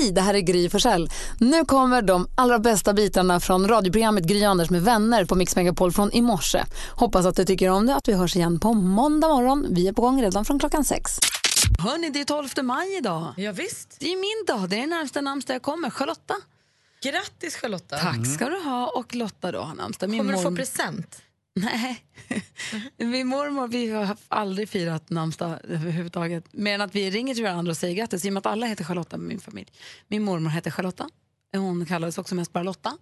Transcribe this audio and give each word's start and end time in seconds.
Hej, 0.00 0.12
det 0.12 0.20
här 0.20 0.34
är 0.34 0.40
Gry 0.40 0.68
Forssell. 0.68 1.10
Nu 1.38 1.64
kommer 1.64 2.02
de 2.02 2.28
allra 2.34 2.58
bästa 2.58 2.92
bitarna 2.92 3.40
från 3.40 3.68
radioprogrammet 3.68 4.24
Gry 4.24 4.44
Anders 4.44 4.70
med 4.70 4.82
vänner 4.82 5.24
på 5.24 5.34
Mix 5.34 5.56
Megapol 5.56 5.92
från 5.92 6.12
i 6.12 6.22
morse. 6.22 6.64
Hoppas 6.90 7.26
att 7.26 7.36
du 7.36 7.44
tycker 7.44 7.68
om 7.70 7.86
det 7.86 7.94
att 7.94 8.08
vi 8.08 8.12
hörs 8.12 8.36
igen 8.36 8.60
på 8.60 8.74
måndag 8.74 9.28
morgon. 9.28 9.66
Vi 9.70 9.88
är 9.88 9.92
på 9.92 10.02
gång 10.02 10.22
redan 10.22 10.44
från 10.44 10.58
klockan 10.58 10.84
sex. 10.84 11.12
Hörni, 11.78 12.10
det 12.10 12.20
är 12.20 12.24
12 12.24 12.48
maj 12.62 12.96
idag. 12.96 13.34
Ja, 13.36 13.52
visst. 13.52 13.96
Det 13.98 14.12
är 14.12 14.16
min 14.16 14.46
dag. 14.46 14.68
Det 14.68 14.76
är 14.76 14.80
den 14.80 14.90
närmsta 14.90 15.20
namnsdag 15.20 15.54
jag 15.54 15.62
kommer. 15.62 15.90
Charlotta. 15.90 16.34
Grattis 17.02 17.56
Charlotta. 17.56 17.98
Tack 17.98 18.26
ska 18.34 18.48
du 18.48 18.60
ha. 18.60 18.86
Och 18.86 19.14
Lotta 19.14 19.52
då 19.52 19.60
har 19.60 19.74
namnsdag. 19.74 20.10
Min 20.10 20.20
Kommer 20.20 20.32
du 20.32 20.42
få 20.42 20.56
present? 20.56 21.22
Nej. 21.54 22.04
Min 22.96 23.26
mormor 23.26 23.68
vi 23.68 23.90
har 23.90 24.16
aldrig 24.28 24.68
firat 24.68 25.10
namnsdag 25.10 25.58
överhuvudtaget. 25.64 26.52
Mer 26.52 26.74
än 26.74 26.80
att 26.80 26.94
vi 26.94 27.10
ringer 27.10 27.34
till 27.34 27.44
varandra 27.44 27.70
och 27.70 27.76
säger 27.76 27.94
grattis. 27.94 28.24
I 28.24 28.28
och 28.28 28.32
med 28.32 28.38
att 28.38 28.46
alla 28.46 28.66
heter 28.66 28.84
Charlotta 28.84 29.16
med 29.16 29.28
min 29.28 29.40
familj. 29.40 29.72
Min 30.08 30.22
mormor 30.22 30.50
hette 30.50 30.70
Charlotta. 30.70 31.08
Hon 31.56 31.86
kallades 31.86 32.18
också 32.18 32.34
mest 32.34 32.52
bara 32.52 32.64
Lotta. 32.64 32.96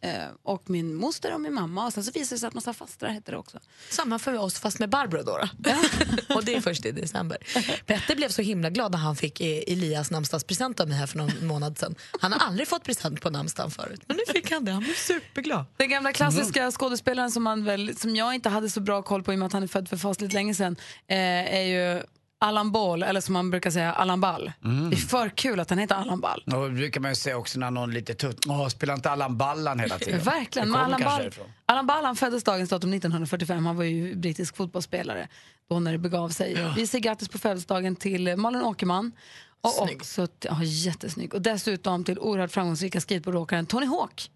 Eh, 0.00 0.10
och 0.42 0.70
min 0.70 0.94
moster 0.94 1.34
och 1.34 1.40
min 1.40 1.54
mamma. 1.54 1.86
Och 1.86 1.92
sen 1.92 2.04
så 2.04 2.10
visade 2.12 2.34
det 2.34 2.38
sig 2.40 2.46
att 2.46 2.54
massa 2.54 2.72
fastrar 2.74 3.10
hette 3.10 3.30
det 3.30 3.36
också. 3.38 3.58
Samma 3.90 4.18
för 4.18 4.38
oss 4.38 4.58
fast 4.58 4.78
med 4.78 4.88
Barbro 4.90 5.22
då. 5.22 5.38
då. 5.58 5.70
och 6.34 6.44
det 6.44 6.54
är 6.54 6.60
först 6.60 6.86
i 6.86 6.92
december. 6.92 7.38
Petter 7.86 8.16
blev 8.16 8.28
så 8.28 8.42
himla 8.42 8.70
glad 8.70 8.92
när 8.92 8.98
han 8.98 9.16
fick 9.16 9.40
eh, 9.40 9.62
Elias 9.66 10.10
namnsdagspresent 10.10 10.80
av 10.80 10.88
mig 10.88 10.98
här 10.98 11.06
för 11.06 11.18
någon 11.18 11.46
månad 11.46 11.78
sedan. 11.78 11.94
Han 12.20 12.32
har 12.32 12.38
aldrig 12.46 12.68
fått 12.68 12.84
present 12.84 13.20
på 13.20 13.30
namnsdagen 13.30 13.70
förut. 13.70 14.00
Men 14.06 14.16
nu 14.16 14.22
fick 14.32 14.50
han 14.50 14.64
det. 14.64 14.72
Han 14.72 14.82
blev 14.82 14.94
superglad. 14.94 15.64
Den 15.76 15.88
gamla 15.88 16.12
klassiska 16.12 16.60
Mm. 16.60 16.72
skådespelaren 16.72 17.30
som, 17.30 17.42
man 17.42 17.64
väl, 17.64 17.96
som 17.96 18.16
jag 18.16 18.34
inte 18.34 18.48
hade 18.48 18.70
så 18.70 18.80
bra 18.80 19.02
koll 19.02 19.22
på 19.22 19.32
i 19.32 19.34
och 19.34 19.38
med 19.38 19.46
att 19.46 19.52
han 19.52 19.62
är 19.62 19.66
född 19.66 19.88
för 19.88 19.96
fasligt 19.96 20.32
länge 20.32 20.54
sedan 20.54 20.76
eh, 21.06 21.54
är 21.54 21.62
ju 21.62 22.02
Allan 22.38 22.72
Ball, 22.72 23.02
eller 23.02 23.20
som 23.20 23.32
man 23.32 23.50
brukar 23.50 23.70
säga 23.70 23.92
Allan 23.92 24.20
Ball. 24.20 24.52
Mm. 24.64 24.90
Det 24.90 24.96
är 24.96 24.98
för 24.98 25.28
kul 25.28 25.60
att 25.60 25.70
han 25.70 25.78
heter 25.78 25.94
Allan 25.94 26.20
Ball. 26.20 26.44
Och 26.46 26.68
det 26.68 26.74
brukar 26.74 27.00
man 27.00 27.10
ju 27.10 27.14
säga 27.14 27.36
också 27.36 27.58
när 27.58 27.70
någon 27.70 27.90
lite 27.90 28.14
tutt, 28.14 28.46
åh, 28.46 28.68
spelar 28.68 28.94
inte 28.94 29.10
Allan 29.10 29.36
Ballan 29.36 29.80
hela 29.80 29.98
tiden? 29.98 30.20
Verkligen. 30.20 30.70
Men 30.70 30.80
Allan 30.80 31.02
Ball, 31.04 31.22
därifrån. 31.22 31.46
Allan 31.66 31.86
Ball 31.86 32.04
han 32.04 32.16
föddes 32.16 32.44
dagens 32.44 32.70
datum 32.70 32.92
1945. 32.92 33.66
Han 33.66 33.76
var 33.76 33.84
ju 33.84 34.14
brittisk 34.14 34.56
fotbollsspelare 34.56 35.28
då 35.68 35.80
när 35.80 35.92
det 35.92 35.98
begav 35.98 36.28
sig. 36.28 36.72
Vi 36.76 36.86
säger 36.86 37.02
grattis 37.02 37.28
på 37.28 37.38
födelsedagen 37.38 37.96
till 37.96 38.36
Malin 38.36 38.62
Åkerman. 38.62 39.12
Och 39.60 39.70
Snygg. 39.70 39.96
också 39.96 40.26
till, 40.26 40.50
ja, 40.52 40.62
jättesnygg. 40.62 41.34
Och 41.34 41.42
dessutom 41.42 42.04
till 42.04 42.18
oerhört 42.18 42.50
framgångsrika 42.50 43.00
skateboardåkaren 43.00 43.66
Tony 43.66 43.86
Hawk. 43.86 44.30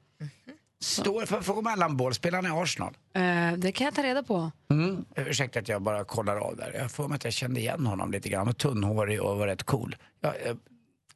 Står 0.83 1.27
för 1.27 1.69
Allan 1.69 1.97
Ball, 1.97 2.15
spelar 2.15 2.43
han 2.43 2.59
i 2.59 2.63
Arsenal? 2.63 2.97
Eh, 3.15 3.53
det 3.59 3.73
kan 3.73 3.85
jag 3.85 3.95
ta 3.95 4.03
reda 4.03 4.23
på. 4.23 4.51
Mm. 4.71 5.05
Ursäkta 5.17 5.59
att 5.59 5.69
jag 5.69 5.83
bara 5.83 6.05
kollar 6.05 6.37
av 6.37 6.57
där. 6.57 6.73
Jag 6.79 6.91
får 6.91 7.09
mig 7.09 7.17
att 7.17 7.25
jag 7.25 7.33
kände 7.33 7.61
igen 7.61 7.87
honom 7.87 8.13
lite 8.13 8.29
grann. 8.29 8.39
Han 8.39 8.47
var 8.47 8.53
tunnhårig 8.53 9.23
och 9.23 9.39
var 9.39 9.47
rätt 9.47 9.63
cool. 9.63 9.97
Ja, 10.21 10.35
eh, 10.45 10.57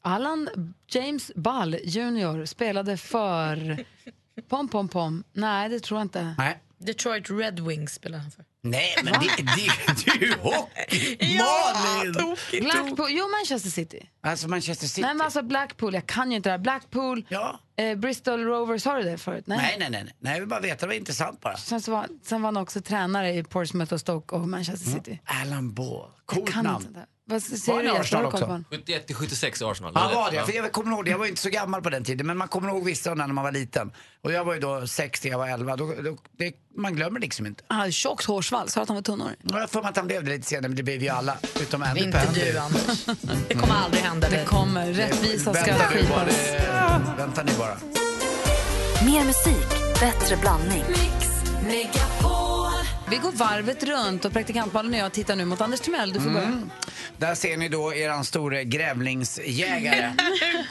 Allan 0.02 0.74
James 0.88 1.32
Ball 1.34 1.76
Jr 1.84 2.44
spelade 2.44 2.96
för... 2.96 3.84
Pom, 4.48 4.68
pom, 4.68 4.88
pom. 4.88 5.24
Nej, 5.32 5.68
det 5.68 5.80
tror 5.80 6.00
jag 6.00 6.04
inte. 6.04 6.34
nej. 6.38 6.58
Detroit 6.78 7.30
Red 7.30 7.60
Wings 7.60 7.94
spelar 7.94 8.18
han 8.18 8.30
för. 8.30 8.44
Nej, 8.66 8.94
men 9.04 9.12
det, 9.12 9.20
det, 9.36 9.44
det 10.04 10.10
är 10.10 10.28
ju 10.28 10.34
hockey! 10.38 11.38
Malin! 11.38 12.36
Blackpool, 12.62 13.06
jo, 13.10 13.28
Manchester 13.28 13.70
City. 13.70 14.10
Alltså 14.22 14.48
Manchester 14.48 14.86
City. 14.86 15.00
Nej, 15.00 15.14
men 15.14 15.24
alltså 15.24 15.42
Blackpool, 15.42 15.94
jag 15.94 16.06
kan 16.06 16.30
ju 16.30 16.36
inte 16.36 16.48
det 16.48 16.52
här. 16.52 16.58
Blackpool, 16.58 17.24
Ja. 17.28 17.60
eh, 17.76 17.94
Bristol 17.98 18.44
Rovers, 18.44 18.84
har 18.84 18.96
du 18.96 19.02
det 19.02 19.18
förut? 19.18 19.44
Nej, 19.46 19.76
nej, 19.78 19.90
nej. 19.90 20.04
nej. 20.20 20.32
Jag 20.32 20.40
vill 20.40 20.48
bara 20.48 20.60
veta, 20.60 20.80
det 20.80 20.86
var 20.86 20.94
intressant 20.94 21.40
bara. 21.40 21.56
Sen, 21.56 21.80
så 21.80 21.90
var, 21.90 22.06
sen 22.22 22.42
var 22.42 22.46
han 22.48 22.56
också 22.56 22.80
tränare 22.80 23.34
i 23.34 23.44
Portsmouth 23.44 23.92
och 23.94 24.00
Stoke 24.00 24.34
och 24.34 24.48
Manchester 24.48 24.90
City. 24.90 25.20
Alan 25.24 25.74
Ball. 25.74 26.10
Coolt 26.26 26.50
Kan 26.52 26.64
namn. 26.64 26.86
inte 26.86 27.00
det. 27.00 27.06
Vad 27.26 27.42
Var 27.50 27.56
säger 27.56 27.72
han 27.78 27.84
du 27.84 27.90
i? 27.92 28.00
Arsenal 28.00 28.24
också? 28.26 28.38
på 28.38 28.44
honom? 28.46 28.64
71 28.70 29.06
till 29.06 29.16
76 29.16 29.62
i 29.62 29.64
Arsenal. 29.64 29.92
Ja, 29.94 30.10
var 30.14 30.30
det. 30.30 30.44
För 30.46 30.52
jag 30.52 30.72
kommer 30.72 30.92
ihåg 30.92 31.04
det. 31.04 31.10
Jag 31.10 31.18
var 31.18 31.26
inte 31.26 31.40
så 31.42 31.50
gammal 31.50 31.82
på 31.82 31.90
den 31.90 32.04
tiden, 32.04 32.26
men 32.26 32.36
man 32.36 32.48
kommer 32.48 32.68
ihåg 32.68 32.84
vissa 32.84 33.14
när 33.14 33.26
man 33.26 33.44
var 33.44 33.52
liten. 33.52 33.92
Och 34.24 34.32
jag 34.32 34.44
var 34.44 34.54
ju 34.54 34.60
då 34.60 34.86
60, 34.86 35.28
jag 35.28 35.38
var 35.38 35.48
11. 35.48 35.76
Då, 35.76 35.86
då, 36.02 36.16
det, 36.38 36.52
man 36.76 36.94
glömmer 36.96 37.20
liksom 37.20 37.46
inte. 37.46 37.64
Han 37.68 37.78
hade 37.80 37.92
tjockt 37.92 38.24
hårsvall, 38.24 38.68
sa 38.68 38.82
att 38.82 38.88
han 38.88 38.94
var 38.94 39.02
tunnhårig. 39.02 39.36
Och 39.44 39.50
Jag 39.50 39.60
har 39.60 39.66
för 39.66 39.82
mig 39.82 39.88
att 39.88 39.96
han 39.96 40.06
blev 40.06 40.24
det 40.24 40.30
lite 40.30 40.46
senare, 40.48 40.68
men 40.68 40.76
det 40.76 40.82
blev 40.82 41.02
ju 41.02 41.08
alla. 41.08 41.36
Utom 41.60 41.82
Andy 41.82 42.00
Inte 42.04 42.26
du 42.34 42.58
Anders. 42.58 43.04
Det 43.48 43.54
kommer 43.54 43.74
aldrig 43.74 44.02
hända 44.02 44.28
Det 44.30 44.44
kommer. 44.44 44.92
Rättvisa 44.92 45.54
ska 45.54 45.64
Vänta 45.64 45.90
nu 45.94 46.08
bara. 46.08 46.24
skipas. 46.26 47.18
Vänta 47.18 47.42
nu 47.42 47.52
bara. 47.58 47.76
Mer 49.04 49.24
musik, 49.24 50.00
bättre 50.00 50.36
blandning. 50.36 50.84
Vi 53.10 53.16
går 53.16 53.32
varvet 53.32 53.82
runt 53.82 54.24
och 54.24 54.32
praktikantmannen 54.32 54.92
och 54.94 54.98
jag 55.00 55.12
tittar 55.12 55.36
nu 55.36 55.44
mot 55.44 55.60
Anders 55.60 55.80
Timell. 55.80 56.12
Du 56.12 56.20
får 56.20 56.30
börja. 56.30 56.58
Där 57.18 57.34
ser 57.34 57.56
ni 57.56 57.68
då 57.68 57.94
eran 57.94 58.24
store 58.24 58.64
grävlingsjägare. 58.64 60.12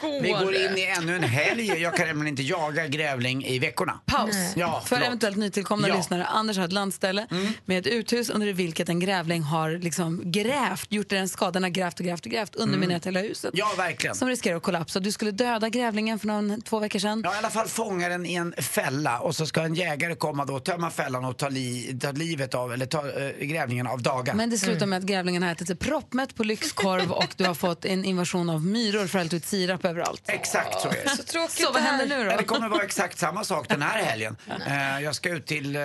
Vi 0.21 0.29
går 0.29 0.55
in 0.55 0.77
i 0.77 0.93
ännu 0.97 1.15
en 1.15 1.23
helg. 1.23 1.67
Jag 1.81 1.95
kan 1.97 2.07
nämligen 2.07 2.27
inte 2.27 2.43
jaga 2.43 2.87
grävling 2.87 3.45
i 3.45 3.59
veckorna. 3.59 3.99
Paus. 4.05 4.35
Ja, 4.55 4.81
För 4.81 4.87
förlåt. 4.87 5.07
eventuellt 5.07 5.37
nytillkomna 5.37 5.87
Ja. 5.87 5.95
lyssnare. 5.97 6.25
Anders 6.25 6.57
har 6.57 6.65
ett 6.65 6.71
landställe 6.71 7.27
med 7.65 7.77
ett 7.79 7.87
uthus 7.87 8.29
under 8.29 8.53
vilket 8.53 8.89
en 8.89 8.99
grävling 8.99 9.41
har 9.43 9.71
liksom 9.71 10.21
grävt, 10.31 10.91
gjort 10.91 11.11
en 11.11 11.29
skada, 11.29 11.51
den 11.51 11.63
har 11.63 11.69
grävt 11.69 11.99
och 11.99 12.05
grävt 12.05 12.25
och 12.25 12.31
grävt, 12.31 12.55
underminerat 12.55 13.05
hela 13.07 13.19
huset. 13.19 13.51
Ja, 13.53 13.71
verkligen. 13.77 14.15
Som 14.15 14.27
riskerar 14.27 14.57
att 14.57 14.63
kollapsa. 14.63 14.99
Du 14.99 15.11
skulle 15.11 15.31
döda 15.31 15.69
grävlingen 15.69 16.19
för 16.19 16.27
någon, 16.27 16.61
två 16.61 16.79
veckor 16.79 16.99
sedan. 16.99 17.21
Ja, 17.25 17.35
i 17.35 17.37
alla 17.37 17.49
fall 17.49 17.67
fånga 17.67 18.09
den 18.09 18.25
i 18.25 18.33
en 18.33 18.53
fälla 18.57 19.19
och 19.19 19.35
så 19.35 19.45
ska 19.45 19.61
en 19.61 19.75
jägare 19.75 20.15
komma 20.15 20.45
då, 20.45 20.59
tömma 20.59 20.91
fällan 20.91 21.25
och 21.25 21.37
ta, 21.37 21.49
li, 21.49 21.97
ta 22.01 22.11
livet 22.11 22.22
av, 22.55 22.73
eller 22.73 22.85
ta 22.85 23.09
eh, 23.09 23.45
grävlingen 23.45 23.87
av 23.87 24.01
daga. 24.01 24.33
Men 24.33 24.49
det 24.49 24.57
slutar 24.57 24.85
med 24.85 24.97
att 24.99 25.03
grävlingen 25.05 25.43
har 25.43 25.51
ätit 25.51 25.67
sig 25.67 25.75
proppmätt 25.75 26.35
på 26.35 26.43
lyxkorv 26.43 27.11
och 27.11 27.33
du 27.37 27.45
har 27.45 27.53
fått 27.53 27.85
en 27.85 28.05
invasion 28.05 28.49
av 28.49 28.65
myror 28.65 29.07
för 29.07 29.19
att 29.19 29.23
hällt 29.23 29.33
ut 29.33 29.45
sirap 29.45 29.85
överallt. 29.85 30.21
Exakt 30.25 30.81
så 30.81 30.87
är 30.87 30.93
det. 31.03 31.09
Så 31.09 31.23
tråkigt 31.23 31.65
Så 31.65 31.71
vad 31.71 31.81
händer 31.81 32.05
nu 32.05 32.15
Ja, 32.15 32.31
det 32.31 32.37
då? 32.37 32.43
kommer 32.43 32.69
vara 32.69 32.83
exakt 32.83 33.17
samma 33.19 33.43
sak 33.43 33.69
den 33.69 33.81
här 33.81 34.03
helgen. 34.03 34.37
Eh, 34.67 34.99
jag 35.03 35.15
ska 35.15 35.29
ut 35.29 35.45
till 35.45 35.75
eh, 35.75 35.81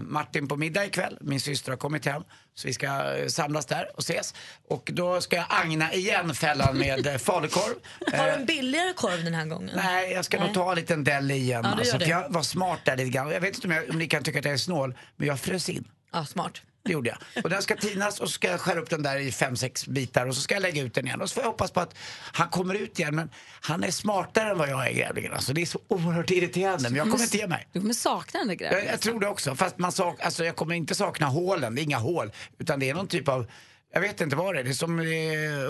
Martin 0.00 0.48
på 0.48 0.56
middag 0.56 0.84
ikväll. 0.84 1.18
Min 1.20 1.40
syster 1.40 1.70
har 1.72 1.76
kommit 1.76 2.06
hem. 2.06 2.22
Så 2.58 2.68
vi 2.68 2.74
ska 2.74 3.16
eh, 3.16 3.26
samlas 3.26 3.66
där 3.66 3.90
och 3.94 3.98
ses. 3.98 4.34
Och 4.68 4.90
då 4.92 5.20
ska 5.20 5.36
jag 5.36 5.46
agna 5.48 5.92
igen 5.92 6.34
fällan 6.34 6.78
med 6.78 7.06
eh, 7.06 7.16
falukorv. 7.16 7.74
Har 8.18 8.24
du 8.24 8.30
Eh, 8.30 8.34
en 8.34 8.46
billigare 8.46 8.92
korv 8.92 9.24
den 9.24 9.34
här 9.34 9.46
gången? 9.46 9.70
Nej, 9.76 10.12
jag 10.12 10.24
ska 10.24 10.40
nog 10.40 10.54
ta 10.54 10.70
en 10.70 10.76
liten 10.76 11.04
deli 11.04 11.34
igen. 11.34 11.60
Ja, 11.64 11.70
alltså, 11.70 12.02
jag 12.02 12.32
var 12.32 12.42
smart 12.42 12.78
där 12.84 12.96
lite 12.96 13.10
grann. 13.10 13.30
Jag 13.30 13.40
vet 13.40 13.54
inte 13.54 13.66
om, 13.68 13.72
jag, 13.74 13.90
om 13.90 13.98
ni 13.98 14.08
kan 14.08 14.22
tycka 14.22 14.38
att 14.38 14.44
jag 14.44 14.54
är 14.54 14.58
snål, 14.58 14.94
men 15.16 15.28
jag 15.28 15.40
frös 15.40 15.68
in. 15.68 15.84
Ja, 16.12 16.24
smart. 16.24 16.62
Det 16.88 16.92
gjorde 16.92 17.08
jag. 17.34 17.44
Och 17.44 17.50
den 17.50 17.62
ska 17.62 17.76
tinas 17.76 18.20
och 18.20 18.28
så 18.28 18.32
ska 18.32 18.48
jag 18.50 18.60
skära 18.60 18.80
upp 18.80 18.90
den 18.90 19.02
där 19.02 19.16
i 19.18 19.32
fem, 19.32 19.56
sex 19.56 19.86
bitar 19.86 20.26
och 20.26 20.34
så 20.34 20.40
ska 20.40 20.54
jag 20.54 20.62
lägga 20.62 20.82
ut 20.82 20.94
den 20.94 21.06
igen. 21.06 21.20
Och 21.20 21.28
så 21.30 21.34
får 21.34 21.42
jag 21.42 21.50
hoppas 21.50 21.70
på 21.70 21.80
att 21.80 21.94
han 22.32 22.48
kommer 22.48 22.74
ut 22.74 22.98
igen. 22.98 23.14
Men 23.14 23.30
han 23.60 23.84
är 23.84 23.90
smartare 23.90 24.50
än 24.50 24.58
vad 24.58 24.68
jag 24.68 24.88
är 24.88 24.92
grävlingen. 24.92 25.32
Alltså, 25.32 25.52
det 25.52 25.62
är 25.62 25.66
så 25.66 25.80
oerhört 25.88 26.30
irriterande. 26.30 26.82
Men 26.90 26.94
jag 26.98 27.10
kommer 27.10 27.24
inte 27.24 27.36
ge 27.36 27.46
mig. 27.46 27.68
Du 27.72 27.80
kommer 27.80 27.94
sakna 27.94 28.38
den 28.40 28.48
där 28.48 28.54
Jag, 28.54 28.58
grävlingen. 28.60 28.90
jag 28.90 29.00
tror 29.00 29.20
det 29.20 29.28
också. 29.28 29.54
Fast 29.54 29.78
man 29.78 29.92
sak, 29.92 30.20
alltså, 30.20 30.44
jag 30.44 30.56
kommer 30.56 30.74
inte 30.74 30.94
sakna 30.94 31.26
hålen. 31.26 31.74
Det 31.74 31.80
är 31.80 31.84
inga 31.84 31.98
hål. 31.98 32.32
Utan 32.58 32.80
det 32.80 32.90
är 32.90 32.94
någon 32.94 33.06
typ 33.08 33.28
av, 33.28 33.50
jag 33.94 34.00
vet 34.00 34.20
inte 34.20 34.36
vad 34.36 34.54
det 34.54 34.60
är. 34.60 34.64
Det 34.64 34.70
är 34.70 34.74
som 34.74 34.98
eh, 34.98 35.04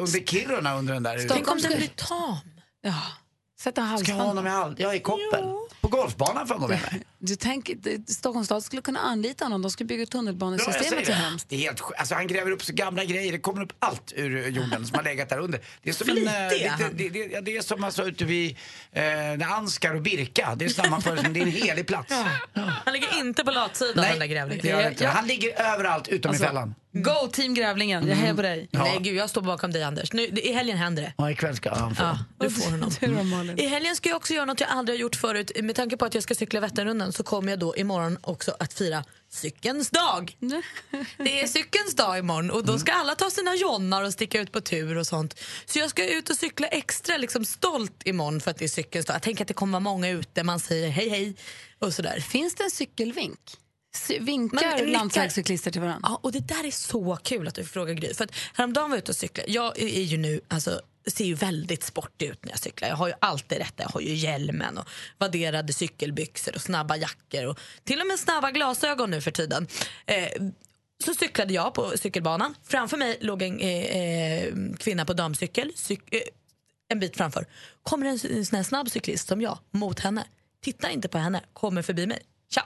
under 0.02 0.26
Kiruna 0.26 0.76
under 0.76 0.94
den 0.94 1.02
där. 1.02 1.26
Tänk 1.28 1.50
om 1.50 1.58
den 1.58 1.76
blir 1.76 1.90
tam. 1.96 2.38
Ja. 2.82 3.02
Sätta 3.60 3.96
Ska 3.98 4.10
jag 4.12 4.18
ha 4.18 4.24
honom 4.24 4.46
halsband. 4.46 4.80
i, 4.80 4.84
all, 4.84 4.90
ja, 4.90 4.94
i 4.94 5.00
koppel? 5.00 5.44
På 5.80 5.88
golfbanan 5.88 6.46
får 6.46 6.54
jag 6.54 6.60
gå 6.60 6.68
med 6.68 6.80
mig. 6.92 7.02
Du 7.20 7.36
tänker, 7.36 7.74
det- 7.74 8.08
Stockholms 8.10 8.46
stad 8.46 8.62
skulle 8.62 8.82
kunna 8.82 9.00
anlita 9.00 9.44
honom. 9.44 9.62
De 9.62 9.70
skulle 9.70 9.86
bygga 9.86 10.02
Ja, 10.02 10.06
tunnelbanesystemet 10.06 10.88
till 10.98 11.06
det. 11.06 11.12
hemskt. 11.12 11.48
Det 11.48 11.56
är 11.56 11.60
helt 11.60 11.82
alltså, 11.98 12.14
Han 12.14 12.26
gräver 12.26 12.50
upp 12.50 12.64
så 12.64 12.72
gamla 12.72 13.04
grejer. 13.04 13.32
Det 13.32 13.38
kommer 13.38 13.62
upp 13.62 13.72
allt 13.78 14.12
ur 14.16 14.48
jorden 14.48 14.86
som 14.86 14.96
har 14.96 15.02
legat 15.04 15.28
där 15.28 15.38
under. 15.38 15.60
Det 15.82 15.90
är 15.90 15.94
som, 15.94 16.08
en, 16.10 16.14
Flitig 16.16 16.28
eh, 16.28 16.42
är 16.42 16.50
lite, 16.50 16.68
han. 16.68 16.92
det, 16.96 17.08
det, 17.08 17.18
ja, 17.26 17.40
det 17.40 17.56
är 17.56 17.60
som 17.62 17.84
alltså, 17.84 18.04
ute 18.08 18.24
vid 18.24 18.50
eh, 18.92 19.02
när 19.02 19.46
Anskar 19.52 19.94
och 19.94 20.02
Birka. 20.02 20.54
Det 20.56 20.64
är 20.64 20.68
sammanfört 20.68 21.20
som 21.24 21.32
det 21.32 21.40
är 21.40 21.42
en 21.42 21.50
helig 21.52 21.86
plats. 21.86 22.12
Han 22.84 22.92
ligger 22.92 23.18
inte 23.20 23.44
på 23.44 23.50
latsidan 23.50 23.96
den 23.96 24.04
där 24.12 24.18
Nej, 24.18 24.28
grävlingen. 24.28 24.62
det 24.62 24.68
gör 24.70 24.82
det 24.82 24.88
inte. 24.88 25.04
Ja. 25.04 25.10
Han 25.10 25.26
ligger 25.26 25.62
överallt 25.74 26.08
utom 26.08 26.28
Alltså, 26.28 26.44
i 26.44 26.46
fällan. 26.46 26.74
Go 27.02 27.28
team 27.32 27.54
Grävlingen, 27.54 28.08
jag 28.08 28.16
hejar 28.16 28.34
på 28.34 28.42
dig. 28.42 28.68
Nej 28.70 28.98
gud, 29.00 29.16
jag 29.16 29.30
står 29.30 29.42
bakom 29.42 29.70
dig 29.72 29.82
Anders. 29.82 30.12
Nu, 30.12 30.22
I 30.26 30.52
helgen 30.52 30.78
händer 30.78 31.02
det. 31.02 31.12
Ja, 31.16 31.30
ikväll 31.30 31.56
ska 31.56 31.74
han 31.74 31.94
få. 31.94 32.02
Ja, 32.02 32.18
du 32.40 32.50
får 32.50 32.70
honom. 32.70 33.30
Malin? 33.30 33.58
I 33.58 33.66
helgen 33.66 33.96
ska 33.96 34.08
jag 34.08 34.16
också 34.16 34.34
göra 34.34 34.44
något 34.44 34.60
jag 34.60 34.70
aldrig 34.70 34.98
har 34.98 35.00
gjort 35.00 35.16
förut. 35.16 35.50
Med 35.62 35.76
tanke 35.76 35.96
på 35.96 36.04
att 36.04 36.14
jag 36.14 36.22
ska 36.22 36.34
cykla 36.34 36.60
Vätternrundan 36.60 37.12
så 37.12 37.22
kommer 37.22 37.52
jag 37.52 37.58
då 37.58 37.76
imorgon 37.76 38.18
också 38.20 38.56
att 38.58 38.72
fira 38.72 39.04
cykelns 39.30 39.90
dag. 39.90 40.36
Det 41.18 41.40
är 41.40 41.46
cykelns 41.46 41.94
dag 41.94 42.18
imorgon 42.18 42.50
och 42.50 42.64
då 42.64 42.78
ska 42.78 42.92
alla 42.92 43.14
ta 43.14 43.30
sina 43.30 43.54
jonnar 43.54 44.02
och 44.02 44.12
sticka 44.12 44.40
ut 44.40 44.52
på 44.52 44.60
tur 44.60 44.96
och 44.96 45.06
sånt. 45.06 45.40
Så 45.66 45.78
jag 45.78 45.90
ska 45.90 46.08
ut 46.08 46.30
och 46.30 46.36
cykla 46.36 46.66
extra 46.66 47.16
liksom 47.16 47.44
stolt 47.44 48.02
imorgon 48.04 48.40
för 48.40 48.50
att 48.50 48.58
det 48.58 48.64
är 48.64 48.68
cykelns 48.68 49.06
dag. 49.06 49.14
Jag 49.14 49.22
tänker 49.22 49.44
att 49.44 49.48
det 49.48 49.54
kommer 49.54 49.72
vara 49.72 49.80
många 49.80 50.08
ute, 50.10 50.42
man 50.42 50.60
säger 50.60 50.88
hej 50.88 51.08
hej 51.08 51.36
och 51.78 51.94
sådär. 51.94 52.20
Finns 52.20 52.54
det 52.54 52.64
en 52.64 52.70
cykelvink? 52.70 53.40
Vinkar 54.20 54.86
landsvägscyklister 54.86 55.70
till 55.70 55.80
varandra? 55.80 56.00
Ja, 56.02 56.20
och 56.22 56.32
det 56.32 56.48
där 56.48 56.66
är 56.66 56.70
så 56.70 57.18
kul 57.22 57.48
att 57.48 57.54
du 57.54 57.64
frågar 57.64 57.94
Gry. 57.94 58.14
För 58.14 58.24
att 58.24 58.30
häromdagen 58.54 58.90
var 58.90 58.96
jag 58.96 59.02
ute 59.02 59.12
och 59.12 59.16
cyklade. 59.16 59.52
Jag 59.52 59.78
är 59.78 60.02
ju 60.02 60.16
nu, 60.16 60.40
alltså, 60.48 60.80
ser 61.06 61.24
ju 61.24 61.34
väldigt 61.34 61.82
sportig 61.82 62.26
ut 62.26 62.44
när 62.44 62.50
jag 62.52 62.58
cyklar. 62.58 62.88
Jag 62.88 62.96
har 62.96 63.08
ju 63.08 63.14
alltid 63.20 63.58
rätt. 63.58 63.74
Jag 63.76 63.88
har 63.88 64.00
ju 64.00 64.14
hjälmen 64.14 64.78
och 64.78 64.88
vadderade 65.18 65.72
cykelbyxor 65.72 66.54
och 66.54 66.60
snabba 66.62 66.96
jackor 66.96 67.46
och 67.46 67.58
till 67.84 68.00
och 68.00 68.06
med 68.06 68.18
snabba 68.18 68.50
glasögon 68.50 69.10
nu 69.10 69.20
för 69.20 69.30
tiden. 69.30 69.66
Eh, 70.06 70.28
så 71.04 71.14
cyklade 71.14 71.54
jag 71.54 71.74
på 71.74 71.92
cykelbanan. 71.96 72.54
Framför 72.64 72.96
mig 72.96 73.18
låg 73.20 73.42
en 73.42 73.60
eh, 73.60 73.68
eh, 73.68 74.54
kvinna 74.78 75.04
på 75.04 75.12
damcykel. 75.12 75.72
Cyk- 75.76 76.08
eh, 76.10 76.20
en 76.88 77.00
bit 77.00 77.16
framför. 77.16 77.46
Kommer 77.82 78.06
en, 78.06 78.18
en 78.52 78.64
snabb 78.64 78.90
cyklist 78.90 79.28
som 79.28 79.40
jag 79.40 79.58
mot 79.70 80.00
henne, 80.00 80.26
tittar 80.62 80.88
inte 80.88 81.08
på 81.08 81.18
henne, 81.18 81.40
kommer 81.52 81.82
förbi 81.82 82.06
mig. 82.06 82.22
Tja! 82.54 82.62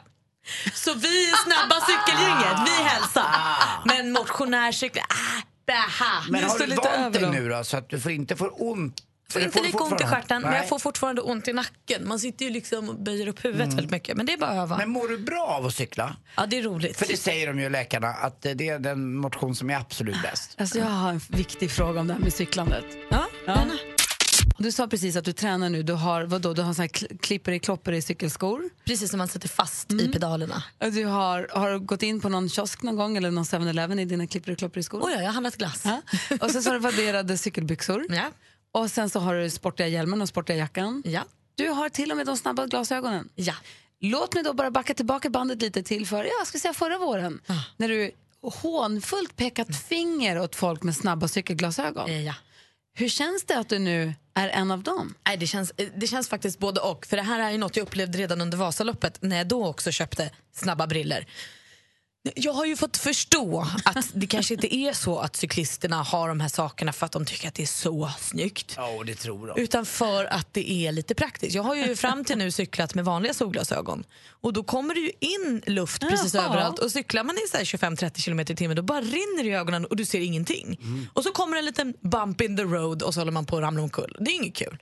Så 0.75 0.94
vi 0.94 1.31
är 1.31 1.37
snabba 1.37 1.81
cykelgänget, 1.87 2.56
vi 2.67 2.85
hälsar. 2.85 3.25
Men 3.85 4.12
motionärcyklar, 4.12 5.05
ah. 5.09 5.43
Men 6.31 6.41
Du 6.43 6.49
har 6.49 6.59
du 6.59 6.67
lite 6.67 6.89
vant 6.99 7.15
dig 7.15 7.31
nu 7.31 7.49
då 7.49 7.65
så 7.65 7.77
att 7.77 7.89
du 7.89 8.00
får 8.00 8.12
inte 8.12 8.37
får 8.37 8.62
ont? 8.62 9.03
får 9.33 9.41
Eller 9.41 9.47
inte 9.49 9.62
lika 9.62 9.79
ont 9.79 10.00
i 10.00 10.05
stjärten, 10.05 10.43
men 10.43 10.53
jag 10.55 10.69
får 10.69 10.79
fortfarande 10.79 11.23
ont 11.23 11.49
i 11.49 11.53
nacken. 11.53 12.09
Man 12.09 12.19
sitter 12.19 12.44
ju 12.44 12.50
liksom 12.50 12.89
och 12.89 12.99
böjer 12.99 13.29
upp 13.29 13.44
huvudet 13.44 13.69
väldigt 13.69 13.91
mycket. 13.91 14.17
Men 14.17 14.27
det 14.27 14.33
är 14.33 14.37
bara 14.39 14.50
att 14.50 14.56
öva. 14.56 14.77
Men 14.77 14.91
mår 14.91 15.09
du 15.09 15.19
bra 15.19 15.44
av 15.47 15.67
att 15.67 15.75
cykla? 15.75 16.17
ja, 16.37 16.47
det 16.47 16.59
är 16.59 16.62
roligt. 16.62 16.97
För 16.97 17.06
det 17.06 17.17
säger 17.17 17.47
de 17.47 17.61
ju 17.61 17.69
läkarna 17.69 18.09
att 18.09 18.43
det 18.43 18.69
är 18.69 18.79
den 18.79 19.17
motion 19.17 19.55
som 19.55 19.71
är 19.71 19.77
absolut 19.77 20.23
bäst. 20.23 20.55
Alltså 20.59 20.79
jag 20.79 20.87
har 20.87 21.11
en 21.11 21.21
viktig 21.29 21.71
fråga 21.71 22.00
om 22.00 22.06
det 22.06 22.12
här 22.15 22.21
med 22.21 22.33
cyklandet. 22.33 22.85
Ja, 23.11 23.27
gärna. 23.47 23.75
Du 24.58 24.72
sa 24.72 24.87
precis 24.87 25.16
att 25.16 25.25
du 25.25 25.32
tränar 25.32 25.69
nu. 25.70 25.82
Du 25.82 25.93
har, 25.93 26.25
vadå, 26.25 26.52
du 26.54 26.62
har 26.62 26.75
såna 26.75 26.82
här 26.82 26.88
kl- 26.88 27.19
klipper 27.19 27.52
i 27.52 27.58
kloppar 27.58 27.93
i 27.93 28.02
cykelskor. 28.02 28.62
Precis 28.84 29.12
när 29.12 29.19
man 29.19 29.28
sätter 29.28 29.49
fast 29.49 29.93
i 29.93 30.08
pedalerna. 30.08 30.62
Du 30.78 31.04
har, 31.04 31.49
har 31.52 31.78
gått 31.78 32.02
in 32.02 32.20
på 32.20 32.28
någon 32.28 32.49
kiosk 32.49 32.82
någon 32.82 32.96
gång 32.96 33.16
eller 33.16 33.31
någon 33.31 33.44
7-Eleven 33.44 33.99
i 33.99 34.04
dina 34.04 34.26
klipper 34.26 34.52
i 34.52 34.56
kloppar 34.56 34.81
i 34.81 34.82
skor? 34.82 35.00
Oj, 35.04 35.12
jag 35.12 35.20
har 35.25 35.32
handlat 35.32 35.56
glass. 35.56 35.82
Ja. 35.84 36.00
Och 36.40 36.50
sen 36.50 36.62
så 36.62 36.69
har 36.70 36.75
du 36.75 36.81
vadderade 36.81 37.38
cykelbyxor. 37.38 38.06
Ja. 38.14 38.25
Och 38.72 38.90
sen 38.90 39.10
så 39.10 39.20
har 39.20 39.34
du 39.34 39.50
sportiga 39.50 39.87
hjälmen 39.88 40.22
och 40.22 40.28
sportiga 40.28 40.56
jackan. 40.56 41.02
Ja. 41.06 41.22
Du 41.55 41.69
har 41.69 41.88
till 41.88 42.10
och 42.10 42.16
med 42.16 42.26
de 42.26 42.37
snabba 42.37 42.66
glasögonen. 42.66 43.28
Ja. 43.34 43.55
Låt 44.00 44.34
mig 44.34 44.43
då 44.44 44.52
bara 44.52 44.70
backa 44.70 44.94
tillbaka 44.94 45.31
bandet 45.31 45.62
lite 45.62 45.82
till 45.82 46.06
för, 46.06 46.25
jag 46.25 46.46
ska 46.46 46.58
säga 46.58 46.75
förra 46.75 46.98
våren. 46.98 47.40
När 47.76 47.88
du 47.88 48.10
hånfullt 48.43 49.37
pekat 49.37 49.76
finger 49.76 50.38
åt 50.40 50.56
folk 50.56 50.82
med 50.82 50.96
snabba 50.96 51.28
cykelglasögon. 51.28 52.10
Eh, 52.10 52.22
ja. 52.25 52.34
Hur 52.94 53.09
känns 53.09 53.44
det 53.44 53.59
att 53.59 53.69
du 53.69 53.79
nu 53.79 54.15
är 54.35 54.49
en 54.49 54.71
av 54.71 54.83
dem? 54.83 55.15
Nej, 55.27 55.37
det, 55.37 55.47
känns, 55.47 55.73
eh, 55.77 55.89
det 55.97 56.06
känns 56.06 56.29
faktiskt 56.29 56.59
både 56.59 56.81
och. 56.81 57.06
För 57.06 57.17
Det 57.17 57.23
här 57.23 57.41
är 57.41 57.50
ju 57.50 57.59
något 57.59 57.77
jag 57.77 57.85
upplevde 57.85 58.19
redan 58.19 58.41
under 58.41 58.59
Vasaloppet 58.59 59.23
när 59.23 59.37
jag 59.37 59.49
då 59.49 59.67
också 59.67 59.91
köpte 59.91 60.31
snabba 60.53 60.87
briller. 60.87 61.27
Jag 62.34 62.52
har 62.52 62.66
ju 62.66 62.76
fått 62.76 62.96
förstå 62.96 63.66
att 63.84 64.10
det 64.14 64.26
kanske 64.26 64.54
inte 64.54 64.76
är 64.76 64.92
så 64.92 65.19
att 65.19 65.36
cyklisterna 65.36 66.02
har 66.02 66.28
de 66.28 66.40
här 66.40 66.48
sakerna 66.48 66.92
för 66.92 67.06
att 67.06 67.12
de 67.12 67.24
tycker 67.24 67.48
att 67.48 67.54
det 67.54 67.62
är 67.62 67.66
så 67.66 68.10
snyggt. 68.19 68.74
Ja, 68.76 69.02
det 69.06 69.14
tror 69.14 69.46
de. 69.46 69.62
Utan 69.62 69.86
för 69.86 70.24
att 70.24 70.54
det 70.54 70.70
är 70.70 70.92
lite 70.92 71.14
praktiskt. 71.14 71.54
Jag 71.54 71.62
har 71.62 71.74
ju 71.74 71.96
fram 71.96 72.24
till 72.24 72.38
nu 72.38 72.50
cyklat 72.50 72.94
med 72.94 73.04
vanliga 73.04 73.34
solglasögon. 73.34 74.04
Och 74.30 74.52
då 74.52 74.62
kommer 74.62 74.94
det 74.94 75.00
ju 75.00 75.10
in 75.20 75.62
luft 75.66 76.02
precis 76.02 76.34
Jaha. 76.34 76.44
överallt. 76.44 76.78
Och 76.78 76.92
cyklar 76.92 77.24
man 77.24 77.36
i 77.36 77.48
så 77.50 77.56
här 77.56 77.64
25-30 77.64 78.24
km 78.24 78.40
i 78.40 78.44
timmen 78.44 78.76
då 78.76 78.82
bara 78.82 79.00
rinner 79.00 79.42
det 79.42 79.48
i 79.48 79.54
ögonen 79.54 79.84
och 79.84 79.96
du 79.96 80.04
ser 80.04 80.20
ingenting. 80.20 80.78
Och 81.12 81.22
så 81.22 81.32
kommer 81.32 81.56
en 81.56 81.64
liten 81.64 81.94
bump 82.00 82.40
in 82.40 82.56
the 82.56 82.62
road 82.62 83.02
och 83.02 83.14
så 83.14 83.20
håller 83.20 83.32
man 83.32 83.46
på 83.46 83.56
att 83.56 83.62
ramla 83.62 83.82
omkull. 83.82 84.16
Det 84.20 84.30
är 84.30 84.34
inget 84.34 84.56
kul. 84.56 84.78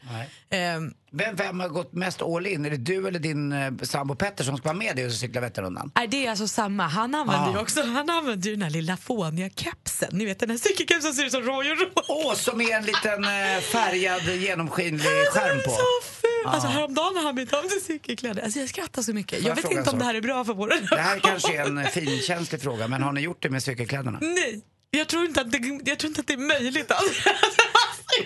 Ehm, 0.51 0.95
Vem, 1.13 1.37
vem 1.37 1.61
har 1.61 1.69
gått 1.69 1.93
mest 1.93 2.23
all 2.23 2.47
in? 2.47 2.65
Är 2.65 2.71
det 2.71 2.77
du 2.77 3.09
eller 3.09 3.19
din 3.19 3.53
eh, 3.53 3.73
sambo 3.83 4.15
Petter 4.15 4.45
som 4.45 4.57
ska 4.57 4.65
vara 4.69 4.77
med 4.79 4.97
dig 4.97 5.07
och 5.07 5.13
cykla 5.13 5.41
Vätternrundan? 5.41 5.93
Nej, 5.95 6.09
det 6.09 6.27
är 6.27 6.31
alltså 6.31 6.49
samma. 6.49 6.87
Han 6.87 7.15
använder 7.15 7.51
ju 7.51 7.59
Ah. 7.59 7.63
också 7.63 7.83
han 7.83 8.11
använder 8.11 8.49
ju 8.51 8.55
den 8.57 8.63
här 8.63 8.71
lilla 8.71 8.97
fåniga 8.97 9.51
kepsen. 9.57 10.09
Ni 10.13 10.25
vet 10.25 10.39
den 10.41 10.51
här 10.51 10.57
cykelkepsen 10.57 11.03
som 11.03 11.15
ser 11.15 11.25
ut 11.25 11.33
som 11.33 11.43
Roy 11.43 11.71
och 11.73 11.79
Roy. 11.79 11.89
Åh, 12.09 12.35
som 12.35 12.61
är 12.61 12.77
en 12.77 12.85
liten 12.85 13.25
eh, 13.25 13.61
färgad 13.61 14.23
genomskinlig 14.37 15.05
skärm 15.33 15.59
på. 15.65 15.71
Så 15.71 16.11
ful! 16.21 16.47
Alltså 16.47 16.69
häromdagen 16.69 17.15
när 17.15 17.23
han 17.23 17.35
bytte 17.35 17.57
om 17.57 17.69
till 17.69 17.81
cykelkläder. 17.85 18.43
Alltså 18.43 18.59
jag 18.61 18.69
skrattar 18.69 19.03
så 19.03 19.13
mycket. 19.13 19.41
Jag 19.43 19.51
Jag 19.51 19.55
vet 19.57 19.63
fråga 19.63 19.75
en 19.75 19.79
inte 19.79 19.91
om 19.91 19.95
sak? 19.95 20.01
det 20.01 20.07
här 20.07 20.15
är 20.15 20.21
bra 20.21 20.45
för 20.45 20.55
våra 20.55 20.75
Det 20.91 20.97
här 21.01 21.19
kanske 21.19 21.57
är 21.57 21.65
en 21.67 21.79
eh, 21.79 21.87
finkänslig 21.89 22.63
fråga, 22.63 22.89
men 22.89 23.03
har 23.03 23.13
ni 23.13 23.21
gjort 23.21 23.43
det 23.43 23.51
med 23.51 23.63
cykelkläderna? 23.63 24.19
Nej, 24.21 24.61
jag 24.91 25.09
tror 25.09 25.25
inte 25.25 25.41
att 25.41 25.53
det, 25.53 25.81
jag 25.85 25.99
tror 25.99 26.09
inte 26.09 26.21
att 26.21 26.27
det 26.27 26.33
är 26.33 26.39
möjligt. 26.61 26.91
Alltså. 26.93 27.31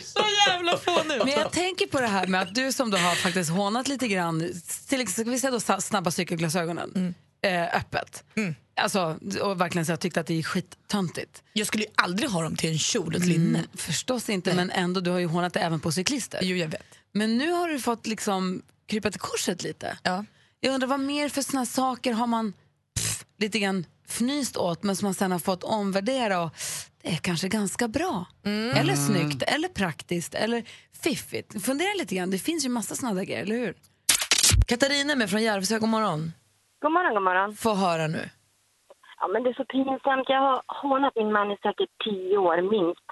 Så 0.03 0.25
jävla 0.49 0.79
fånig. 0.79 1.19
Men 1.19 1.29
jag 1.29 1.53
tänker 1.53 1.87
på 1.87 2.01
det 2.01 2.07
här 2.07 2.27
med 2.27 2.43
att 2.43 2.55
du 2.55 2.73
som 2.73 2.91
då 2.91 2.97
har 2.97 3.15
faktiskt 3.15 3.51
hånat 3.51 3.89
lite 3.89 4.09
grann, 4.09 4.53
till 4.89 5.01
exempel, 5.01 5.33
vi 5.33 5.41
säga 5.41 5.51
då 5.51 5.81
snabba 5.81 6.11
cykelglasögonen, 6.11 7.15
eh, 7.43 7.77
öppet. 7.77 8.25
Alltså, 8.77 9.19
och 9.41 9.61
verkligen 9.61 9.87
så 9.87 9.93
jag 9.93 10.01
tyckte 10.01 10.21
att 10.21 10.27
det 10.27 10.39
är 10.39 10.43
skittöntigt. 10.43 11.43
Jag 11.53 11.67
skulle 11.67 11.85
ju 11.85 11.91
aldrig 11.95 12.31
ha 12.31 12.43
dem 12.43 12.57
till 12.57 12.71
en 12.71 12.79
kjol 12.79 13.15
och 13.15 13.21
ett 13.21 13.27
linne. 13.27 13.59
Mm, 13.59 13.71
förstås 13.75 14.29
inte, 14.29 14.55
men 14.55 14.71
ändå, 14.71 15.01
du 15.01 15.11
har 15.11 15.19
ju 15.19 15.27
hånat 15.27 15.53
det 15.53 15.61
även 15.61 15.81
på 15.81 15.93
cyklister. 15.93 16.39
Jo, 16.43 16.57
jag 16.57 16.69
vet. 16.69 16.83
Men 17.13 17.39
nu 17.39 17.51
har 17.51 17.69
du 17.69 17.81
fått 17.81 18.07
liksom 18.07 18.63
krypa 18.87 19.11
till 19.11 19.21
korset 19.21 19.63
lite. 19.63 19.99
Ja. 20.03 20.25
Jag 20.61 20.75
undrar 20.75 20.89
vad 20.89 21.01
mer 21.01 21.29
för 21.29 21.43
såna 21.43 21.67
saker 21.67 22.13
har 22.13 22.27
man 22.27 22.53
pff, 22.97 23.25
lite 23.39 23.59
grann 23.59 23.87
fnyst 24.09 24.57
åt 24.57 24.83
men 24.83 24.97
som 24.97 25.07
man 25.07 25.15
sen 25.15 25.33
har 25.33 25.39
fått 25.39 25.65
omvärdera 25.65 26.43
och 26.43 26.51
är 27.05 27.17
kanske 27.17 27.49
ganska 27.49 27.89
bra. 27.89 28.27
Eller 28.79 28.95
snyggt, 28.95 29.43
eller 29.55 29.69
praktiskt, 29.69 30.35
eller 30.35 30.63
fiffigt. 31.05 31.65
Fundera 31.67 31.95
lite 31.99 32.15
grann, 32.15 32.31
det 32.31 32.39
finns 32.39 32.65
ju 32.67 32.69
massa 32.69 32.95
såna 32.95 33.25
grejer, 33.25 33.43
eller 33.43 33.57
hur? 33.57 33.75
Katarina 34.69 35.13
är 35.13 35.17
med 35.17 35.31
från 35.31 35.43
Järvsö, 35.43 35.79
god 35.79 35.89
morgon. 35.89 36.33
God 36.83 36.93
morgon, 36.93 37.15
god 37.15 37.23
morgon. 37.23 37.55
Få 37.65 37.75
höra 37.75 38.07
nu. 38.07 38.25
Ja, 39.21 39.29
men 39.33 39.43
det 39.43 39.51
är 39.51 39.55
så 39.63 39.65
pinsamt. 39.65 40.29
Jag 40.29 40.43
har 40.49 40.63
hånat 40.83 41.13
min 41.17 41.33
man 41.33 41.53
i 41.53 41.57
säkert 41.67 41.93
tio 42.05 42.37
år 42.39 42.59
minst. 42.75 43.07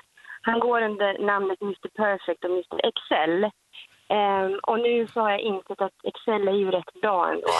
Han 0.48 0.58
går 0.60 0.82
under 0.88 1.10
namnet 1.30 1.62
Mr 1.62 1.88
Perfect 2.00 2.44
och 2.44 2.50
Mr 2.50 2.78
Excel. 2.90 3.50
Ehm, 4.12 4.60
och 4.62 4.80
nu 4.80 5.06
så 5.06 5.20
har 5.20 5.30
jag 5.30 5.40
insett 5.40 5.80
att 5.80 6.04
Excel 6.04 6.48
är 6.48 6.52
ju 6.52 6.70
rätt 6.70 6.92
bra 7.02 7.32
ändå. 7.32 7.48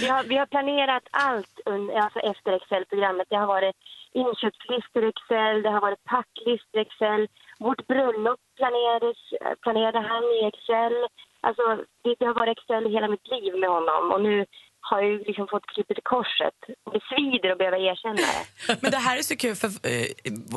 vi, 0.00 0.08
har, 0.08 0.22
vi 0.22 0.36
har 0.36 0.46
planerat 0.46 1.02
allt 1.10 1.60
under, 1.64 1.94
alltså 1.94 2.18
efter 2.18 2.52
Excel-programmet. 2.52 3.26
Det 3.30 3.36
har 3.36 3.46
varit 3.46 3.76
inköpslistor 4.12 5.04
i 5.04 5.08
Excel, 5.08 5.62
det 5.62 5.70
har 5.70 5.80
varit 5.80 6.04
packlistor 6.04 6.80
i 6.80 6.82
Excel. 6.82 7.28
Vårt 7.58 7.86
bröllop 7.86 8.40
planerades, 8.56 9.18
planerade 9.62 10.00
han 10.00 10.24
i 10.24 10.44
Excel. 10.44 10.94
Alltså, 11.40 11.62
det, 12.02 12.14
det 12.18 12.26
har 12.26 12.34
varit 12.34 12.58
Excel 12.58 12.92
hela 12.92 13.08
mitt 13.08 13.28
liv 13.28 13.54
med 13.56 13.70
honom. 13.70 14.12
Och 14.12 14.20
nu 14.22 14.46
har 14.90 14.98
jag 15.02 15.10
ju 15.12 15.18
liksom 15.18 15.46
fått 15.50 15.66
klippet 15.74 15.98
i 15.98 16.00
korset. 16.14 16.54
Och 16.86 16.92
det 16.92 17.00
svider 17.10 17.48
att 17.52 17.58
behöva 17.58 17.78
erkänna 17.90 18.14
det. 18.14 18.76
Men 18.82 18.90
det 18.90 18.96
här 18.96 19.16
är 19.18 19.22
så 19.22 19.36
kul 19.36 19.54
för 19.54 19.68
eh, 19.68 20.06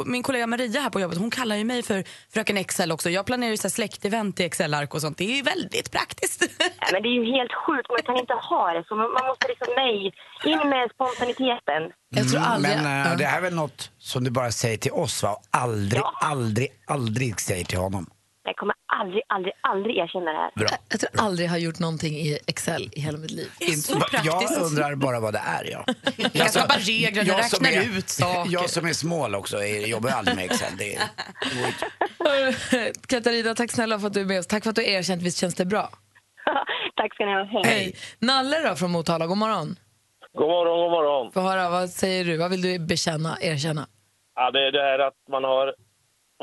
min 0.06 0.24
kollega 0.24 0.48
Maria 0.48 0.81
här 0.81 0.89
på 0.89 1.00
jobbet 1.00 1.18
hon 1.18 1.31
kallar 1.31 1.56
ju 1.56 1.63
mig 1.63 1.83
för 1.83 2.04
fröken 2.33 2.57
Excel 2.57 2.92
också. 2.92 3.10
Jag 3.10 3.25
planerar 3.25 3.51
ju 3.51 3.57
så 3.57 3.68
här 3.68 3.69
släktevent 3.80 4.39
i 4.39 4.44
Excel-ark 4.44 4.94
och 4.94 5.01
sånt. 5.01 5.18
Det 5.18 5.24
är 5.31 5.36
ju 5.36 5.42
väldigt 5.42 5.92
praktiskt. 5.92 6.39
Ja, 6.80 6.88
men 6.92 7.01
det 7.04 7.10
är 7.10 7.18
ju 7.24 7.25
helt 7.38 7.54
sjukt. 7.54 7.89
Man 7.89 8.04
kan 8.04 8.18
inte 8.18 8.33
ha 8.33 8.74
det 8.74 8.83
så. 8.88 8.95
Man 8.95 9.25
måste 9.28 9.48
liksom, 9.48 9.68
nej, 9.75 10.13
in 10.45 10.69
med 10.69 10.89
spontaniteten. 10.95 11.81
Jag 12.10 12.30
tror 12.30 12.42
aldrig... 12.42 12.75
Men 12.83 13.12
eh, 13.12 13.18
det 13.18 13.25
här 13.25 13.38
är 13.38 13.42
väl 13.42 13.56
något 13.56 13.92
som 13.98 14.24
du 14.24 14.31
bara 14.31 14.51
säger 14.51 14.78
till 14.78 14.92
oss 14.92 15.24
va? 15.24 15.36
Aldrig, 15.51 16.01
Ja. 16.01 16.13
aldrig, 16.22 16.68
aldrig 16.88 17.39
säger 17.39 17.66
till 17.66 17.78
honom. 17.78 18.06
Jag 18.43 18.55
kommer 18.55 18.75
aldrig, 18.85 19.23
aldrig, 19.27 19.53
aldrig 19.61 19.97
erkänna 19.97 20.31
det 20.31 20.38
här. 20.38 20.51
Bra. 20.55 20.69
Jag 20.89 20.99
tror 20.99 21.11
aldrig 21.25 21.45
jag 21.47 21.51
har 21.51 21.57
gjort 21.57 21.80
någonting 21.80 22.13
i 22.13 22.39
Excel 22.47 22.89
i 22.94 22.99
hela 22.99 23.18
mitt 23.18 23.31
liv. 23.31 23.49
Jag 24.23 24.44
undrar 24.61 24.95
bara 24.95 25.19
vad 25.19 25.33
det 25.33 25.42
är. 25.45 25.71
Ja. 25.71 25.85
Jag 26.33 26.49
skapar 26.49 26.80
regler, 26.80 27.23
jag 27.25 27.45
som 27.45 27.66
räknar 27.66 27.81
är, 27.81 27.97
ut 27.97 28.09
saker. 28.09 28.51
Jag 28.51 28.69
som 28.69 28.85
är 28.85 28.94
smål 28.94 29.35
också, 29.35 29.57
är, 29.57 29.87
jobbar 29.87 30.09
aldrig 30.09 30.35
med 30.35 30.45
Excel. 30.45 30.77
Det 30.77 30.95
är, 30.95 31.01
det. 32.71 32.94
Katarina, 33.07 33.56
tack 33.56 33.71
snälla 33.71 33.99
för 33.99 34.07
att 34.07 34.13
du 34.13 34.21
är 34.21 34.25
med 34.25 34.39
oss. 34.39 34.47
Tack 34.47 34.63
för 34.63 34.69
att 34.69 34.75
du 34.75 34.81
har 34.81 34.89
erkänt, 34.89 35.21
visst 35.21 35.37
känns 35.37 35.56
det 35.56 35.66
bra? 35.66 35.89
Tack 36.95 37.13
ska 37.13 37.25
ni 37.25 37.33
ha. 37.33 37.44
Hej. 37.44 37.63
Hej. 37.63 37.95
Nalle 38.19 38.69
då 38.69 38.75
från 38.75 38.92
Motala, 38.92 39.27
god 39.27 39.37
morgon. 39.37 39.75
God 40.33 40.47
morgon, 40.47 40.80
god 40.80 40.92
morgon. 40.92 41.31
Få 41.31 41.39
höra, 41.39 41.69
vad 41.69 41.89
säger 41.89 42.25
du? 42.25 42.37
Vad 42.37 42.51
vill 42.51 42.61
du 42.61 42.80
bekänna, 42.80 43.37
erkänna? 43.42 43.87
Ja, 44.35 44.51
det 44.51 44.68
är 44.68 44.71
det 44.71 44.81
här 44.81 44.99
att 44.99 45.13
man 45.31 45.44
har 45.44 45.73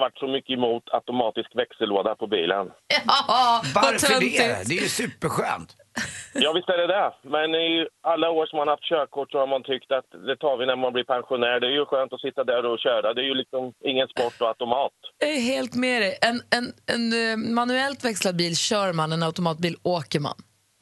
varit 0.00 0.19
så 0.19 0.26
mycket 0.26 0.50
emot 0.50 0.85
automatisk 0.93 1.50
växellåda 1.55 2.14
på 2.14 2.26
bilen. 2.26 2.67
Ja, 3.07 3.62
Varför 3.75 4.21
det? 4.21 4.69
Det 4.69 4.75
är 4.75 4.83
ju 4.83 4.88
superskönt. 4.88 5.76
Ja, 6.35 6.52
visst 6.52 6.69
är 6.69 6.78
det 6.78 6.87
det. 6.87 7.12
Men 7.23 7.55
i 7.55 7.88
alla 8.00 8.31
år 8.31 8.47
som 8.47 8.57
man 8.57 8.69
haft 8.69 8.83
körkort 8.83 9.31
så 9.31 9.38
har 9.38 9.47
man 9.47 9.62
tyckt 9.62 9.93
att 9.93 10.11
det 10.26 10.37
tar 10.37 10.57
vi 10.57 10.67
när 10.67 10.76
man 10.76 10.93
blir 10.93 11.05
pensionär. 11.05 11.61
Det 11.61 11.67
är 11.67 11.71
ju 11.71 11.85
skönt 11.85 12.12
att 12.12 12.21
sitta 12.21 12.45
där 12.45 12.67
och 12.67 12.78
köra. 12.78 13.14
Det 13.14 13.21
är 13.21 13.25
ju 13.25 13.35
liksom 13.35 13.73
ingen 13.85 14.09
sport 14.09 14.40
och 14.40 14.49
automat. 14.49 14.93
Jag 15.19 15.31
är 15.31 15.40
helt 15.40 15.75
med 15.75 16.02
dig. 16.02 16.19
En, 16.28 16.37
en, 16.59 16.67
en 16.95 17.05
eh, 17.12 17.37
manuellt 17.55 18.05
växlad 18.05 18.37
bil 18.37 18.57
kör 18.57 18.93
man, 18.93 19.12
en 19.12 19.23
automatbil 19.23 19.76
åker 19.83 20.21
man. 20.21 20.38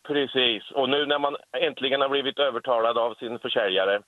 Precis. 0.07 0.63
Och 0.79 0.89
nu 0.89 1.07
när 1.07 1.19
man 1.19 1.37
äntligen 1.67 2.01
har 2.01 2.09
blivit 2.09 2.39
övertalad 2.39 2.99
av 2.99 3.15
sin 3.15 3.39
försäljare 3.39 4.01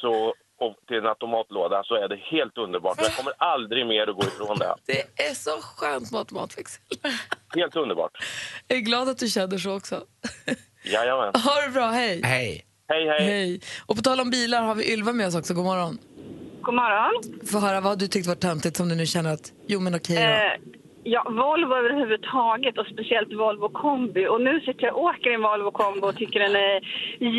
så, 0.00 0.34
och 0.58 0.76
till 0.88 0.96
en 0.96 1.06
automatlåda 1.06 1.82
så 1.84 1.94
är 1.94 2.08
det 2.08 2.16
helt 2.16 2.58
underbart. 2.58 2.98
Jag 3.02 3.16
kommer 3.16 3.32
aldrig 3.38 3.86
mer 3.86 4.06
att 4.10 4.16
gå 4.16 4.22
ifrån 4.22 4.58
det. 4.58 4.74
Det 4.86 5.22
är 5.28 5.34
så 5.34 5.50
skönt 5.50 6.12
med 6.12 6.18
automatväxel. 6.18 6.82
Helt 7.54 7.76
underbart. 7.76 8.12
Jag 8.68 8.78
är 8.78 8.82
glad 8.82 9.08
att 9.08 9.18
du 9.18 9.28
känner 9.28 9.58
så 9.58 9.76
också. 9.76 10.04
Jajamän. 10.84 11.32
Ha 11.34 11.60
det 11.66 11.72
bra, 11.72 11.86
hej. 11.90 12.20
Hej. 12.24 12.66
Hej, 12.88 13.06
hej. 13.08 13.24
Hej. 13.24 13.60
Och 13.86 13.96
på 13.96 14.02
tal 14.02 14.20
om 14.20 14.30
bilar 14.30 14.62
har 14.62 14.74
vi 14.74 14.92
Ylva 14.92 15.12
med 15.12 15.26
oss 15.26 15.34
också. 15.34 15.54
God 15.54 15.64
morgon. 15.64 15.98
God 16.62 16.74
morgon. 16.74 17.46
Få 17.46 17.58
höra 17.58 17.80
vad 17.80 17.98
du 17.98 18.08
tyckte 18.08 18.28
var 18.28 18.36
töntigt 18.36 18.76
som 18.76 18.88
du 18.88 18.94
nu 18.94 19.06
känner 19.06 19.32
att, 19.32 19.52
jo 19.66 19.80
men 19.80 19.94
okej 19.94 20.16
då. 20.16 20.22
Eh, 20.22 20.82
Ja, 21.14 21.22
Volvo 21.42 21.74
överhuvudtaget 21.82 22.78
och 22.78 22.86
speciellt 22.86 23.32
Volvo 23.42 23.68
kombi. 23.68 24.26
Och 24.32 24.40
nu 24.40 24.60
sitter 24.60 24.82
jag 24.86 24.96
och 24.96 25.02
åker 25.02 25.30
i 25.30 25.34
en 25.34 25.42
Volvo 25.42 25.70
kombi 25.70 26.00
och 26.00 26.16
tycker 26.16 26.40
den 26.40 26.56
är 26.56 26.76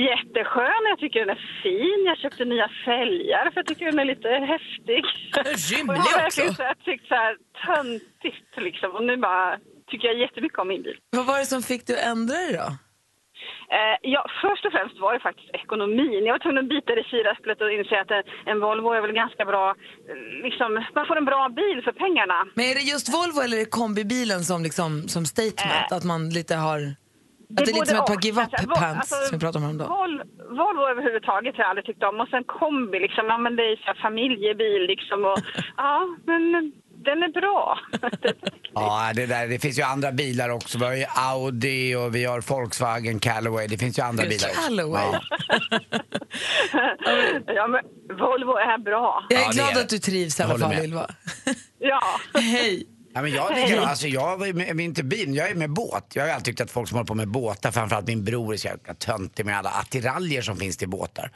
jätteskön. 0.09 0.83
Jag 0.91 0.99
tycker 0.99 1.19
den 1.19 1.29
är 1.29 1.41
fin. 1.63 1.99
Jag 2.09 2.17
köpte 2.17 2.45
nya 2.45 2.69
fälgar 2.85 3.43
för 3.51 3.57
jag 3.61 3.65
tycker 3.65 3.85
den 3.85 3.99
är 3.99 4.05
lite 4.05 4.29
häftig. 4.53 5.01
Rymlig 5.71 5.97
och 5.99 6.05
jag 6.11 6.17
har 6.17 6.21
verkligen 6.21 6.49
också. 6.49 6.63
tyckt 6.85 7.07
så 7.07 7.15
här 7.15 7.33
töntigt 7.65 8.51
liksom. 8.57 8.89
Och 8.95 9.03
nu 9.03 9.17
bara 9.17 9.57
tycker 9.89 10.07
jag 10.07 10.17
jättemycket 10.17 10.59
om 10.59 10.67
min 10.67 10.83
bil. 10.83 10.97
Vad 11.09 11.25
var 11.25 11.39
det 11.39 11.45
som 11.45 11.61
fick 11.61 11.87
dig 11.87 11.95
att 11.99 12.07
ändra 12.11 12.35
dig 12.35 12.53
då? 12.53 12.86
Eh, 13.77 13.95
ja, 14.01 14.21
först 14.41 14.65
och 14.65 14.71
främst 14.71 14.99
var 14.99 15.13
det 15.13 15.19
faktiskt 15.19 15.49
ekonomin. 15.63 16.21
Jag 16.25 16.33
var 16.33 16.39
tvungen 16.39 16.63
att 16.63 16.69
bita 16.75 16.95
det 16.95 17.01
i 17.01 17.03
sirasplet 17.13 17.61
och 17.61 17.71
inse 17.71 18.01
att 18.01 18.11
en, 18.11 18.23
en 18.51 18.59
Volvo 18.59 18.89
är 18.97 19.01
väl 19.01 19.11
ganska 19.23 19.45
bra. 19.45 19.65
eh, 20.09 20.43
Liksom, 20.47 20.69
man 20.95 21.05
får 21.09 21.17
en 21.17 21.25
bra 21.25 21.49
bil 21.49 21.81
för 21.83 21.91
pengarna. 21.91 22.37
Men 22.57 22.65
är 22.65 22.75
det 22.75 22.81
just 22.93 23.07
Volvo 23.15 23.39
eller 23.43 23.57
är 23.57 23.61
det 23.65 23.71
kombibilen 23.81 24.41
som, 24.49 24.63
liksom, 24.63 25.07
som 25.07 25.25
statement? 25.25 25.91
att 25.91 26.03
man 26.11 26.29
lite 26.29 26.55
har... 26.55 26.79
Att 27.49 27.65
det 27.65 27.71
är 27.71 27.73
lite 27.79 27.85
som 27.85 27.97
ett 27.99 28.05
par 28.13 28.21
give 28.25 28.41
up 28.41 28.47
Alltså, 28.53 28.67
Vol- 28.69 28.79
pants 28.83 29.09
som 29.27 29.37
vi 29.37 29.39
pratade 29.45 29.57
om 29.59 29.63
häromdagen. 29.67 29.91
Vol- 29.97 30.23
Volvo 30.59 30.83
överhuvudtaget 30.93 31.55
har 31.55 31.63
jag 31.63 31.69
aldrig 31.69 31.85
tyckt 31.85 32.03
om. 32.03 32.19
Och 32.21 32.27
sen 32.33 32.43
kombi, 32.43 32.99
liksom, 32.99 33.25
ja 33.25 33.37
men 33.37 33.55
det 33.55 33.63
är 33.71 33.75
så 33.85 33.93
familjebil 34.01 34.81
liksom. 34.93 35.25
Och, 35.25 35.39
ja, 35.77 35.93
men 36.25 36.71
den 37.05 37.23
är 37.23 37.31
bra. 37.41 37.79
Ja, 38.73 39.11
det, 39.15 39.25
där, 39.25 39.47
det 39.47 39.59
finns 39.59 39.79
ju 39.79 39.83
andra 39.83 40.11
bilar 40.11 40.49
också. 40.49 40.77
Vi 40.77 40.85
har 40.85 40.93
ju 40.93 41.05
Audi 41.15 41.95
och 41.95 42.15
vi 42.15 42.25
har 42.25 42.41
Volkswagen 42.41 43.19
Callaway. 43.19 43.67
Det 43.67 43.77
finns 43.77 43.99
ju 43.99 44.03
andra 44.03 44.23
bilar. 44.23 44.49
också. 44.49 44.61
Callaway. 44.61 45.03
Ja. 45.11 45.21
ja, 47.55 47.67
men 47.67 47.81
Volvo 48.17 48.51
är 48.57 48.77
bra. 48.77 49.25
Jag 49.29 49.39
är 49.41 49.45
Ja, 49.45 49.51
glad 49.51 49.77
är 49.77 49.81
att 49.81 49.89
du 49.89 49.99
trivs 49.99 50.39
i 50.39 50.43
alla 50.43 50.57
fall. 50.57 50.73
Ylva. 50.83 51.09
Ja. 51.79 52.01
Hej! 52.39 52.87
Ja, 53.17 53.21
men 53.21 53.31
jag, 53.31 53.55
tycker, 53.55 53.81
alltså, 53.81 54.07
jag 54.07 54.47
är 54.47 54.79
inte 54.79 55.03
bil, 55.03 55.35
jag 55.35 55.49
är 55.49 55.55
med 55.55 55.69
båt. 55.69 56.05
Jag 56.13 56.23
har 56.23 56.29
alltid 56.29 56.45
tyckt 56.45 56.61
att 56.61 56.71
folk 56.71 56.89
som 56.89 56.95
håller 56.95 57.07
på 57.07 57.13
med 57.15 57.27
båtar, 57.27 57.71
framförallt 57.71 58.07
min 58.07 58.23
bror 58.23 58.53
är 58.53 58.57
så 58.57 58.67
jävla 58.67 58.93
töntig 58.93 59.45
med 59.45 59.57
alla 59.57 59.69
attiraljer 59.69 60.41
som 60.41 60.57
finns 60.57 60.77
till 60.77 60.89
båtar. 60.89 61.31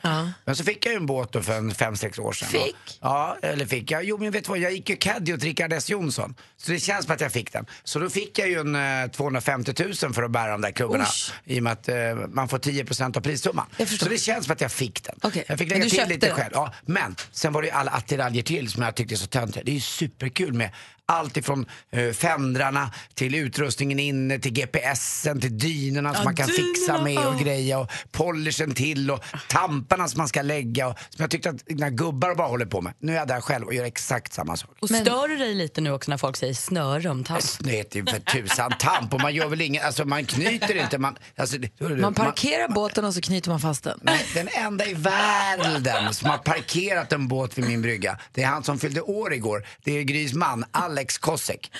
Men 0.46 0.56
så 0.56 0.64
fick 0.64 0.86
jag 0.86 0.92
ju 0.94 0.98
en 0.98 1.06
båt 1.06 1.32
då 1.32 1.42
för 1.42 1.54
en 1.58 1.72
fem 1.76 1.96
sex 1.96 2.20
år 2.20 2.34
sedan. 2.34 2.50
Fick? 2.50 2.76
Ja, 3.02 3.38
eller 3.42 3.66
fick 3.66 3.92
jag. 3.92 4.04
Jo 4.04 4.18
men 4.18 4.32
vet 4.32 4.44
du 4.44 4.50
vad, 4.50 4.60
jag 4.60 4.72
gick 4.72 4.90
ju 4.90 4.96
caddy 4.96 5.34
åt 5.34 5.44
Rickard 5.44 5.74
S 5.74 5.90
Jonsson. 5.90 6.36
Så 6.58 6.72
det 6.72 6.80
känns 6.80 7.06
som 7.06 7.14
att 7.14 7.22
jag 7.22 7.32
fick 7.32 7.54
den. 7.54 7.66
Så 7.84 8.00
då 8.00 8.10
fick 8.10 8.40
jag 8.40 8.50
ju 8.50 8.60
en 8.60 8.76
eh, 9.04 9.12
250 9.12 9.74
000 10.04 10.14
för 10.14 10.24
att 10.24 10.32
bära 10.32 10.52
de 10.52 10.62
där 10.62 10.72
klubborna. 10.72 11.04
Usch. 11.04 11.34
I 11.46 11.60
och 11.60 11.64
med 11.64 11.74
att 11.74 11.90
eh, 11.90 11.96
man 12.30 12.48
får 12.50 12.58
10% 12.60 13.18
av 13.18 13.22
prissumman. 13.22 13.66
Jag. 13.78 13.88
Så 13.88 14.10
det 14.10 14.18
känns 14.18 14.46
som 14.46 14.54
att 14.54 14.62
jag 14.62 14.72
fick 14.72 15.04
den. 15.04 15.16
Okej, 15.22 15.44
Jag 15.48 15.60
fick 15.60 15.70
men 15.70 15.80
lägga 15.80 15.90
du 15.90 15.98
till 15.98 16.10
lite 16.10 16.28
den? 16.28 16.36
själv. 16.36 16.52
Ja, 16.54 16.74
men 16.86 17.16
sen 17.32 17.54
var 17.54 17.62
det 17.62 17.68
ju 17.68 17.74
alla 17.74 17.92
attiraljer 17.92 18.44
till 18.44 18.72
som 18.72 18.84
jag 18.84 18.96
tyckte 18.96 19.18
så 19.18 19.28
töntiga. 19.28 19.64
Det 19.64 19.72
är 19.72 19.76
ju 19.76 19.80
superkul 19.82 20.54
med 20.54 20.70
allt 21.12 21.38
ifrån 21.38 21.66
uh, 21.98 22.12
fändrarna 22.12 22.92
till 23.14 23.36
utrustningen 23.36 24.00
inne 24.00 24.40
till 24.40 24.52
GPSen 24.54 25.42
till 25.42 25.58
dynorna 25.58 26.14
som 26.14 26.24
man 26.24 26.36
kan 26.36 26.48
fixa 26.48 26.98
dynorna, 26.98 27.04
med 27.04 27.28
och 27.28 27.36
ja. 27.36 27.44
greja 27.44 27.80
och 27.80 27.92
polishen 28.12 28.74
till 28.74 29.12
och 29.12 29.24
tamparna 29.48 30.08
som 30.08 30.18
man 30.18 30.28
ska 30.28 30.42
lägga 30.42 30.88
och 30.88 31.00
som 31.10 31.24
jag 31.24 31.30
tyckte 31.32 31.50
att 31.50 31.56
när 31.68 31.90
gubbar 31.90 32.36
bara 32.36 32.48
håller 32.48 32.66
på 32.66 32.82
med. 32.82 32.94
Nu 33.00 33.12
är 33.12 33.18
jag 33.18 33.28
där 33.28 33.42
själv 33.42 33.66
och 33.68 33.74
gör 33.74 33.86
exakt 33.86 34.34
samma 34.34 34.58
sak. 34.58 34.70
Och 34.80 34.90
stör 34.90 35.28
du 35.28 35.38
dig 35.38 35.54
lite 35.54 35.82
nu 35.82 35.92
också 35.92 36.12
när 36.12 36.18
folk 36.18 36.38
säger 36.38 36.54
snöre 36.54 37.10
om 37.10 37.24
tamp? 37.24 37.42
Snöt 37.42 37.96
ju 37.96 38.06
för 38.06 38.20
tusan 38.20 38.72
tamp 38.80 39.14
och 39.14 39.22
man 39.22 39.36
gör 39.36 39.48
väl 39.48 39.62
inget, 39.62 39.84
alltså 39.86 40.06
man 40.06 40.26
knyter 40.26 40.76
inte. 40.76 40.98
Man, 40.98 41.18
alltså, 41.36 41.58
det- 41.58 41.80
Man 41.80 42.14
parkerar 42.14 42.68
båten 42.68 43.06
och 43.06 43.14
så 43.14 43.22
knyter 43.22 43.50
man 43.50 43.60
fast 43.60 43.84
den. 43.84 44.00
Nej, 44.02 44.26
den 44.34 44.48
enda 44.54 44.86
i 44.86 44.94
världen 44.94 46.14
som 46.14 46.30
har 46.30 46.38
parkerat 46.38 47.14
en 47.14 47.28
båt 47.28 47.58
vid 47.58 47.66
min 47.68 47.82
brygga, 47.82 48.18
det 48.32 48.44
är 48.44 48.48
han 48.48 48.64
som 48.64 48.80
fyllde 48.80 49.02
år 49.02 49.34
igår. 49.34 49.68
Det 49.84 49.92
är 49.92 50.04
Grys 50.04 50.34
man, 50.34 50.66
Alex 50.72 51.01
Kosek. 51.06 51.72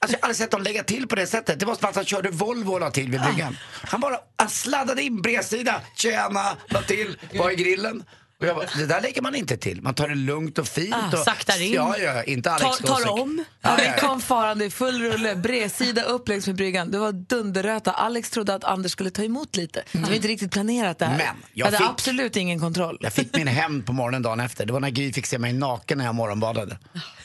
Alltså 0.00 0.16
jag 0.16 0.22
har 0.22 0.26
aldrig 0.28 0.36
sett 0.36 0.50
dem 0.50 0.62
lägga 0.62 0.82
till 0.84 1.08
på 1.08 1.14
det 1.16 1.26
sättet. 1.26 1.60
Det 1.60 1.66
var 1.66 1.74
som 1.74 1.88
att 1.88 1.94
han 1.96 2.04
körde 2.04 2.30
Volvo 2.30 2.72
och 2.72 2.80
la 2.80 2.90
till 2.90 3.10
vid 3.10 3.20
bryggan. 3.20 3.56
Han 3.72 4.00
bara 4.00 4.18
han 4.36 4.48
sladdade 4.50 5.02
in 5.02 5.22
bredsida, 5.22 5.80
tjena, 5.96 6.56
la 6.68 6.82
till, 6.82 7.16
var 7.34 7.50
i 7.50 7.54
grillen. 7.56 8.04
Och 8.40 8.46
jag 8.46 8.56
bara, 8.56 8.66
det 8.76 8.86
där 8.86 9.00
lägger 9.00 9.22
man 9.22 9.34
inte 9.34 9.56
till. 9.56 9.82
Man 9.82 9.94
tar 9.94 10.08
det 10.08 10.14
lugnt 10.14 10.58
och 10.58 10.68
fint. 10.68 10.94
Ah, 10.94 11.12
och, 11.18 11.24
saktar 11.24 11.62
in. 11.62 11.72
Ja, 11.72 11.98
ja, 11.98 12.22
inte 12.22 12.50
Alex 12.52 12.78
Tar- 12.78 12.86
tar 13.04 13.20
om. 13.20 13.44
Ja, 13.62 13.70
Ja, 13.70 13.76
vi 13.78 13.86
ja, 13.86 14.08
kom 14.08 14.20
farande 14.20 14.64
i 14.64 14.70
full 14.70 15.02
rulle, 15.02 15.36
bredsida 15.36 16.02
upp 16.02 16.28
längs 16.28 16.46
med 16.46 16.56
bryggan. 16.56 16.90
Det 16.90 16.98
var 16.98 17.12
dunderröta. 17.12 17.92
Alex 17.92 18.30
trodde 18.30 18.54
att 18.54 18.64
Anders 18.64 18.92
skulle 18.92 19.10
ta 19.10 19.22
emot 19.24 19.56
lite. 19.56 19.82
Det 19.92 19.98
var 19.98 20.12
inte 20.14 20.28
riktigt 20.28 20.52
planerat 20.52 20.98
det 20.98 21.06
här. 21.06 21.16
Men 21.16 21.26
jag 21.26 21.36
jag 21.52 21.64
hade 21.66 21.76
fick- 21.78 21.86
absolut 21.88 22.36
ingen 22.36 22.60
kontroll. 22.60 22.98
Jag 23.00 23.12
fick 23.12 23.36
min 23.36 23.46
hämnd 23.48 23.86
på 23.86 23.92
morgonen 23.92 24.22
dagen 24.22 24.40
efter. 24.40 24.66
Det 24.66 24.72
var 24.72 24.80
när 24.80 24.90
Gry 24.90 25.12
fick 25.12 25.26
se 25.26 25.38
mig 25.38 25.52
naken 25.52 25.98
när 25.98 26.04
jag 26.04 26.14
morgonbadade. 26.14 26.78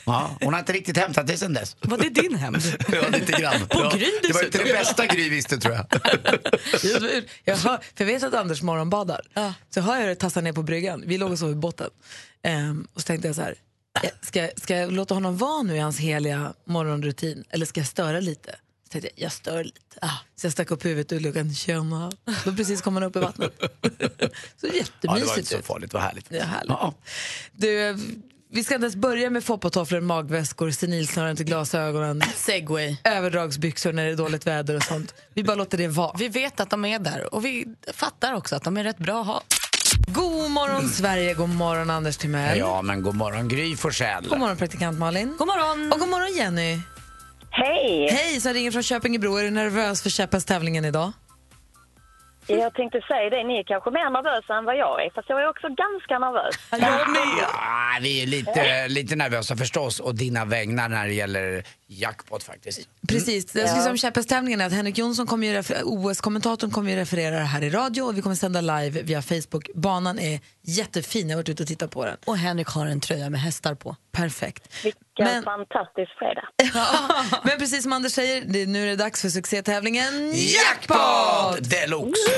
Ja, 0.06 0.36
hon 0.40 0.52
har 0.52 0.60
inte 0.60 0.72
riktigt 0.72 0.96
hämtat 0.96 1.26
det 1.26 1.36
sen 1.36 1.52
dess. 1.54 1.76
Var 1.80 1.98
det 1.98 2.08
din 2.08 2.34
hämnd? 2.34 2.62
Ja, 2.92 3.08
lite 3.08 3.32
grann. 3.32 3.66
På 3.68 3.78
ja, 3.80 3.90
Gry 3.96 4.10
det 4.22 4.32
var 4.34 4.44
inte 4.44 4.58
det 4.58 4.72
bästa 4.72 5.06
Gry 5.06 5.28
visste 5.28 5.58
tror 5.58 5.74
jag. 5.74 5.86
Jag, 7.44 7.56
hör, 7.56 7.78
för 7.78 7.80
jag 7.96 8.06
vet 8.06 8.22
att 8.22 8.34
Anders 8.34 8.62
morgonbadar. 8.62 9.20
Så 9.74 9.80
hör 9.80 9.96
jag 10.00 10.08
det 10.08 10.14
tassa 10.14 10.40
ner 10.40 10.52
på 10.52 10.62
bryggan. 10.62 11.02
Vi 11.06 11.18
låg 11.18 11.32
och 11.32 11.38
sov 11.38 11.50
i 11.50 11.54
båten. 11.54 11.90
Ehm, 12.42 12.86
och 12.94 13.00
så 13.00 13.06
tänkte 13.06 13.28
jag 13.28 13.34
så 13.36 13.42
här, 13.42 13.54
eh, 14.02 14.10
ska, 14.22 14.40
jag- 14.40 14.60
ska 14.60 14.76
jag 14.76 14.92
låta 14.92 15.14
honom 15.14 15.36
vara 15.36 15.62
nu 15.62 15.76
i 15.76 15.78
hans 15.78 15.98
heliga 15.98 16.52
morgonrutin 16.64 17.44
eller 17.50 17.66
ska 17.66 17.80
jag 17.80 17.88
störa 17.88 18.20
lite? 18.20 18.50
Så 18.84 18.88
tänkte 18.92 19.10
jag, 19.16 19.24
jag 19.24 19.32
stör 19.32 19.64
lite. 19.64 19.80
Så 20.36 20.46
jag 20.46 20.52
stack 20.52 20.70
upp 20.70 20.84
huvudet 20.84 21.12
ur 21.12 21.20
luckan, 21.20 21.54
tjena. 21.54 22.12
Då 22.44 22.52
precis 22.52 22.82
kom 22.82 22.94
han 22.94 23.02
upp 23.02 23.16
i 23.16 23.18
vattnet. 23.18 23.52
så 23.60 23.66
Ja, 23.80 23.80
det 24.60 24.68
var 24.68 24.74
jättemysigt 24.74 25.36
inte 25.38 25.50
så 25.50 25.62
farligt, 25.62 25.90
det 25.90 25.96
var 25.96 26.02
härligt. 26.04 26.28
Det 26.28 26.38
är 26.38 26.44
härligt. 26.46 26.68
Ja. 26.70 26.94
Du, 27.52 27.98
vi 28.54 28.64
ska 28.64 28.74
inte 28.74 28.84
ens 28.84 28.96
börja 28.96 29.30
med 29.30 29.44
foppatofflor, 29.44 30.00
magväskor, 30.00 30.70
senilsnören 30.70 31.36
till 31.36 31.46
glasögonen, 31.46 32.22
Segway. 32.36 32.96
överdragsbyxor 33.04 33.92
när 33.92 34.04
det 34.06 34.10
är 34.12 34.16
dåligt 34.16 34.46
väder 34.46 34.76
och 34.76 34.82
sånt. 34.82 35.14
Vi 35.34 35.44
bara 35.44 35.54
låter 35.54 35.78
det 35.78 35.88
vara. 35.88 36.16
Vi 36.18 36.28
vet 36.28 36.60
att 36.60 36.70
de 36.70 36.84
är 36.84 36.98
där 36.98 37.34
och 37.34 37.44
vi 37.44 37.66
fattar 37.92 38.34
också 38.34 38.56
att 38.56 38.62
de 38.64 38.76
är 38.76 38.84
rätt 38.84 38.98
bra 38.98 39.20
att 39.20 39.26
ha. 39.26 39.42
God 40.06 40.50
morgon 40.50 40.88
Sverige, 40.88 41.34
god 41.34 41.48
morgon 41.48 41.90
Anders 41.90 42.16
Timell. 42.16 42.58
ja, 42.58 42.82
men 42.82 43.02
god 43.02 43.14
morgon 43.14 43.48
Gry 43.48 43.76
Forssell. 43.76 44.28
God 44.28 44.38
morgon 44.38 44.56
praktikant 44.56 44.98
Malin. 44.98 45.34
God 45.38 45.46
morgon! 45.46 45.92
Och 45.92 45.98
god 45.98 46.08
morgon 46.08 46.36
Jenny. 46.36 46.78
Hej! 47.50 48.08
Hej, 48.10 48.40
som 48.40 48.52
ringer 48.52 48.70
från 48.70 48.82
Köpingebro. 48.82 49.36
Är 49.36 49.44
du 49.44 49.50
nervös 49.50 50.02
för 50.02 50.10
Käpphästtävlingen 50.10 50.84
idag? 50.84 51.12
Jag 52.46 52.74
tänkte 52.74 53.00
säga 53.00 53.30
det, 53.30 53.44
ni 53.44 53.58
är 53.58 53.62
kanske 53.62 53.90
mer 53.90 54.10
nervösa 54.10 54.54
än 54.54 54.64
vad 54.64 54.76
jag 54.76 55.04
är, 55.04 55.10
fast 55.10 55.28
jag 55.28 55.42
är 55.42 55.48
också 55.48 55.68
ganska 55.68 56.18
nervös. 56.18 56.54
Ah, 56.70 57.98
vi 58.00 58.22
är 58.22 58.26
lite, 58.26 58.88
lite 58.88 59.16
nervösa 59.16 59.56
förstås 59.56 60.00
och 60.00 60.14
dina 60.14 60.44
vägnar 60.44 60.88
när 60.88 61.06
det 61.06 61.12
gäller 61.14 61.64
jackpot 61.86 62.42
faktiskt. 62.42 62.88
Precis. 63.08 63.44
Det 63.44 63.60
jag 63.60 63.68
skulle 63.68 63.82
säga 63.82 63.90
om 63.90 63.96
Käpphästtävlingen 63.96 64.60
är 64.60 64.66
att 64.66 64.72
Henrik 64.72 64.98
Jonsson, 64.98 65.26
kommer 65.26 65.46
ju 65.46 65.62
OS-kommentatorn, 65.84 66.70
kommer 66.70 66.90
ju 66.90 66.96
referera 66.96 67.38
det 67.38 67.44
här 67.44 67.62
i 67.62 67.70
radio 67.70 68.02
och 68.02 68.18
vi 68.18 68.22
kommer 68.22 68.36
sända 68.36 68.60
live 68.60 69.02
via 69.02 69.22
Facebook. 69.22 69.68
Banan 69.74 70.18
är 70.18 70.40
jättefin, 70.62 71.28
jag 71.28 71.36
har 71.36 71.42
varit 71.42 71.48
ute 71.48 71.62
och 71.62 71.68
tittat 71.68 71.90
på 71.90 72.04
den. 72.04 72.16
Och 72.24 72.38
Henrik 72.38 72.66
har 72.68 72.86
en 72.86 73.00
tröja 73.00 73.30
med 73.30 73.40
hästar 73.40 73.74
på. 73.74 73.96
Perfekt. 74.12 74.84
Vilken 74.84 75.00
Men- 75.18 75.42
fantastisk 75.44 76.10
fredag. 76.18 76.48
Men 77.44 77.58
precis 77.58 77.82
som 77.82 77.92
Anders 77.92 78.12
säger, 78.12 78.44
det, 78.46 78.66
nu 78.66 78.82
är 78.82 78.86
det 78.86 78.96
dags 78.96 79.20
för 79.22 79.28
succétävlingen 79.28 80.32
Jackpot 80.34 81.70
deluxe! 81.70 82.30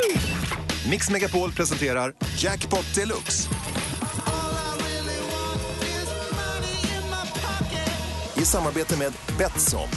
Mix 0.91 1.11
Megapol 1.11 1.53
presenterar 1.53 2.13
Jackpot 2.39 2.95
Deluxe. 2.95 3.49
I 8.37 8.45
samarbete 8.45 8.97
med 8.97 9.13
Betsson. 9.39 9.89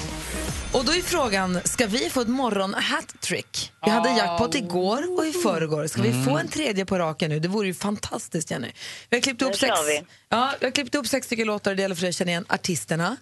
Och 0.74 0.86
då 0.86 0.92
är 0.92 1.02
frågan, 1.02 1.60
ska 1.66 1.88
vi 1.88 2.10
få 2.10 2.22
ett 2.22 2.28
morgon-hattrick? 2.28 3.72
Vi 3.86 3.92
hade 3.92 4.10
jackpot 4.10 4.56
igår 4.56 5.18
och 5.18 5.26
i 5.26 5.34
förrgår. 5.34 5.88
Ska 5.88 6.02
vi 6.02 6.24
få 6.26 6.38
en 6.38 6.48
tredje 6.48 6.86
på 6.86 6.98
raken 7.00 7.30
nu? 7.30 7.40
Det 7.40 7.48
vore 7.48 7.68
ju 7.68 7.74
fantastiskt, 7.74 8.52
Jenny. 8.52 8.72
Vi 9.10 9.18
har 9.18 9.22
klippt 9.22 9.42
ihop 9.42 9.56
sex, 9.56 9.74
vi. 9.88 10.02
ja, 10.30 10.54
vi 10.60 10.66
har 10.66 10.72
klippt 10.72 10.94
ihop 10.96 11.08
sex 11.08 11.26
stycken 11.26 11.48
låtar. 11.48 11.76
Det 11.76 11.82
gäller 11.82 11.96
för 11.96 12.02
dig 12.02 12.10
att 12.10 12.16
känna 12.16 12.32
igen 12.32 12.46
artisterna. 12.50 13.18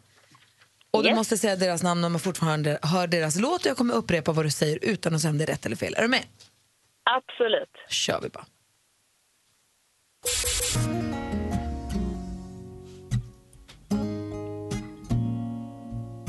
Och 0.91 1.03
du 1.03 1.09
Yes. 1.09 1.15
måste 1.15 1.37
säga 1.37 1.55
deras 1.55 1.83
namn 1.83 2.03
om 2.03 2.11
man 2.11 2.19
fortfarande 2.21 2.79
hör 2.81 3.07
deras 3.07 3.35
låt. 3.35 3.61
Och 3.61 3.65
jag 3.67 3.77
kommer 3.77 3.93
upprepa 3.93 4.31
vad 4.31 4.45
du 4.45 4.51
säger 4.51 4.79
utan 4.81 5.15
att 5.15 5.21
säga 5.21 5.31
om 5.31 5.37
det 5.37 5.43
är 5.43 5.47
rätt 5.47 5.65
eller 5.65 5.75
fel. 5.75 5.93
Är 5.97 6.01
du 6.01 6.07
med? 6.07 6.23
Absolut. 7.09 7.69
kör 7.89 8.19
vi 8.21 8.29
bara. 8.29 8.45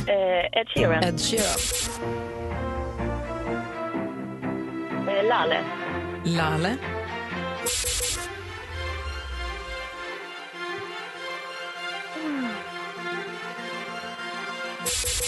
Eh, 0.09 0.49
Ed 0.53 0.69
Sheeran. 0.71 1.05
Ed 1.05 1.21
Sheeran. 1.21 1.59
Eh. 5.29 5.61
Lale. 6.25 6.77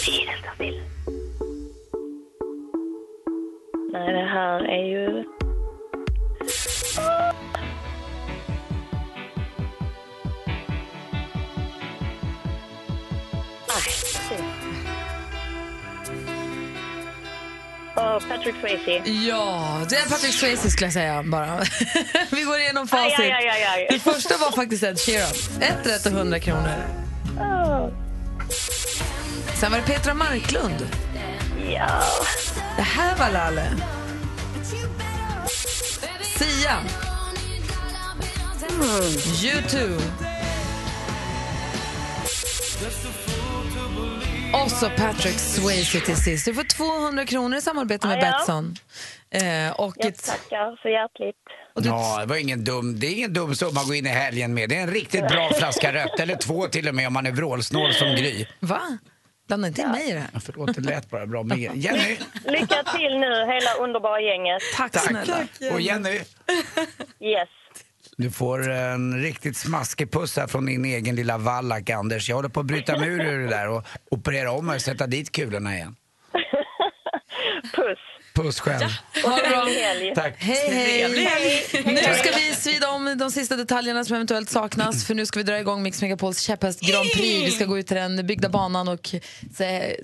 Tiden 0.05 0.35
står 0.43 0.55
still. 0.55 0.83
Nej, 3.93 4.13
det 4.13 4.29
här 4.29 4.61
är 4.65 4.85
ju... 4.85 5.25
Patrick 18.29 18.55
Swayze. 18.61 19.11
Ja, 19.11 19.81
det 19.89 19.97
är 19.97 20.09
Patrick 20.09 20.35
Swayze 20.35 20.71
skulle 20.71 20.87
jag 20.87 20.93
säga 20.93 21.23
bara. 21.23 21.61
Vi 22.31 22.43
går 22.43 22.59
igenom 22.59 22.89
facit. 22.89 23.19
Aj, 23.19 23.33
aj, 23.33 23.49
aj, 23.49 23.65
aj. 23.65 23.87
Det 23.91 23.99
första 23.99 24.37
var 24.37 24.53
faktiskt 24.53 24.83
Ed 24.83 25.01
Sheeran. 25.01 25.31
Ett 25.61 25.87
rätt 25.87 26.07
och 26.07 26.13
100 26.13 26.41
kronor. 26.41 26.85
Oh. 27.39 27.89
Sen 29.61 29.71
var 29.71 29.79
det 29.79 29.85
Petra 29.85 30.15
Marklund. 30.15 30.89
Ja. 31.71 32.03
Det 32.77 32.83
här 32.83 33.17
var 33.17 33.31
Lalle. 33.31 33.67
Sia. 36.39 36.77
U2. 39.43 40.01
Och 44.65 44.71
så 44.71 44.91
Patrick 44.91 45.39
Swayze 45.39 46.01
till 46.01 46.17
sist. 46.17 46.45
Du 46.45 46.55
får 46.55 46.63
200 46.63 47.27
kronor 47.27 47.59
i 47.59 47.61
samarbete 47.61 48.07
med 48.07 48.19
Ja, 48.19 48.27
ja. 48.27 48.39
Betsson. 48.39 48.77
Eh, 49.31 49.81
och 49.81 49.95
Jag 49.97 50.07
ett, 50.09 50.25
tackar 50.25 50.83
så 50.83 50.89
hjärtligt. 50.89 51.37
Ja, 51.75 52.19
det 52.21 52.27
var 52.27 52.37
ingen 52.37 52.65
dum, 52.65 53.01
det 53.01 53.07
är 53.07 53.13
ingen 53.13 53.33
dum 53.33 53.55
summa 53.55 53.81
att 53.81 53.87
gå 53.89 53.95
in 53.95 54.07
i 54.07 54.09
helgen 54.09 54.55
med. 54.55 54.69
Det 54.69 54.77
är 54.77 54.81
en 54.83 54.91
riktigt 54.91 55.29
bra 55.29 55.51
flaska 55.59 55.93
rött, 55.93 56.21
eller 56.21 56.37
två 56.37 56.67
till 56.67 56.89
och 56.89 56.95
med 56.95 57.07
om 57.07 57.13
man 57.13 57.27
är 57.27 57.33
vrålsnål 57.33 57.93
som 57.95 58.09
Gry. 58.09 58.47
va? 58.61 58.81
Blanda 59.47 59.69
inte 59.69 59.81
in 59.83 59.89
mig 59.91 60.11
i 60.11 60.13
det 60.13 60.19
här. 60.19 60.29
Ja, 60.33 60.41
Förlåt, 60.41 60.75
det 60.75 60.81
lät 60.81 61.11
bara 61.11 61.27
bra. 61.27 61.43
Men 61.43 61.59
Jenny, 61.81 62.17
Lycka 62.45 62.83
till 62.97 63.19
nu, 63.19 63.31
hela 63.47 63.75
underbara 63.85 64.21
gänget. 64.21 64.63
Tack, 64.77 64.93
tack. 64.93 65.03
snälla. 65.03 65.39
Och 65.73 65.81
Jenny, 65.81 66.21
Yes. 67.21 67.49
Du 68.21 68.31
får 68.31 68.71
en 68.71 69.23
riktigt 69.23 69.57
smaskig 69.57 70.13
puss 70.13 70.37
här 70.37 70.47
från 70.47 70.67
din 70.67 70.85
egen 70.85 71.17
lilla 71.17 71.39
vallack, 71.39 71.91
Anders. 71.91 72.29
Jag 72.29 72.37
håller 72.37 72.49
på 72.49 72.61
att 72.61 72.67
bryta 72.67 72.99
mig 72.99 73.09
ur 73.09 73.39
det 73.39 73.49
där 73.49 73.69
och 73.69 73.87
operera 74.11 74.53
om 74.53 74.69
och 74.69 74.81
sätta 74.81 75.07
dit 75.07 75.33
kulorna 75.33 75.77
igen. 75.77 75.97
Puss. 77.73 77.99
Puss 78.35 78.61
själv. 78.61 78.89
Ha 79.25 79.37
det 79.37 79.49
bra. 79.49 79.67
Tack. 80.15 80.35
Hej, 80.39 80.71
hej! 80.71 81.25
Hej. 81.25 81.83
Nu 81.85 82.15
ska 82.15 82.31
vi 82.37 82.55
svida 82.55 82.91
om 82.91 83.19
de 83.19 83.31
sista 83.31 83.57
detaljerna 83.57 84.05
som 84.05 84.15
eventuellt 84.17 84.51
saknas 84.51 85.07
för 85.07 85.15
nu 85.15 85.27
ska 85.27 85.39
vi 85.39 85.43
dra 85.43 85.59
igång 85.59 85.83
Mix 85.83 86.03
Megapols 86.03 86.41
käpphäst 86.41 86.81
Grand 86.81 87.13
Prix. 87.15 87.47
Vi 87.47 87.51
ska 87.51 87.65
gå 87.65 87.79
ut 87.79 87.87
till 87.87 87.97
den 87.97 88.27
byggda 88.27 88.49
banan 88.49 88.89
och 88.89 89.15
säga, 89.57 89.97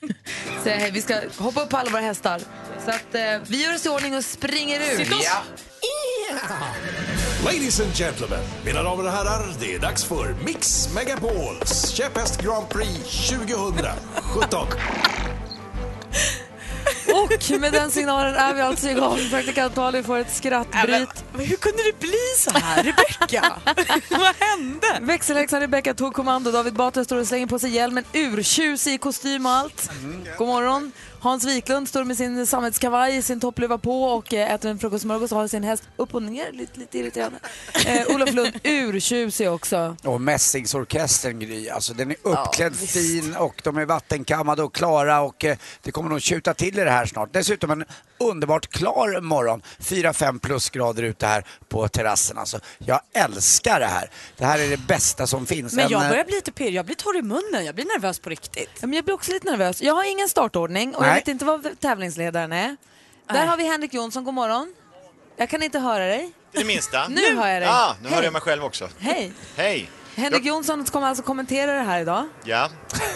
säga 0.62 0.76
hej. 0.76 0.90
Vi 0.90 1.02
ska 1.02 1.20
hoppa 1.38 1.62
upp 1.62 1.68
på 1.68 1.76
alla 1.76 1.90
våra 1.90 2.00
hästar. 2.00 2.40
Så 2.84 2.90
att 2.90 3.14
eh, 3.14 3.48
vi 3.48 3.64
gör 3.64 3.74
oss 3.74 3.86
i 3.86 3.88
ordning 3.88 4.16
och 4.16 4.24
springer 4.24 4.80
ut. 4.80 5.08
Ja. 5.22 5.42
Ladies 7.44 7.80
and 7.80 7.94
gentlemen, 7.94 8.38
mina 8.64 8.82
damer 8.82 9.04
och 9.04 9.10
herrar, 9.12 9.46
det 9.60 9.74
är 9.74 9.78
dags 9.78 10.04
för 10.04 10.34
Mix 10.44 10.88
Megapols 10.94 11.88
käpphäst 11.90 12.42
Grand 12.42 12.68
Prix 12.68 13.28
2017. 13.28 14.66
Och 17.12 17.60
med 17.60 17.72
den 17.72 17.90
signalen 17.90 18.34
är 18.34 18.54
vi 18.54 18.60
alltså 18.60 18.88
igång. 18.88 19.18
Praktikant 19.30 19.76
Malin 19.76 20.04
får 20.04 20.18
ett 20.18 20.34
skrattbryt. 20.34 21.24
Hur 21.32 21.56
kunde 21.56 21.82
det 21.82 21.98
bli 21.98 22.18
så 22.38 22.50
här, 22.50 22.82
Rebecka? 22.82 23.52
Vad 24.10 24.34
hände? 24.38 24.98
Växelhäxan 25.00 25.60
Rebecca 25.60 25.94
tog 25.94 26.14
kommando. 26.14 26.50
David 26.50 26.74
Batra 26.74 27.04
står 27.04 27.16
och 27.16 27.26
slänger 27.26 27.46
på 27.46 27.58
sig 27.58 27.70
hjälmen, 27.70 28.04
urtjusig 28.12 28.94
i 28.94 28.98
kostym 28.98 29.46
och 29.46 29.52
allt. 29.52 29.90
God 30.38 30.48
morgon. 30.48 30.92
Hans 31.22 31.44
Wiklund 31.44 31.88
står 31.88 32.04
med 32.04 32.16
sin 32.16 32.46
sammetskavaj, 32.46 33.22
sin 33.22 33.40
toppluva 33.40 33.78
på 33.78 34.04
och 34.04 34.34
eh, 34.34 34.54
äter 34.54 34.70
en 34.70 34.78
frukostsmörgås 34.78 35.32
och 35.32 35.38
har 35.38 35.48
sin 35.48 35.64
häst 35.64 35.82
upp 35.96 36.14
och 36.14 36.22
ner. 36.22 36.52
Lite, 36.52 36.80
lite 36.80 36.98
irriterande. 36.98 37.38
Eh, 37.86 38.06
Olof 38.14 38.32
Lund, 38.32 38.52
urtjusig 38.64 39.50
också. 39.50 39.96
Och 40.02 40.20
Mässingsorkestern 40.20 41.38
Gry, 41.38 41.68
alltså 41.68 41.94
den 41.94 42.10
är 42.10 42.16
uppklädd 42.22 42.76
fin 42.76 43.36
och 43.36 43.60
de 43.64 43.76
är 43.76 43.84
vattenkammade 43.84 44.62
och 44.62 44.74
klara 44.74 45.20
och 45.20 45.44
eh, 45.44 45.56
det 45.82 45.90
kommer 45.92 46.10
nog 46.10 46.22
tjuta 46.22 46.54
till 46.54 46.78
i 46.78 46.84
det 46.84 46.90
här 46.90 47.06
snart. 47.06 47.32
Dessutom 47.32 47.70
en 47.70 47.84
underbart 48.20 48.66
klar 48.66 49.20
morgon, 49.20 49.62
4-5 49.78 50.38
plusgrader 50.38 51.02
ute 51.02 51.26
här 51.26 51.44
på 51.68 51.88
terrassen. 51.88 52.38
Alltså, 52.38 52.60
jag 52.78 53.00
älskar 53.12 53.80
det 53.80 53.86
här. 53.86 54.10
Det 54.36 54.44
här 54.44 54.58
är 54.58 54.70
det 54.70 54.76
bästa 54.76 55.26
som 55.26 55.46
finns. 55.46 55.72
Men 55.72 55.84
En, 55.84 55.90
jag 55.90 56.02
eh, 56.02 56.08
börjar 56.08 56.24
bli 56.24 56.34
lite 56.34 56.52
pirrig, 56.52 56.74
jag 56.74 56.86
blir 56.86 56.96
torr 56.96 57.16
i 57.16 57.22
munnen, 57.22 57.64
jag 57.64 57.74
blir 57.74 57.84
nervös 57.84 58.18
på 58.18 58.30
riktigt. 58.30 58.70
Ja, 58.80 58.86
men 58.86 58.92
jag 58.92 59.04
blir 59.04 59.14
också 59.14 59.32
lite 59.32 59.50
nervös. 59.50 59.82
Jag 59.82 59.94
har 59.94 60.10
ingen 60.10 60.28
startordning 60.28 60.94
och 60.94 61.04
jag 61.04 61.08
Nej. 61.08 61.20
vet 61.20 61.28
inte 61.28 61.44
vad 61.44 61.80
tävlingsledaren 61.80 62.52
är. 62.52 62.68
Där 62.68 62.76
Nej. 63.34 63.46
har 63.46 63.56
vi 63.56 63.68
Henrik 63.68 63.94
Jonsson, 63.94 64.24
god 64.24 64.34
morgon. 64.34 64.74
Jag 65.36 65.50
kan 65.50 65.62
inte 65.62 65.78
höra 65.78 66.06
dig. 66.06 66.32
Det 66.52 66.64
minsta. 66.64 67.08
Nu 67.08 67.36
hör 67.36 67.48
jag 67.48 67.62
dig. 67.62 67.68
Ja, 67.68 67.96
nu 68.02 68.08
hör 68.08 68.16
Hej. 68.16 68.24
jag 68.24 68.32
mig 68.32 68.42
själv 68.42 68.64
också. 68.64 68.88
Hej. 68.98 69.32
Hej. 69.56 69.90
Henrik 70.14 70.44
Jonsson 70.44 70.84
kommer 70.84 71.06
alltså 71.06 71.22
kommentera 71.22 71.72
det 71.72 71.82
här 71.82 72.00
idag. 72.00 72.28
Ja. 72.44 72.68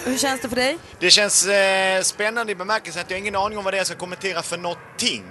Hur 0.04 0.18
känns 0.18 0.40
det 0.40 0.48
för 0.48 0.56
dig? 0.56 0.78
Det 0.98 1.10
känns 1.10 1.46
eh, 1.46 2.02
spännande 2.02 2.52
i 2.52 2.54
bemärkelsen 2.54 3.02
att 3.02 3.10
jag 3.10 3.16
har 3.16 3.20
ingen 3.20 3.36
aning 3.36 3.58
om 3.58 3.64
vad 3.64 3.72
det 3.72 3.76
är 3.76 3.78
jag 3.78 3.86
ska 3.86 3.96
kommentera 3.96 4.42
för 4.42 4.56
någonting. 4.58 5.24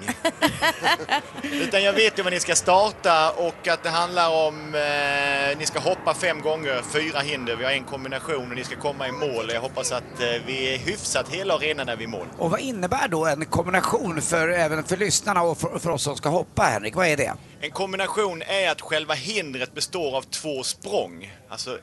Utan 1.42 1.84
jag 1.84 1.94
vet 1.94 2.20
ju 2.20 2.24
vad 2.24 2.34
ni 2.34 2.40
ska 2.40 2.56
starta 2.56 3.32
och 3.32 3.68
att 3.68 3.84
det 3.84 3.90
handlar 3.90 4.48
om 4.48 4.76
eh, 4.76 5.58
ni 5.58 5.66
ska 5.66 5.80
hoppa 5.80 6.14
fem 6.14 6.42
gånger, 6.42 6.82
fyra 6.94 7.20
hinder. 7.20 7.56
Vi 7.56 7.64
har 7.64 7.72
en 7.72 7.84
kombination 7.84 8.50
och 8.50 8.56
ni 8.56 8.64
ska 8.64 8.76
komma 8.76 9.08
i 9.08 9.12
mål. 9.12 9.52
Jag 9.54 9.62
hoppas 9.62 9.92
att 9.92 10.20
eh, 10.20 10.28
vi 10.46 10.74
är 10.74 10.78
hyfsat 10.78 11.30
hela 11.30 11.56
och 11.56 11.62
rena 11.62 11.84
när 11.84 11.96
vi 11.96 12.04
är 12.04 12.08
i 12.08 12.12
mål. 12.12 12.28
Och 12.38 12.52
vad 12.52 12.60
innebär 12.60 13.08
då 13.08 13.26
en 13.26 13.46
kombination 13.46 14.22
för, 14.22 14.50
även 14.50 14.84
för 14.84 14.98
lyssnarna 14.98 15.42
och 15.42 15.58
för, 15.58 15.80
för 15.80 15.90
oss 15.90 16.04
som 16.04 16.16
ska 16.16 16.30
hoppa, 16.30 16.64
Henrik? 16.64 16.96
Vad 16.96 17.08
är 17.08 17.18
det? 17.18 17.34
En 17.64 17.72
kombination 17.72 18.42
är 18.42 18.72
att 18.72 18.82
själva 18.82 19.14
hindret 19.14 19.74
består 19.74 20.18
av 20.18 20.22
två 20.22 20.64
språng. 20.64 21.34
Alltså 21.50 21.80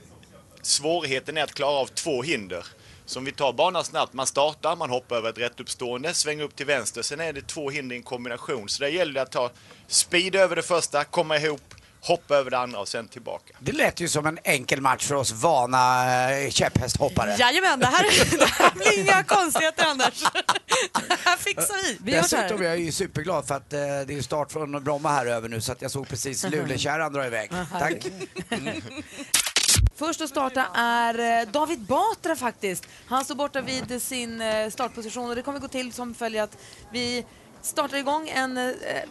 svårigheten 0.63 1.37
är 1.37 1.43
att 1.43 1.55
klara 1.55 1.71
av 1.71 1.87
två 1.87 2.23
hinder. 2.23 2.67
Så 3.07 3.19
om 3.19 3.25
vi 3.25 3.33
tar 3.33 3.53
banan 3.53 3.85
snabbt, 3.85 4.13
man 4.13 4.27
startar, 4.27 4.77
man 4.77 4.91
hoppar 4.91 5.17
över 5.17 5.31
ett 5.31 5.39
rättuppstående, 5.39 6.15
svänger 6.15 6.45
upp 6.45 6.57
till 6.57 6.67
vänster, 6.67 7.03
sen 7.03 7.21
är 7.21 7.33
det 7.33 7.47
två 7.47 7.71
hinder 7.71 7.97
i 7.97 7.99
en 7.99 8.03
kombination. 8.03 8.69
Så 8.69 8.83
där 8.83 8.91
gäller 8.91 9.15
det 9.15 9.23
att 9.23 9.33
ta 9.33 9.51
speed 9.87 10.35
över 10.35 10.57
det 10.57 10.63
första, 10.63 11.05
komma 11.05 11.37
ihop, 11.37 11.75
hoppa 12.03 12.37
över 12.37 12.51
det 12.51 12.59
andra 12.59 12.79
och 12.79 12.89
sen 12.89 13.09
tillbaka. 13.09 13.57
Det 13.59 13.73
lät 13.73 14.01
ju 14.01 14.09
som 14.09 14.27
en 14.27 14.39
enkel 14.45 14.81
match 14.81 15.07
för 15.07 15.15
oss 15.15 15.33
vana 15.33 16.05
eh, 16.31 16.51
käpphästhoppare. 16.51 17.37
Jajamän, 17.39 17.79
det 17.81 17.87
här, 17.87 18.03
det 18.39 18.45
här 18.45 18.71
blir 18.71 18.99
inga 18.99 19.25
konstigheter 19.25 19.87
Anders. 19.87 20.23
Det 21.09 21.19
här 21.25 21.37
fixar 21.37 21.85
vi. 21.85 21.99
Vi. 22.03 22.13
Dessutom 22.13 22.63
är 22.63 22.65
jag 22.65 22.79
ju 22.79 22.93
superglad 22.93 23.47
för 23.47 23.55
att 23.55 23.73
eh, 23.73 23.79
det 23.79 24.11
är 24.19 24.23
start 24.23 24.53
från 24.53 24.85
Bromma 24.85 25.09
här 25.09 25.27
över 25.27 25.49
nu 25.49 25.61
så 25.61 25.73
att 25.73 25.83
jag 25.83 25.91
såg 25.91 26.09
precis 26.09 26.45
Lulekärran 26.45 27.13
dra 27.13 27.27
iväg. 27.27 27.51
Tack. 27.79 28.07
Först 29.97 30.21
att 30.21 30.31
starta 30.31 30.67
är 30.75 31.41
eh, 31.41 31.49
David 31.49 31.81
Batra 31.81 32.37
faktiskt. 32.37 32.87
Han 33.07 33.25
står 33.25 33.35
borta 33.35 33.61
vid 33.61 34.03
sin 34.03 34.43
startposition 34.71 35.29
och 35.31 35.37
det 35.37 35.43
kommer 35.43 35.59
gå 35.59 35.69
till 35.69 35.93
som 35.93 36.15
följer 36.15 36.43
att 36.43 36.57
vi 36.93 37.25
startar 37.63 37.97
igång 37.97 38.29
en, 38.29 38.55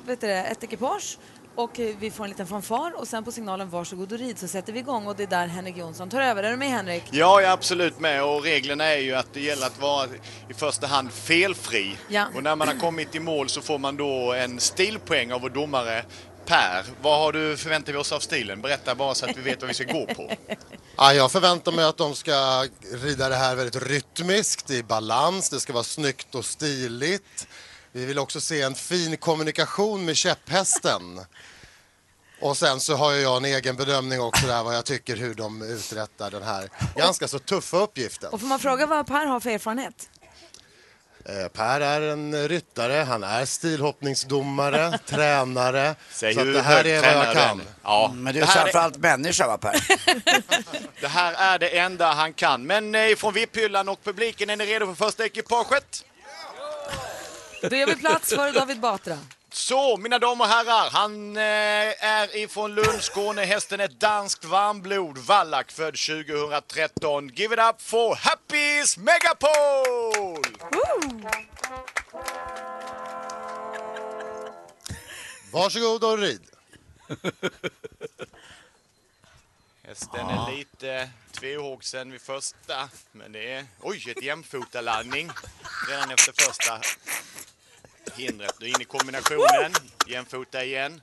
vet 0.06 0.22
du 0.22 0.28
det, 0.28 0.44
ett 0.44 0.64
ekipage 0.64 1.18
och 1.60 1.80
eh, 1.80 1.96
vi 2.00 2.12
får 2.12 2.24
en 2.24 2.30
liten 2.30 2.48
fanfar 2.48 3.00
och 3.00 3.08
sen 3.08 3.24
på 3.24 3.32
signalen 3.32 3.70
varsågod 3.70 4.12
och 4.12 4.20
rid 4.20 4.40
så 4.40 4.48
sätter 4.48 4.74
vi 4.74 4.80
igång 4.80 5.08
och 5.08 5.16
det 5.16 5.24
är 5.24 5.28
där 5.28 5.48
Henrik 5.48 5.78
Jonsson 5.78 6.10
tar 6.10 6.22
över. 6.22 6.44
Är 6.44 6.52
du 6.52 6.58
med 6.58 6.70
Henrik? 6.70 7.04
Ja, 7.12 7.42
jag 7.42 7.44
är 7.44 7.54
absolut 7.54 8.00
med 8.00 8.24
och 8.24 8.44
reglerna 8.44 8.84
är 8.84 8.98
ju 8.98 9.16
att 9.16 9.34
det 9.34 9.42
gäller 9.42 9.68
att 9.68 9.82
vara 9.82 10.08
i 10.50 10.54
första 10.54 10.88
hand 10.88 11.12
felfri. 11.12 11.98
Ja. 12.08 12.28
Och 12.36 12.44
när 12.44 12.56
man 12.56 12.68
har 12.68 12.76
kommit 12.76 13.16
i 13.16 13.20
mål 13.20 13.50
så 13.50 13.62
får 13.62 13.78
man 13.78 13.98
då 13.98 14.34
en 14.34 14.60
stilpoäng 14.60 15.34
av 15.34 15.42
vår 15.42 15.50
domare 15.50 16.06
Per, 16.46 16.86
vad 17.02 17.20
har 17.20 17.32
du 17.32 17.58
förväntat 17.58 17.96
vi 17.96 17.98
oss 17.98 18.12
av 18.12 18.20
stilen? 18.20 18.62
Berätta 18.62 18.96
bara 18.96 19.14
så 19.14 19.26
att 19.26 19.38
vi 19.38 19.42
vet 19.42 19.62
vad 19.62 19.68
vi 19.68 19.74
ska 19.74 19.84
gå 19.84 20.06
på. 20.06 20.32
Ja, 20.98 21.14
jag 21.14 21.32
förväntar 21.32 21.72
mig 21.72 21.86
att 21.86 21.98
de 21.98 22.16
ska 22.16 22.66
rida 22.94 23.30
det 23.30 23.36
här 23.36 23.56
väldigt 23.56 23.84
rytmiskt, 23.88 24.72
i 24.72 24.84
balans, 24.84 25.50
det 25.50 25.60
ska 25.60 25.74
vara 25.74 25.84
snyggt 25.84 26.36
och 26.36 26.46
stiligt. 26.46 27.48
Vi 27.92 28.06
vill 28.06 28.20
också 28.20 28.42
se 28.42 28.62
en 28.62 28.76
fin 28.76 29.18
kommunikation 29.18 30.06
med 30.06 30.16
käpphästen. 30.18 31.22
Och 32.42 32.58
sen 32.58 32.80
så 32.80 32.96
har 32.96 33.14
jag 33.14 33.38
en 33.38 33.46
egen 33.46 33.76
bedömning 33.76 34.22
också 34.22 34.48
där 34.48 34.64
vad 34.64 34.76
jag 34.76 34.86
tycker 34.86 35.16
hur 35.16 35.34
de 35.34 35.62
uträttar 35.62 36.32
den 36.32 36.44
här 36.44 36.70
ganska 36.96 37.28
så 37.28 37.40
tuffa 37.40 37.78
uppgiften. 37.78 38.30
Och 38.30 38.40
får 38.40 38.48
man 38.48 38.60
fråga 38.60 38.86
vad 38.86 39.08
Per 39.08 39.26
har 39.26 39.40
för 39.40 39.50
erfarenhet? 39.50 40.10
Eh, 41.26 41.48
Per 41.48 41.82
är 41.82 42.02
en 42.02 42.48
ryttare, 42.48 42.94
han 42.94 43.24
är 43.24 43.46
stilhoppningsdomare, 43.46 44.98
tränare. 45.06 45.96
Säg 46.12 46.34
så 46.34 46.40
att 46.40 46.46
hur 46.48 46.54
det 46.54 46.62
här 46.62 46.86
är 46.86 47.16
vad 47.16 47.28
jag 47.28 47.34
kan. 47.36 47.58
den? 47.58 47.68
Ja, 47.84 48.12
Men 48.16 48.34
du 48.34 48.40
det 48.40 48.46
är 48.46 48.48
här 48.48 48.58
är- 48.58 48.62
framförallt 48.64 48.98
människa 48.98 49.48
va 49.48 49.58
Per? 49.58 49.80
Det 51.02 51.08
här 51.08 51.34
är 51.34 51.60
det 51.60 51.78
enda 51.80 52.12
han 52.14 52.34
kan. 52.34 52.64
Men 52.66 52.96
eh, 52.96 53.16
från 53.16 53.34
VIP-hyllan 53.34 53.90
och 53.90 54.04
publiken, 54.04 54.50
är 54.50 54.56
ni 54.56 54.66
redo 54.66 54.86
för 54.86 55.06
första 55.06 55.26
ekipaget? 55.26 56.06
Då 57.62 57.76
gör 57.76 57.88
vi 57.88 57.96
plats 57.96 58.30
för 58.30 58.54
David 58.54 58.80
Batra. 58.80 59.18
Så, 59.52 59.98
mina 59.98 60.20
damer 60.20 60.46
och 60.46 60.52
herrar, 60.52 60.90
han 60.90 61.38
eh, 61.38 62.06
är 62.06 62.38
ifrån 62.38 62.76
Lund, 62.76 63.02
Skåne. 63.02 63.46
Hästen 63.46 63.80
är 63.80 63.88
danskt 63.88 64.46
varmblod, 64.46 65.18
Wallach, 65.18 65.72
född 65.72 65.96
2013. 65.96 67.28
Give 67.28 67.54
it 67.54 67.60
up 67.60 67.82
for 67.82 68.16
Happys 68.16 68.98
Megapol! 68.98 70.44
Varsågod 75.52 76.04
och 76.04 76.18
rid. 76.18 76.42
Hästen 79.90 80.30
är 80.30 80.52
lite 80.52 81.10
tvehågsen 81.32 82.12
vid 82.12 82.22
första, 82.22 82.90
men 83.12 83.32
det 83.32 83.54
är... 83.54 83.66
Oj, 83.82 84.12
ett 84.12 84.24
jämfotaladdning 84.24 85.32
redan 85.90 86.12
efter 86.12 86.34
första. 86.44 86.82
Hindret, 88.16 88.56
du 88.60 88.66
är 88.66 88.70
inne 88.70 88.82
i 88.82 88.86
kombinationen. 88.86 89.72
Jämfota 90.08 90.64
igen. 90.64 91.02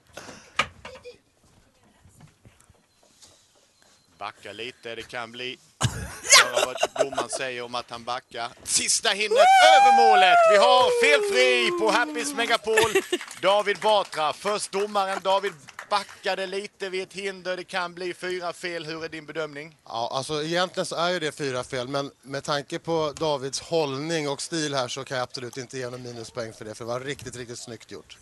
Backa 4.18 4.53
lite, 4.53 4.94
det 4.94 5.03
kan 5.03 5.33
bli... 5.33 5.59
Höra 6.42 6.66
vad 6.66 6.77
domaren 7.05 7.29
säger 7.29 7.62
om 7.62 7.75
att 7.75 7.90
han 7.90 8.05
backar. 8.05 8.51
Sista 8.62 9.09
hindret 9.09 9.46
över 9.75 9.96
målet! 9.96 10.38
Vi 10.51 10.57
har 10.57 11.05
felfri 11.05 11.79
på 11.81 11.90
Happys 11.90 12.35
Megapol. 12.35 13.03
David 13.42 13.79
Batra, 13.79 14.33
först 14.33 14.72
domaren. 14.72 15.20
David 15.22 15.53
backade 15.90 16.46
lite 16.46 16.88
vid 16.88 17.03
ett 17.03 17.12
hinder. 17.12 17.57
Det 17.57 17.64
kan 17.64 17.94
bli 17.94 18.14
fyra 18.14 18.53
fel. 18.53 18.87
Hur 18.87 19.05
är 19.05 19.09
din 19.09 19.27
bedömning? 19.27 19.77
Ja, 19.85 20.11
alltså 20.12 20.42
egentligen 20.42 20.87
så 20.87 20.96
är 20.96 21.11
ju 21.11 21.18
det 21.18 21.33
fyra 21.33 21.64
fel, 21.64 21.88
men 21.88 22.11
med 22.22 22.44
tanke 22.44 22.79
på 22.79 23.12
Davids 23.16 23.61
hållning 23.61 24.29
och 24.29 24.42
stil 24.42 24.75
här 24.75 24.88
så 24.88 25.05
kan 25.05 25.16
jag 25.16 25.22
absolut 25.22 25.57
inte 25.57 25.79
ge 25.79 25.90
någon 25.90 26.03
minuspoäng 26.03 26.53
för 26.53 26.64
det, 26.64 26.75
för 26.75 26.85
det 26.85 26.88
var 26.88 27.01
riktigt, 27.01 27.37
riktigt 27.37 27.59
snyggt 27.59 27.90
gjort. 27.90 28.18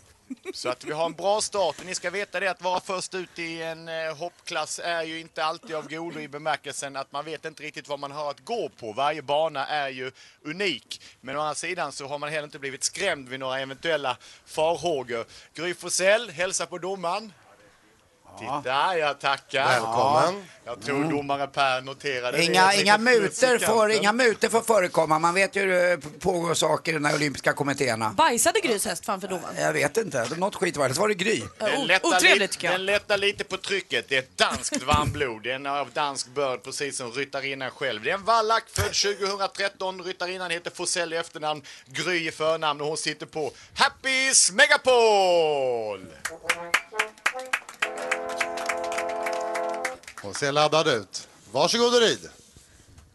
Så 0.54 0.68
att 0.68 0.84
vi 0.84 0.92
har 0.92 1.06
en 1.06 1.12
bra 1.12 1.40
start. 1.40 1.76
Ni 1.84 1.94
ska 1.94 2.10
veta 2.10 2.40
det 2.40 2.48
att 2.48 2.62
vara 2.62 2.80
först 2.80 3.14
ut 3.14 3.38
i 3.38 3.62
en 3.62 3.88
eh, 3.88 4.16
hoppklass 4.16 4.80
är 4.84 5.02
ju 5.02 5.20
inte 5.20 5.44
alltid 5.44 5.76
av 5.76 5.88
godo 5.88 6.20
i 6.20 6.28
bemärkelsen 6.28 6.96
att 6.96 7.12
man 7.12 7.24
vet 7.24 7.44
inte 7.44 7.62
riktigt 7.62 7.88
vad 7.88 7.98
man 7.98 8.12
har 8.12 8.30
att 8.30 8.44
gå 8.44 8.68
på. 8.68 8.92
Varje 8.92 9.22
bana 9.22 9.66
är 9.66 9.88
ju 9.88 10.12
unik. 10.44 11.00
Men 11.20 11.36
å 11.36 11.40
andra 11.40 11.54
sidan 11.54 11.92
så 11.92 12.06
har 12.06 12.18
man 12.18 12.30
heller 12.30 12.44
inte 12.44 12.58
blivit 12.58 12.84
skrämd 12.84 13.28
vid 13.28 13.40
några 13.40 13.60
eventuella 13.60 14.16
farhågor. 14.46 15.26
Gry 15.54 15.74
Forssell, 15.74 16.30
hälsa 16.30 16.66
på 16.66 16.78
domaren. 16.78 17.32
Titta, 18.38 18.98
jag 18.98 19.20
tackar. 19.20 19.64
Välkommen. 19.68 20.44
Ja, 20.64 20.70
jag 20.70 20.82
tror 20.82 21.04
domare 21.10 21.46
Per 21.46 21.80
noterade 21.80 22.36
det. 22.36 22.44
Inga, 22.44 22.72
Ett 22.72 22.80
inga, 22.80 22.98
mutor 22.98 23.58
får, 23.58 23.90
inga 23.90 24.12
mutor 24.12 24.48
får 24.48 24.60
förekomma. 24.60 25.18
Man 25.18 25.34
vet 25.34 25.56
ju 25.56 25.60
hur 25.60 25.68
det 25.68 25.98
pågår 26.20 26.54
saker 26.54 26.92
i 26.92 26.94
de 26.94 27.04
här 27.04 27.14
olympiska 27.14 27.52
kommittéerna. 27.52 28.10
Bajsade 28.16 28.60
Grys 28.60 28.84
häst 28.86 29.04
framför 29.04 29.28
domaren? 29.28 29.54
Jag 29.58 29.72
vet 29.72 29.96
inte. 29.96 30.28
Något 30.36 30.54
skit 30.54 30.76
var 30.76 30.88
det. 30.88 30.94
Så 30.94 31.00
var 31.00 31.08
det 31.08 31.14
Gry. 31.14 31.42
Den 31.58 31.86
lättar, 31.86 32.08
otrevligt, 32.08 32.40
lite, 32.40 32.52
tycker 32.52 32.66
jag. 32.66 32.74
den 32.74 32.86
lättar 32.86 33.16
lite 33.18 33.44
på 33.44 33.56
trycket. 33.56 34.08
Det 34.08 34.14
är 34.14 34.18
ett 34.18 34.38
danskt 34.38 34.82
varmblod. 34.82 35.42
Det 35.42 35.50
är 35.50 35.54
en 35.54 35.66
av 35.66 35.90
dansk 35.90 36.26
börd, 36.28 36.62
precis 36.62 36.96
som 36.96 37.12
ryttarinnan 37.12 37.70
själv. 37.70 38.02
Det 38.02 38.10
är 38.10 38.14
en 38.14 38.24
vallack 38.24 38.64
född 38.72 39.18
2013. 39.18 40.02
Ryttarinnan 40.02 40.50
heter 40.50 40.70
Forsell 40.70 41.12
i 41.12 41.16
efternamn, 41.16 41.62
Gry 41.86 42.28
i 42.28 42.30
förnamn 42.30 42.80
och 42.80 42.86
hon 42.86 42.96
sitter 42.96 43.26
på 43.26 43.52
Happys 43.74 44.52
Megapol! 44.52 46.06
Hon 50.24 50.34
ser 50.34 50.52
laddad 50.52 50.88
ut. 50.88 51.28
Varsågod 51.52 51.94
och 51.94 52.00
rid. 52.00 52.30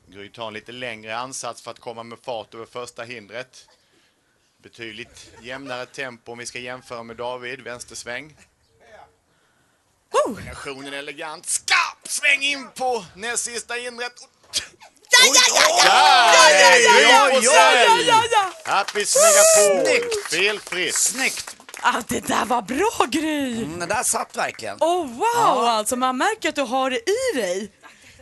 Gry 0.08 0.30
tar 0.30 0.48
en 0.48 0.54
lite 0.54 0.72
längre 0.72 1.18
ansats 1.18 1.62
för 1.62 1.72
att 1.72 1.80
komma 1.80 2.04
med 2.04 2.20
fart 2.20 2.54
över 2.54 2.66
första 2.66 3.04
hindret. 3.04 3.68
Betydligt 4.58 5.32
jämnare 5.42 5.86
tempo 5.86 6.32
om 6.32 6.38
vi 6.38 6.46
ska 6.46 6.60
jämföra 6.60 7.04
med 7.04 7.16
David. 7.16 7.62
Vänstersväng. 7.62 8.38
Kombinationen 10.12 10.94
är 10.94 10.98
elegant. 10.98 11.46
Skarp 11.46 12.08
sväng 12.08 12.42
in 12.42 12.70
på 12.76 13.06
näst 13.16 13.44
sista 13.44 13.74
hindret. 13.74 14.14
Ja, 15.10 15.20
ja, 15.36 15.82
ja, 15.86 16.78
ja! 16.78 17.42
ja, 17.42 17.74
ja, 17.84 18.00
ja, 18.02 18.24
ja. 18.32 18.72
Happys 18.72 19.16
Megapol. 19.16 19.86
Snyggt. 19.86 20.30
Felfritt. 20.30 20.96
Snyggt! 20.96 21.59
Ah, 21.82 22.02
det 22.08 22.28
där 22.28 22.46
var 22.46 22.62
bra 22.62 23.06
Gry! 23.12 23.64
Mm, 23.64 23.80
det 23.80 23.86
där 23.86 24.04
satt 24.04 24.38
verkligen. 24.38 24.78
Oh, 24.80 25.06
wow, 25.08 25.64
alltså 25.66 25.96
man 25.96 26.18
märker 26.18 26.50
att 26.50 26.56
du 26.56 26.62
har 26.62 26.90
det 26.90 26.98
i 26.98 27.40
dig. 27.40 27.72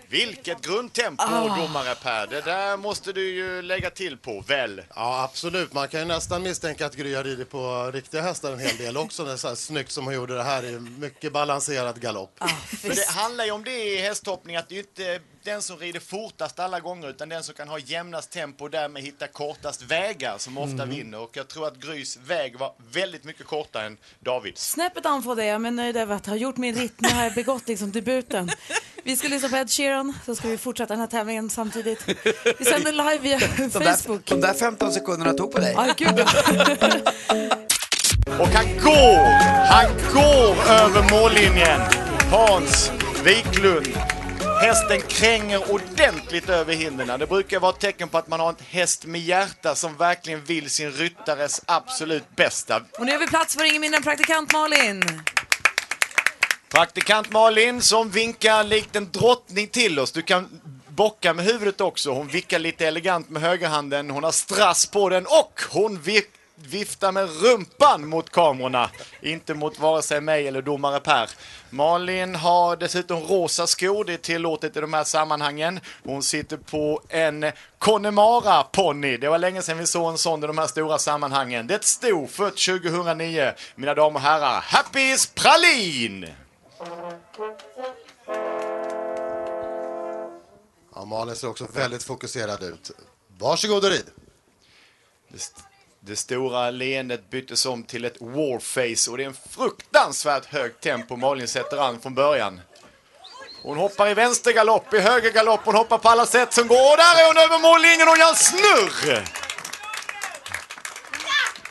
Vilket 0.09 0.61
grundtempo, 0.61 1.23
Ah. 1.23 1.57
domare 1.57 1.95
Per. 1.95 2.27
Det 2.27 2.41
där 2.41 2.77
måste 2.77 3.13
du 3.13 3.29
ju 3.35 3.61
lägga 3.61 3.89
till 3.89 4.17
på, 4.17 4.41
väl? 4.47 4.81
Ja, 4.95 5.23
absolut. 5.23 5.73
Man 5.73 5.87
kan 5.87 5.99
ju 5.99 6.05
nästan 6.05 6.43
misstänka 6.43 6.85
att 6.85 6.95
Gry 6.95 7.15
har 7.15 7.23
ridit 7.23 7.49
på 7.49 7.91
riktiga 7.93 8.21
hästar 8.21 8.51
en 8.51 8.59
hel 8.59 8.77
del 8.77 8.97
också. 8.97 9.25
Det 9.25 9.31
är 9.31 9.37
så 9.37 9.47
här 9.47 9.55
snyggt 9.55 9.91
som 9.91 10.05
hon 10.05 10.13
gjorde 10.13 10.35
det 10.35 10.43
här 10.43 10.65
i 10.65 10.79
mycket 10.79 11.33
balanserad 11.33 12.01
galopp. 12.01 12.39
För 12.81 12.89
det 12.89 13.07
handlar 13.09 13.45
ju 13.45 13.51
om 13.51 13.63
det 13.63 13.83
i 13.83 13.97
hästhoppning, 14.01 14.55
att 14.55 14.69
det 14.69 14.75
är 14.75 14.79
inte 14.79 15.19
den 15.43 15.61
som 15.61 15.77
rider 15.77 15.99
fortast 15.99 16.59
alla 16.59 16.79
gånger, 16.79 17.09
utan 17.09 17.29
den 17.29 17.43
som 17.43 17.55
kan 17.55 17.67
ha 17.67 17.79
jämnast 17.79 18.31
tempo 18.31 18.63
och 18.63 18.69
därmed 18.71 19.03
hitta 19.03 19.27
kortast 19.27 19.81
vägar 19.81 20.37
som 20.37 20.57
ofta 20.57 20.83
Mm. 20.83 20.89
vinner. 20.89 21.19
Och 21.19 21.37
jag 21.37 21.47
tror 21.47 21.67
att 21.67 21.75
Grys 21.77 22.17
väg 22.17 22.57
var 22.59 22.73
väldigt 22.91 23.23
mycket 23.23 23.45
kortare 23.45 23.85
än 23.85 23.97
Davids. 24.19 24.69
Snäppet 24.71 25.05
andfådd 25.05 25.39
är 25.39 25.43
jag, 25.43 25.61
men 25.61 25.75
nöjd 25.75 25.97
över 25.97 26.15
att 26.15 26.25
ha 26.25 26.35
gjort 26.35 26.57
min 26.57 26.75
ritt. 26.75 27.01
Nu 27.01 27.09
har 27.09 27.23
jag 27.23 27.33
begått 27.33 27.67
liksom 27.67 27.91
debuten. 27.91 28.49
Vi 29.03 29.17
ska 29.17 29.27
lyssna 29.27 29.49
på 29.49 29.55
Ed 29.57 29.71
Sheeran, 29.71 29.96
så 30.25 30.35
ska 30.35 30.47
vi 30.47 30.57
fortsätta 30.57 30.93
den 30.93 30.99
här 30.99 31.07
tävlingen 31.07 31.49
samtidigt. 31.49 32.03
Vi 32.59 32.65
sänder 32.65 32.91
live 32.91 33.17
via 33.21 33.39
De 33.39 33.69
Facebook. 33.69 34.25
där, 34.25 34.35
de 34.35 34.41
där 34.41 34.53
15 34.53 34.91
sekunderna 34.91 35.33
tog 35.33 35.51
på 35.51 35.59
dig. 35.59 35.75
Aj, 35.77 35.93
gud. 35.97 36.19
Och 38.39 38.47
han 38.47 38.65
går! 38.83 39.17
Han 39.69 39.85
går 40.13 40.71
över 40.71 41.11
mållinjen! 41.11 41.81
Hans 42.31 42.91
Wiklund. 43.23 43.87
Hästen 44.61 45.01
kränger 45.01 45.71
ordentligt 45.71 46.49
över 46.49 46.73
hindren. 46.73 47.19
Det 47.19 47.27
brukar 47.27 47.59
vara 47.59 47.73
ett 47.73 47.79
tecken 47.79 48.09
på 48.09 48.17
att 48.17 48.27
man 48.27 48.39
har 48.39 48.49
en 48.49 48.55
häst 48.69 49.05
med 49.05 49.21
hjärta 49.21 49.75
som 49.75 49.97
verkligen 49.97 50.43
vill 50.43 50.69
sin 50.69 50.91
ryttares 50.91 51.61
absolut 51.65 52.35
bästa. 52.35 52.81
Och 52.99 53.05
nu 53.05 53.11
har 53.11 53.19
vi 53.19 53.27
plats 53.27 53.55
för 53.55 53.63
ingen 53.63 53.81
mindre 53.81 53.97
än 53.97 54.03
praktikant 54.03 54.53
Malin. 54.53 55.03
Praktikant 56.69 57.31
Malin 57.31 57.81
som 57.81 58.09
vinkar 58.09 58.63
likt 58.63 58.95
en 58.95 59.11
drottning 59.11 59.67
till 59.67 59.99
oss. 59.99 60.11
Du 60.11 60.21
kan 60.21 60.61
bocka 60.87 61.33
med 61.33 61.45
huvudet 61.45 61.81
också. 61.81 62.11
Hon 62.11 62.27
vickar 62.27 62.59
lite 62.59 62.87
elegant 62.87 63.29
med 63.29 63.41
högerhanden. 63.41 64.09
Hon 64.09 64.23
har 64.23 64.31
strass 64.31 64.85
på 64.85 65.09
den 65.09 65.25
och 65.25 65.61
hon 65.69 65.99
vi- 66.01 66.25
viftar 66.55 67.11
med 67.11 67.29
rumpan 67.41 68.07
mot 68.07 68.29
kamerorna. 68.29 68.89
Inte 69.21 69.53
mot 69.53 69.79
vare 69.79 70.01
sig 70.01 70.21
mig 70.21 70.47
eller 70.47 70.61
domare 70.61 70.99
Per. 70.99 71.29
Malin 71.69 72.35
har 72.35 72.75
dessutom 72.75 73.19
rosa 73.23 73.67
skor. 73.67 74.03
Det 74.05 74.13
är 74.13 74.17
tillåtet 74.17 74.77
i 74.77 74.79
de 74.81 74.93
här 74.93 75.03
sammanhangen. 75.03 75.79
Hon 76.03 76.23
sitter 76.23 76.57
på 76.57 77.01
en 77.09 77.51
Connemara 77.77 78.63
ponny. 78.63 79.17
Det 79.17 79.29
var 79.29 79.37
länge 79.37 79.61
sedan 79.61 79.77
vi 79.77 79.87
såg 79.87 80.11
en 80.11 80.17
sån 80.17 80.43
i 80.43 80.47
de 80.47 80.57
här 80.57 80.67
stora 80.67 80.97
sammanhangen. 80.97 81.67
Det 81.67 81.73
är 81.73 81.79
ett 81.79 81.83
sto 81.85 82.27
fött 82.27 82.57
2009. 82.57 83.51
Mina 83.75 83.93
damer 83.93 84.15
och 84.19 84.21
herrar, 84.21 84.61
Happy 84.61 85.15
Pralin! 85.35 86.27
Ja, 90.95 91.05
Malin 91.05 91.35
ser 91.35 91.47
också 91.49 91.67
väldigt 91.73 92.03
fokuserad 92.03 92.63
ut. 92.63 92.91
Varsågod 93.37 93.85
och 93.85 93.91
rid. 93.91 94.05
Det, 95.27 95.35
st- 95.37 95.61
det 95.99 96.15
stora 96.15 96.71
leendet 96.71 97.29
byttes 97.29 97.65
om 97.65 97.83
till 97.83 98.05
ett 98.05 98.21
warface 98.21 99.11
och 99.11 99.17
det 99.17 99.23
är 99.23 99.27
en 99.27 99.33
fruktansvärt 99.49 100.45
högt 100.45 100.83
tempo 100.83 101.15
Malin 101.15 101.47
sätter 101.47 101.77
an 101.77 101.99
från 102.01 102.15
början. 102.15 102.61
Hon 103.63 103.77
hoppar 103.77 104.09
i 104.09 104.13
vänster 104.13 104.51
galopp, 104.53 104.93
i 104.93 104.99
höger 104.99 105.31
galopp, 105.31 105.59
hon 105.65 105.75
hoppar 105.75 105.97
på 105.97 106.09
alla 106.09 106.25
sätt 106.25 106.53
som 106.53 106.67
går. 106.67 106.75
Och 106.91 106.97
där 106.97 107.21
är 107.23 107.27
hon 107.27 107.37
över 107.37 107.59
mållinjen 107.59 108.07
och 108.09 108.17
gör 108.17 108.29
en 108.29 108.35
snurr! 108.35 109.23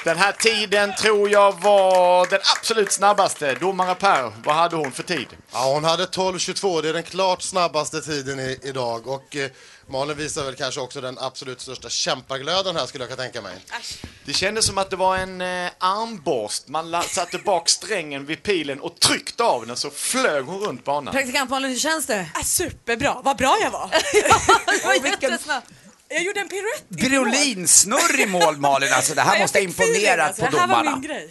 Den 0.07 0.19
här 0.19 0.33
tiden 0.33 0.95
tror 0.95 1.31
jag 1.31 1.61
var 1.61 2.27
den 2.31 2.41
absolut 2.59 2.93
snabbaste. 2.93 3.55
Domare 3.55 3.95
Per, 3.95 4.33
vad 4.45 4.55
hade 4.55 4.77
hon 4.77 4.93
för 4.93 5.03
tid? 5.03 5.27
Ja, 5.53 5.73
hon 5.75 5.85
hade 5.85 6.05
12.22. 6.05 6.83
Det 6.83 6.89
är 6.89 6.93
den 6.93 7.03
klart 7.03 7.43
snabbaste 7.43 8.01
tiden 8.01 8.41
i, 8.41 8.59
idag. 8.63 9.07
Och 9.07 9.37
eh, 9.37 9.51
Malin 9.87 10.17
visar 10.17 10.45
väl 10.45 10.55
kanske 10.55 10.81
också 10.81 11.01
den 11.01 11.19
absolut 11.19 11.61
största 11.61 11.89
kämpaglöden 11.89 12.77
här 12.77 12.87
skulle 12.87 13.05
jag 13.05 13.09
kunna 13.11 13.23
tänka 13.23 13.43
mig. 13.43 13.53
Det 14.25 14.33
kändes 14.33 14.67
som 14.67 14.79
att 14.79 14.91
det 14.91 14.97
var 14.97 15.17
en 15.17 15.41
eh, 15.41 15.71
armborst. 15.79 16.69
Man 16.69 17.03
satte 17.03 17.39
bak 17.39 17.69
strängen 17.69 18.27
vid 18.27 18.43
pilen 18.43 18.81
och 18.81 19.01
tryckte 19.01 19.45
av 19.45 19.67
den 19.67 19.77
så 19.77 19.91
flög 19.91 20.45
hon 20.45 20.61
runt 20.61 20.85
banan. 20.85 21.15
Praktikant 21.15 21.51
Malin, 21.51 21.71
hur 21.71 21.79
känns 21.79 22.07
det? 22.07 22.19
Äh, 22.19 22.43
superbra, 22.45 23.21
vad 23.25 23.37
bra 23.37 23.59
jag 23.63 23.71
var. 23.71 23.91
Det 24.83 24.85
var 24.85 25.09
jättesnabbt. 25.09 25.67
Jag 26.17 26.25
gjorde 26.25 26.41
en 26.41 26.49
piruett. 26.49 26.85
Violinsnurr 26.89 28.21
i 28.21 28.27
mål 28.27 28.57
Malin, 28.67 28.93
alltså 28.93 29.15
det 29.15 29.21
här 29.23 29.39
måste 29.41 29.59
ha 29.59 29.63
imponerat 29.65 30.27
alltså. 30.29 30.45
på 30.45 30.51
Det 30.51 30.59
här 30.59 30.67
var 30.69 30.77
domarna. 30.77 30.97
min 30.97 31.09
grej. 31.09 31.31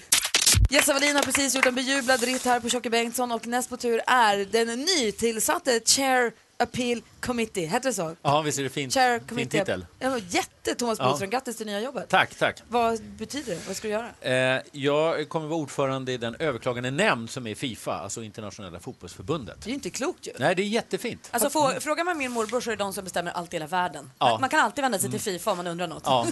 Jessa 0.69 0.93
Wallin 0.93 1.15
har 1.15 1.23
precis 1.23 1.55
gjort 1.55 1.65
en 1.65 1.75
bejublad 1.75 2.23
ritt 2.23 2.45
här 2.45 2.59
på 2.59 2.69
Tjocke 2.69 2.89
Bengtsson 2.89 3.31
och 3.31 3.47
näst 3.47 3.69
på 3.69 3.77
tur 3.77 4.01
är 4.07 4.37
den 4.37 4.79
nytillsatte 4.81 5.79
Chair 5.85 6.31
Appeal 6.59 7.01
Committee. 7.25 7.65
Heter 7.65 7.89
det 7.89 7.93
så? 7.93 8.15
Ja, 8.21 8.41
visst 8.41 8.59
är 8.59 8.63
det 8.63 8.69
fint. 8.69 8.93
Chair 8.93 9.21
fin 9.35 9.49
titel. 9.49 9.85
Ja, 9.99 10.17
jätte 10.29 10.75
Thomas 10.75 10.99
Ja. 10.99 11.05
Bodström, 11.05 11.29
grattis 11.29 11.57
till 11.57 11.65
nya 11.65 11.79
jobbet. 11.81 12.09
Tack, 12.09 12.35
tack. 12.35 12.63
Vad 12.67 13.03
betyder 13.03 13.55
det? 13.55 13.67
Vad 13.67 13.75
ska 13.75 13.87
du 13.87 13.93
göra? 13.93 14.55
Eh, 14.55 14.61
jag 14.71 15.29
kommer 15.29 15.47
vara 15.47 15.59
ordförande 15.59 16.11
i 16.11 16.17
den 16.17 16.35
överklagande 16.39 16.91
nämnd 16.91 17.29
som 17.29 17.47
är 17.47 17.55
Fifa, 17.55 17.93
alltså 17.93 18.23
internationella 18.23 18.79
fotbollsförbundet. 18.79 19.61
Det 19.61 19.67
är 19.67 19.69
ju 19.69 19.75
inte 19.75 19.89
klokt 19.89 20.27
ju. 20.27 20.31
Nej, 20.39 20.55
det 20.55 20.61
är 20.61 20.67
jättefint. 20.67 21.29
Alltså, 21.31 21.49
få, 21.49 21.71
frågar 21.79 22.03
man 22.03 22.17
min 22.17 22.31
morbror 22.31 22.61
så 22.61 22.71
är 22.71 22.75
det 22.75 22.83
de 22.83 22.93
som 22.93 23.03
bestämmer 23.03 23.31
allt 23.31 23.53
i 23.53 23.55
hela 23.55 23.67
världen. 23.67 24.11
Ja. 24.19 24.37
Man, 24.41 24.49
kan 24.49 24.59
alltid 24.59 24.81
vända 24.81 24.99
sig 24.99 25.11
till 25.11 25.19
Fifa 25.19 25.51
om 25.51 25.57
man 25.57 25.67
undrar 25.67 25.87
något. 25.87 26.03
Ja, 26.05 26.27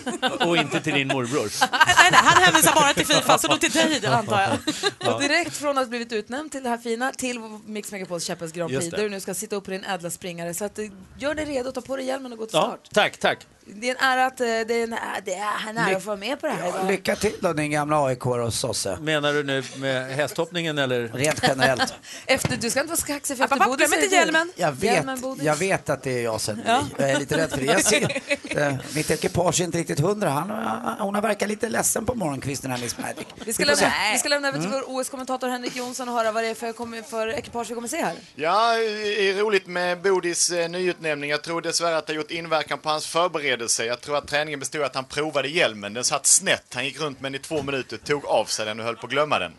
och 0.45 0.57
inte 0.57 0.81
till 0.81 0.93
din 0.93 1.07
morbror. 1.07 1.51
nej, 1.71 2.09
nej, 2.11 2.21
han 2.23 2.43
hänvisar 2.43 2.75
bara 2.75 2.93
till 2.93 3.05
Fifa, 3.05 3.37
så 3.37 3.47
då 3.47 3.57
till 3.57 3.71
dig 3.71 4.05
antar 4.05 4.41
jag. 4.41 4.51
Ja. 4.99 5.13
Och 5.15 5.21
direkt 5.21 5.57
från 5.57 5.77
att 5.77 5.83
ha 5.83 5.89
blivit 5.89 6.11
utnämnd 6.11 6.51
till 6.51 6.63
det 6.63 6.69
här 6.69 6.77
fina 6.77 7.11
till 7.11 7.39
Mix 7.65 7.91
Megapols 7.91 8.23
Käppens 8.23 8.51
Grand 8.51 8.71
Prix 8.71 8.89
där 8.89 8.97
du 8.97 9.09
nu 9.09 9.19
ska 9.19 9.33
sitta 9.33 9.55
upp 9.55 9.63
på 9.63 9.71
din 9.71 9.83
ädla 9.83 10.09
springare. 10.09 10.53
Så 10.53 10.65
att, 10.65 10.79
gör 11.17 11.35
dig 11.35 11.45
redo, 11.45 11.71
ta 11.71 11.81
på 11.81 11.95
dig 11.95 12.05
hjälmen 12.05 12.31
och 12.31 12.37
gå 12.37 12.45
till 12.45 12.55
Ja, 12.55 12.61
start. 12.61 12.89
tack, 12.93 13.17
tack. 13.17 13.47
Det 13.65 13.89
är 13.89 13.95
en 13.95 14.01
ära 14.09 14.25
att, 14.25 14.39
eh, 14.41 14.45
det 14.45 14.51
är 14.73 14.83
en, 14.83 14.93
ä- 14.93 15.21
det 15.25 15.33
är 15.33 15.69
en 15.69 15.77
ära 15.77 15.95
att 15.97 16.03
få 16.03 16.07
vara 16.07 16.17
med 16.17 16.39
på 16.41 16.47
det 16.47 16.53
här 16.53 16.67
idag. 16.69 16.87
Lycka 16.87 17.15
till 17.15 17.33
då 17.39 17.53
din 17.53 17.71
gamla 17.71 18.05
AIK 18.05 18.25
och 18.25 18.53
sosse. 18.53 18.97
Menar 19.01 19.33
du 19.33 19.43
nu 19.43 19.63
med 19.77 20.15
hästhoppningen 20.15 20.77
eller? 20.77 21.07
Rent 21.07 21.39
generellt. 21.43 21.93
Efter, 22.25 22.57
du 22.57 22.69
ska 22.69 22.79
inte 22.79 22.89
vara 22.89 22.97
så 22.99 23.05
kaxig 23.07 23.37
för 23.37 23.43
efter 23.43 23.59
Bodil 23.65 23.87
säger 23.89 24.11
hjälmen. 24.11 24.51
Jag 24.55 24.71
vet, 24.71 25.05
jag 25.41 25.55
vet 25.55 25.89
att 25.89 26.03
det 26.03 26.11
är 26.19 26.23
jag 26.23 26.41
sen. 26.41 26.61
Ja. 26.65 26.83
Jag 26.97 27.09
är 27.09 27.19
lite 27.19 27.37
rädd 27.37 27.49
för 27.51 27.57
det. 27.57 27.65
Jag 27.65 27.83
ser, 27.85 28.21
eh, 28.67 28.73
mitt 28.95 29.11
ekipage 29.11 29.59
är 29.61 29.65
inte 29.65 29.77
riktigt 29.77 29.99
hundra. 29.99 30.29
Han, 30.29 30.95
hon 30.99 31.15
har 31.15 31.21
verkat 31.21 31.49
lite 31.49 31.69
ledsen 31.69 32.05
på 32.05 32.15
morgonkvisten 32.15 32.71
här, 32.71 32.77
Miss 32.77 32.97
Magic. 32.97 33.25
Vi 33.45 33.53
ska, 33.53 33.65
lämna, 33.65 33.91
vi 34.13 34.19
ska 34.19 34.29
lämna 34.29 34.47
över 34.47 34.59
till 34.59 34.67
Mm. 34.67 34.81
vår 34.87 34.99
OS-kommentator 35.01 35.47
Henrik 35.49 35.75
Jonsson 35.75 36.09
och 36.09 36.15
höra 36.15 36.31
vad 36.31 36.43
det 36.43 36.47
är 36.49 36.55
för, 36.55 37.03
för 37.09 37.27
ekipage 37.27 37.69
vi 37.69 37.75
kommer 37.75 37.87
se 37.87 37.97
här. 38.03 38.13
Ja, 38.35 38.73
det 38.77 39.29
är 39.29 39.33
roligt 39.33 39.67
med 39.67 40.01
Bodis 40.01 40.49
eh, 40.51 40.69
nyutnämning. 40.69 41.29
Jag 41.29 41.41
tror 41.41 41.61
dessvärre 41.61 41.97
att 41.97 42.07
det 42.07 42.13
har 42.13 42.17
gjort 42.17 42.31
inverkan 42.31 42.79
på 42.79 42.89
hans 42.89 43.05
förberedelse. 43.53 43.85
Jag 43.85 44.01
tror 44.01 44.17
att 44.17 44.27
träningen 44.27 44.59
bestod 44.59 44.81
i 44.81 44.83
att 44.83 44.95
han 44.95 45.05
provade 45.05 45.47
hjälmen. 45.47 45.93
Den 45.93 46.03
satt 46.03 46.25
snett. 46.25 46.73
Han 46.73 46.85
gick 46.85 46.99
runt 46.99 47.21
med 47.21 47.31
den 47.31 47.39
i 47.41 47.43
två 47.43 47.61
minuter, 47.63 47.97
tog 47.97 48.25
av 48.25 48.45
sig 48.45 48.65
den 48.65 48.79
och 48.79 48.85
höll 48.85 48.95
på 48.95 49.05
att 49.05 49.11
glömma 49.11 49.39
den. 49.39 49.53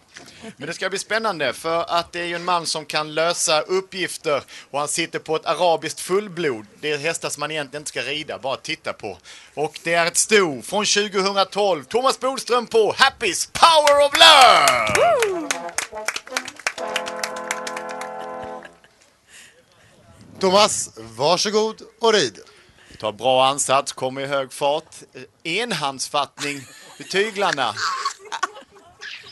Men 0.56 0.66
det 0.66 0.74
ska 0.74 0.90
bli 0.90 0.98
spännande 0.98 1.52
för 1.52 1.84
att 1.88 2.12
det 2.12 2.20
är 2.20 2.24
ju 2.24 2.34
en 2.34 2.44
man 2.44 2.66
som 2.66 2.84
kan 2.84 3.14
lösa 3.14 3.60
uppgifter 3.60 4.42
och 4.70 4.78
han 4.78 4.88
sitter 4.88 5.18
på 5.18 5.36
ett 5.36 5.46
arabiskt 5.46 6.00
fullblod. 6.00 6.66
Det 6.80 6.92
är 6.92 6.98
hästar 6.98 7.28
som 7.30 7.40
man 7.40 7.50
egentligen 7.50 7.80
inte 7.80 7.88
ska 7.88 8.02
rida, 8.02 8.38
bara 8.38 8.56
titta 8.56 8.92
på. 8.92 9.18
Och 9.54 9.78
det 9.84 9.94
är 9.94 10.06
ett 10.06 10.16
sto 10.16 10.62
från 10.62 10.84
2012. 10.84 11.84
Thomas 11.84 12.20
Bodström 12.20 12.66
på 12.66 12.94
Happys 12.98 13.46
Power 13.52 14.06
of 14.06 14.12
Love! 14.12 15.48
Thomas, 20.40 20.90
varsågod 21.16 21.82
och 22.00 22.12
rid. 22.12 22.53
Tar 22.98 23.12
bra 23.12 23.46
ansats, 23.46 23.92
kommer 23.92 24.20
i 24.20 24.26
hög 24.26 24.52
fart. 24.52 24.96
Enhandsfattning 25.42 26.60
vid 26.98 27.10
tyglarna. 27.10 27.74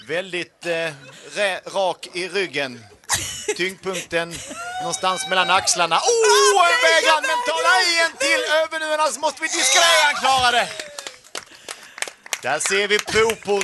Väldigt 0.08 0.66
eh, 0.66 1.56
rak 1.74 2.08
i 2.12 2.28
ryggen. 2.28 2.84
Tyngdpunkten 3.56 4.34
någonstans 4.80 5.28
mellan 5.28 5.50
axlarna. 5.50 5.96
Oh, 5.96 6.66
en 6.72 6.80
vägran! 6.82 7.22
Men 7.22 7.38
tala 7.48 7.82
i 7.90 8.00
en 8.04 8.16
till 8.16 8.42
över 8.62 8.78
nu, 8.80 8.94
annars 8.94 9.18
måste 9.18 9.42
vi 9.42 9.48
diskreja 9.48 10.04
han 10.04 10.14
klarar 10.14 10.52
det. 10.52 10.68
Där 12.42 12.58
ser 12.58 12.88
vi 12.88 12.98
prov 12.98 13.34
på 13.34 13.58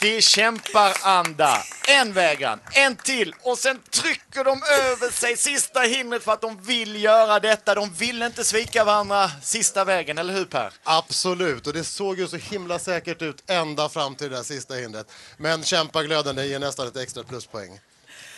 riktig 0.00 0.24
kämparanda. 0.24 1.62
En 1.88 2.12
vägran, 2.12 2.60
en 2.72 2.96
till 2.96 3.34
och 3.42 3.58
sen 3.58 3.80
trycker 3.90 4.44
de 4.44 4.62
över 4.62 5.10
sig 5.10 5.36
sista 5.36 5.80
hindret 5.80 6.22
för 6.22 6.32
att 6.32 6.40
de 6.40 6.62
vill 6.62 7.02
göra 7.02 7.40
detta. 7.40 7.74
De 7.74 7.92
vill 7.92 8.22
inte 8.22 8.44
svika 8.44 8.84
varandra 8.84 9.30
sista 9.42 9.84
vägen, 9.84 10.18
eller 10.18 10.34
hur 10.34 10.44
Per? 10.44 10.72
Absolut, 10.84 11.66
och 11.66 11.72
det 11.72 11.84
såg 11.84 12.18
ju 12.18 12.28
så 12.28 12.36
himla 12.36 12.78
säkert 12.78 13.22
ut 13.22 13.50
ända 13.50 13.88
fram 13.88 14.14
till 14.14 14.30
det 14.30 14.36
där 14.36 14.42
sista 14.42 14.74
hindret. 14.74 15.12
Men 15.36 15.64
kämpaglöden, 15.64 16.36
det 16.36 16.46
ger 16.46 16.58
nästan 16.58 16.88
ett 16.88 16.96
extra 16.96 17.22
pluspoäng. 17.22 17.80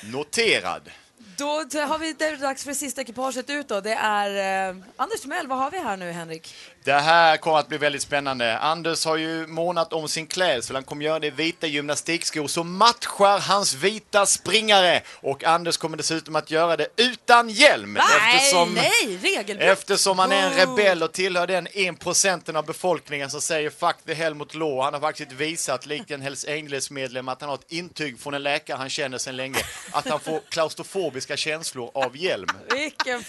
Noterad. 0.04 0.90
Då 1.36 1.48
har 1.86 1.98
vi, 1.98 2.12
det 2.12 2.24
är 2.24 2.36
dags 2.36 2.64
för 2.64 2.70
det 2.70 2.74
sista 2.74 3.00
ekipaget 3.00 3.50
ut 3.50 3.68
då. 3.68 3.80
Det 3.80 3.92
är 3.92 4.68
eh, 4.70 4.76
Anders 4.96 5.20
Timell. 5.20 5.46
Vad 5.46 5.58
har 5.58 5.70
vi 5.70 5.78
här 5.78 5.96
nu 5.96 6.12
Henrik? 6.12 6.54
Det 6.84 6.92
här 6.92 7.36
kommer 7.36 7.58
att 7.58 7.68
bli 7.68 7.78
väldigt 7.78 8.02
spännande. 8.02 8.58
Anders 8.58 9.04
har 9.04 9.16
ju 9.16 9.46
månat 9.46 9.92
om 9.92 10.08
sin 10.08 10.26
klädsel. 10.26 10.76
Han 10.76 10.84
kommer 10.84 11.04
göra 11.04 11.18
det 11.18 11.26
i 11.26 11.30
vita 11.30 11.66
gymnastikskor 11.66 12.46
som 12.46 12.76
matchar 12.76 13.38
hans 13.38 13.74
vita 13.74 14.26
springare. 14.26 15.02
Och 15.20 15.44
Anders 15.44 15.76
kommer 15.76 15.96
dessutom 15.96 16.36
att 16.36 16.50
göra 16.50 16.76
det 16.76 16.86
utan 16.96 17.50
hjälm. 17.50 17.96
eftersom, 17.96 18.74
nej, 18.74 19.18
regelbrott. 19.22 19.68
eftersom 19.68 20.18
han 20.18 20.32
är 20.32 20.46
en 20.46 20.52
rebell 20.52 21.02
och 21.02 21.12
tillhör 21.12 21.46
den 21.46 21.68
1% 21.68 22.56
av 22.56 22.66
befolkningen 22.66 23.30
som 23.30 23.40
säger 23.40 23.70
fuck 23.70 23.96
the 24.06 24.14
Helmut 24.14 24.54
Law. 24.54 24.82
Han 24.84 24.94
har 24.94 25.00
faktiskt 25.00 25.32
visat, 25.32 25.86
likt 25.86 26.10
en 26.10 26.22
Hells 26.22 26.44
Angels-medlem, 26.48 27.28
att 27.28 27.40
han 27.40 27.50
har 27.50 27.56
ett 27.56 27.72
intyg 27.72 28.20
från 28.20 28.34
en 28.34 28.42
läkare 28.42 28.76
han 28.76 28.90
känner 28.90 29.18
sedan 29.18 29.36
länge. 29.36 29.58
Att 29.92 30.08
han 30.08 30.20
får 30.20 30.40
klaustrofobiska 30.48 31.36
känslor 31.36 31.90
av 31.94 32.16
hjälm. 32.16 32.48
Vilken. 32.70 33.24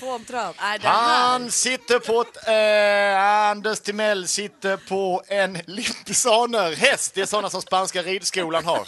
Nej, 0.61 0.79
här. 0.83 0.89
Han 0.89 1.51
sitter 1.51 1.99
på 1.99 2.21
ett... 2.21 2.47
Eh, 2.47 3.40
Anders 3.41 3.79
Timell 3.79 4.27
sitter 4.27 4.77
på 4.77 5.23
en 5.27 5.57
lipisaner 5.67 6.75
häst. 6.75 7.11
Det 7.13 7.21
är 7.21 7.25
sådana 7.25 7.49
som 7.49 7.61
spanska 7.61 8.03
ridskolan 8.03 8.65
har. 8.65 8.87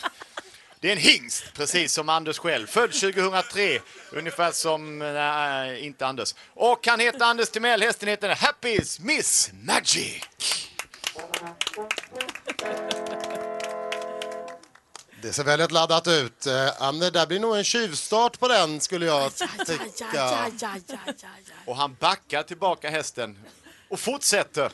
Det 0.80 0.88
är 0.88 0.92
en 0.92 0.98
hingst, 0.98 1.44
precis 1.54 1.94
som 1.94 2.10
Anders 2.10 2.38
själv. 2.38 2.68
Född 2.68 2.92
2003, 2.94 3.80
ungefär 4.12 4.52
som... 4.52 5.00
Nej, 5.00 5.86
inte 5.86 6.06
Anders. 6.06 6.36
Och 6.54 6.88
han 6.88 7.00
heter 7.00 7.26
Anders 7.26 7.50
Timell. 7.50 7.82
Hästen 7.82 8.10
heter 8.10 8.36
Happy's 8.36 9.02
Miss 9.02 9.52
Magic. 9.54 10.24
Det 15.22 15.34
ser 15.34 15.44
väldigt 15.44 15.72
laddat 15.72 16.08
ut. 16.08 16.46
Eh, 16.46 16.82
Anne, 16.82 17.10
där 17.10 17.28
blir 17.28 17.40
nog 17.40 17.58
en 17.58 17.64
tjuvstart 17.64 18.40
på 18.40 18.48
den 18.48 18.82
skulle 18.82 19.06
jag 19.06 19.32
tycka. 19.68 20.52
Och 21.66 21.76
han 21.76 21.96
backar 22.00 22.44
tillbaka 22.44 22.90
hästen 22.90 23.38
och 23.94 24.00
fortsätter. 24.00 24.72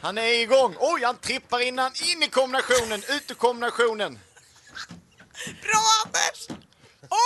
Han 0.00 0.18
är 0.18 0.42
igång. 0.42 0.76
Oj, 0.78 1.04
han 1.04 1.16
trippar 1.16 1.60
innan. 1.60 1.92
In 2.02 2.22
i 2.22 2.28
kombinationen, 2.28 3.02
ut 3.08 3.30
ur 3.30 3.34
kombinationen. 3.34 4.18
Bra 5.62 5.80
Anders! 6.04 6.48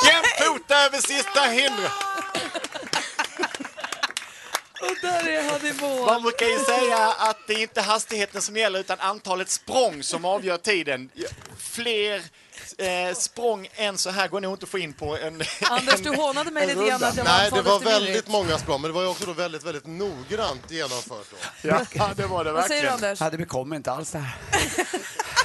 Jämfota 0.06 0.84
över 0.84 0.98
sista 0.98 1.40
hindret. 1.40 1.92
Och 4.80 4.96
där 5.02 5.28
är 5.28 5.50
han 5.50 5.66
i 5.66 5.72
mål. 5.80 6.06
Man 6.06 6.22
brukar 6.22 6.46
ju 6.46 6.58
säga 6.58 7.08
att 7.08 7.46
det 7.46 7.54
är 7.54 7.62
inte 7.62 7.80
hastigheten 7.80 8.42
som 8.42 8.56
gäller 8.56 8.80
utan 8.80 9.00
antalet 9.00 9.50
språng 9.50 10.02
som 10.02 10.24
avgör 10.24 10.56
tiden. 10.56 11.10
Fler 11.58 12.22
eh, 12.78 13.14
språng 13.14 13.68
än 13.74 13.98
så 13.98 14.10
här 14.10 14.28
går 14.28 14.40
nog 14.40 14.54
inte 14.54 14.64
att 14.64 14.70
få 14.70 14.78
in 14.78 14.92
på 14.92 15.16
en 15.16 15.42
Anders, 15.70 16.00
du 16.00 16.10
hånade 16.10 16.50
mig 16.50 16.62
En 16.62 16.68
lite 16.68 16.88
grann 16.90 17.04
att 17.04 17.16
jag 17.16 17.24
Nej, 17.24 17.50
var 17.50 17.58
det 17.58 17.68
var 17.68 17.80
väldigt 17.80 18.28
många 18.28 18.58
språng, 18.58 18.80
men 18.80 18.90
det 18.90 18.94
var 18.94 19.02
ju 19.02 19.08
också 19.08 19.26
då 19.26 19.32
väldigt, 19.32 19.64
väldigt 19.64 19.86
noggrant 19.86 20.70
genomfört. 20.70 21.26
Då. 21.30 21.68
Ja, 21.68 22.10
det 22.16 22.26
var 22.26 22.44
det 22.44 22.52
Vad 22.52 22.64
säger 22.64 22.82
du 22.82 22.88
Anders? 22.88 23.20
Ja, 23.20 23.30
det 23.30 23.38
bekommer 23.38 23.76
inte 23.76 23.92
alls 23.92 24.10
det 24.10 24.18
här. 24.18 24.36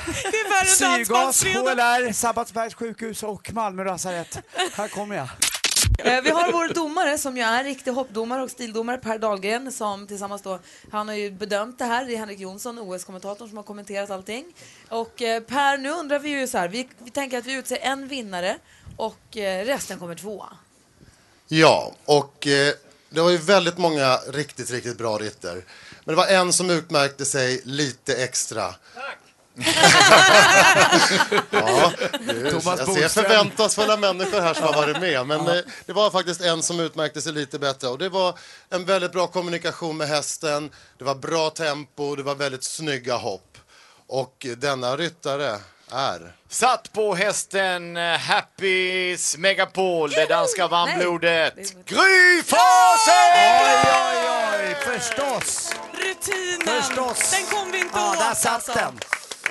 Det 0.05 0.37
är 0.37 0.49
värre 0.49 0.91
än 0.91 1.05
Syrgas. 1.05 1.43
HLR, 1.43 2.13
Sabbatsbergs 2.13 2.75
sjukhus 2.75 3.23
och 3.23 3.53
Malmö 3.53 3.83
lasarett. 3.83 4.39
Här 4.73 4.87
kommer 4.87 5.15
jag. 5.15 5.27
Eh, 6.03 6.21
Vi 6.21 6.29
har 6.29 6.51
vår 6.51 6.73
domare 6.73 7.17
som 7.17 7.37
ju 7.37 7.43
är 7.43 7.63
riktig 7.63 7.91
hoppdomare 7.91 8.43
och 8.43 8.51
stildomare 8.51 8.97
Per 8.97 9.17
Dahlgren 9.17 9.71
som 9.71 10.07
tillsammans 10.07 10.41
då, 10.41 10.59
han 10.91 11.07
har 11.07 11.15
ju 11.15 11.31
bedömt 11.31 11.79
det 11.79 11.85
här, 11.85 12.05
det 12.05 12.13
är 12.13 12.17
Henrik 12.17 12.39
Jonsson, 12.39 12.79
OS-kommentatorn 12.79 13.47
som 13.47 13.57
har 13.57 13.63
kommenterat 13.63 14.09
allting. 14.09 14.45
Och 14.89 15.21
eh, 15.21 15.43
Per, 15.43 15.77
nu 15.77 15.89
undrar 15.89 16.19
vi 16.19 16.29
ju 16.29 16.47
så 16.47 16.57
här, 16.57 16.67
vi, 16.67 16.89
vi 16.99 17.11
tänker 17.11 17.37
att 17.37 17.45
vi 17.45 17.53
utser 17.53 17.77
en 17.81 18.07
vinnare 18.07 18.57
och 18.97 19.37
eh, 19.37 19.65
resten 19.65 19.99
kommer 19.99 20.15
tvåa. 20.15 20.49
Ja, 21.47 21.93
och 22.05 22.47
eh, 22.47 22.73
det 23.09 23.21
var 23.21 23.29
ju 23.29 23.37
väldigt 23.37 23.77
många 23.77 24.17
riktigt, 24.17 24.71
riktigt 24.71 24.97
bra 24.97 25.17
ritter. 25.17 25.53
Men 26.05 26.15
det 26.15 26.21
var 26.21 26.27
en 26.27 26.53
som 26.53 26.69
utmärkte 26.69 27.25
sig 27.25 27.61
lite 27.63 28.15
extra. 28.23 28.75
Ja, 31.51 31.91
det, 32.27 32.51
Thomas 32.51 32.79
jag 32.79 33.11
ser 33.11 33.21
förväntansfulla 33.23 33.97
människor 33.97 34.41
här 34.41 34.53
som 34.53 34.63
har 34.63 34.73
varit 34.73 34.99
med. 34.99 35.27
Men 35.27 35.47
eh, 35.47 35.63
det 35.85 35.93
var 35.93 36.11
faktiskt 36.11 36.41
en 36.41 36.63
som 36.63 36.79
utmärkte 36.79 37.21
sig 37.21 37.33
lite 37.33 37.59
bättre. 37.59 37.87
Och 37.87 37.97
det 37.97 38.09
var 38.09 38.37
en 38.69 38.85
väldigt 38.85 39.11
bra 39.11 39.27
kommunikation 39.27 39.97
med 39.97 40.07
hästen. 40.07 40.71
Det 40.97 41.03
var 41.03 41.15
bra 41.15 41.49
tempo, 41.49 42.15
det 42.15 42.23
var 42.23 42.35
väldigt 42.35 42.63
snygga 42.63 43.15
hopp. 43.15 43.57
Och 44.07 44.45
denna 44.57 44.97
ryttare 44.97 45.59
är... 45.91 46.35
Satt 46.49 46.93
på 46.93 47.15
hästen 47.15 47.97
eh, 47.97 48.17
Happys 48.17 49.37
Megapol, 49.37 50.09
det 50.09 50.25
danska 50.25 50.67
varmblodet. 50.67 51.55
Gry 51.85 52.43
Forssell! 52.45 53.61
Oj, 53.63 53.91
oj, 53.93 54.69
oj, 54.69 54.75
förstås. 54.99 55.73
Rutinen, 55.93 56.81
Förstås. 56.83 57.31
den 57.31 57.45
kom 57.59 57.71
vi 57.71 57.77
inte 57.79 57.91
Ja, 57.99 58.11
åt 58.11 58.19
där 58.19 58.33
satt 58.33 58.53
alltså. 58.53 58.71
den. 58.73 58.99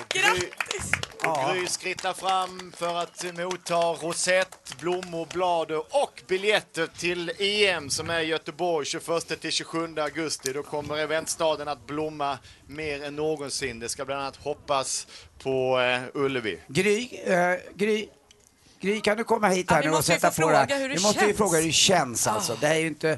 Grattis! 0.09 0.91
Och 1.23 1.55
Gry 1.55 1.67
skrittar 1.67 2.13
fram 2.13 2.73
för 2.77 2.95
att 2.95 3.23
motta 3.37 3.75
rosett, 3.75 4.75
blommor, 4.79 5.27
blad 5.33 5.71
och 5.71 6.23
biljetter 6.27 6.87
till 6.97 7.31
EM 7.39 7.89
som 7.89 8.09
är 8.09 8.19
i 8.19 8.25
Göteborg 8.25 8.85
21 8.85 9.41
till 9.41 9.51
27 9.51 9.95
augusti. 9.99 10.53
Då 10.53 10.63
kommer 10.63 10.97
eventstaden 10.97 11.67
att 11.67 11.87
blomma 11.87 12.37
mer 12.67 13.03
än 13.03 13.15
någonsin. 13.15 13.79
Det 13.79 13.89
ska 13.89 14.05
bland 14.05 14.21
annat 14.21 14.35
hoppas 14.35 15.07
på 15.43 15.79
eh, 15.79 16.01
Ullevi. 16.21 16.59
Gry, 16.67 17.09
eh, 17.25 17.55
Gry, 17.75 18.07
Gry, 18.81 19.01
kan 19.01 19.17
du 19.17 19.23
komma 19.23 19.47
hit 19.47 19.65
Ja, 19.69 19.75
här 19.75 19.81
vi 19.83 19.89
nu 19.89 19.95
och 19.95 20.05
sätta 20.05 20.31
på 20.31 20.49
det 20.49 20.57
här? 20.57 20.89
Vi 20.89 21.01
måste 21.01 21.25
ju 21.25 21.33
fråga 21.33 21.57
hur 21.57 21.65
det 21.65 21.71
känns 21.71 22.27
alltså. 22.27 22.57
Det 22.61 22.67
är 22.67 22.79
ju 22.79 22.87
inte... 22.87 23.17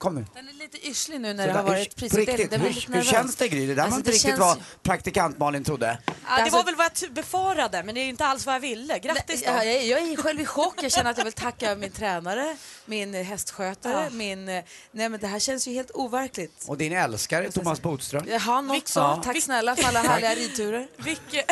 kom 0.00 0.14
nu. 0.14 0.26
Den 0.34 0.48
är 0.48 0.52
lite 0.52 0.86
yrslig 0.88 1.20
nu 1.20 1.34
när 1.34 1.46
Så 1.46 1.52
det 1.52 1.58
har 1.58 1.62
varit 1.64 1.96
prisutdelning. 1.96 2.36
riktigt, 2.36 2.50
Den 2.50 2.60
är 2.60 2.64
hur, 2.66 2.74
lite 2.74 2.86
hur 2.86 2.94
nervös. 2.94 3.10
känns 3.10 3.36
det 3.36 3.48
Gry? 3.48 3.66
Det 3.66 3.74
där 3.74 3.82
Alltså, 3.82 3.90
var 3.90 3.98
inte 3.98 4.10
det 4.10 4.14
riktigt 4.14 4.28
känns 4.30 4.40
vad 4.40 4.56
ju- 4.56 4.62
praktikant 4.82 5.38
Malin 5.38 5.64
trodde. 5.64 5.98
Ja, 6.06 6.12
det 6.36 6.42
Alltså- 6.42 6.56
var 6.56 6.64
väl 6.64 6.74
vad 6.74 6.90
jag 7.02 7.12
befarade, 7.12 7.82
men 7.82 7.94
det 7.94 8.00
är 8.00 8.02
ju 8.02 8.08
inte 8.10 8.26
alls 8.26 8.46
vad 8.46 8.54
jag 8.54 8.60
ville. 8.60 8.98
Grattis 8.98 9.42
då. 9.42 9.50
Ja, 9.50 9.64
jag, 9.64 9.84
jag 9.86 10.00
är 10.12 10.16
själv 10.16 10.40
i 10.40 10.44
chock. 10.46 10.82
Jag 10.82 10.92
känner 10.92 11.10
att 11.10 11.18
jag 11.18 11.24
vill 11.24 11.32
tacka 11.32 11.74
min 11.74 11.90
tränare, 11.92 12.56
min 12.90 13.14
eh, 13.14 13.22
hästskötare, 13.22 14.04
Ja. 14.04 14.10
min... 14.10 14.48
eh, 14.48 14.64
Nej 14.92 15.08
men 15.08 15.20
det 15.20 15.26
här 15.26 15.38
känns 15.38 15.68
ju 15.68 15.72
helt 15.72 15.90
overkligt. 15.90 16.64
Och 16.66 16.78
din 16.78 16.92
älskare 16.92 17.50
Thomas 17.50 17.82
Bodström. 17.82 18.24
Han 18.40 18.70
också. 18.70 19.00
Ja. 19.00 19.20
Tack 19.24 19.42
snälla 19.42 19.76
för 19.76 19.88
alla 19.88 20.00
härliga 20.02 20.34
ridturer. 20.34 20.88
Vilken... 20.96 21.42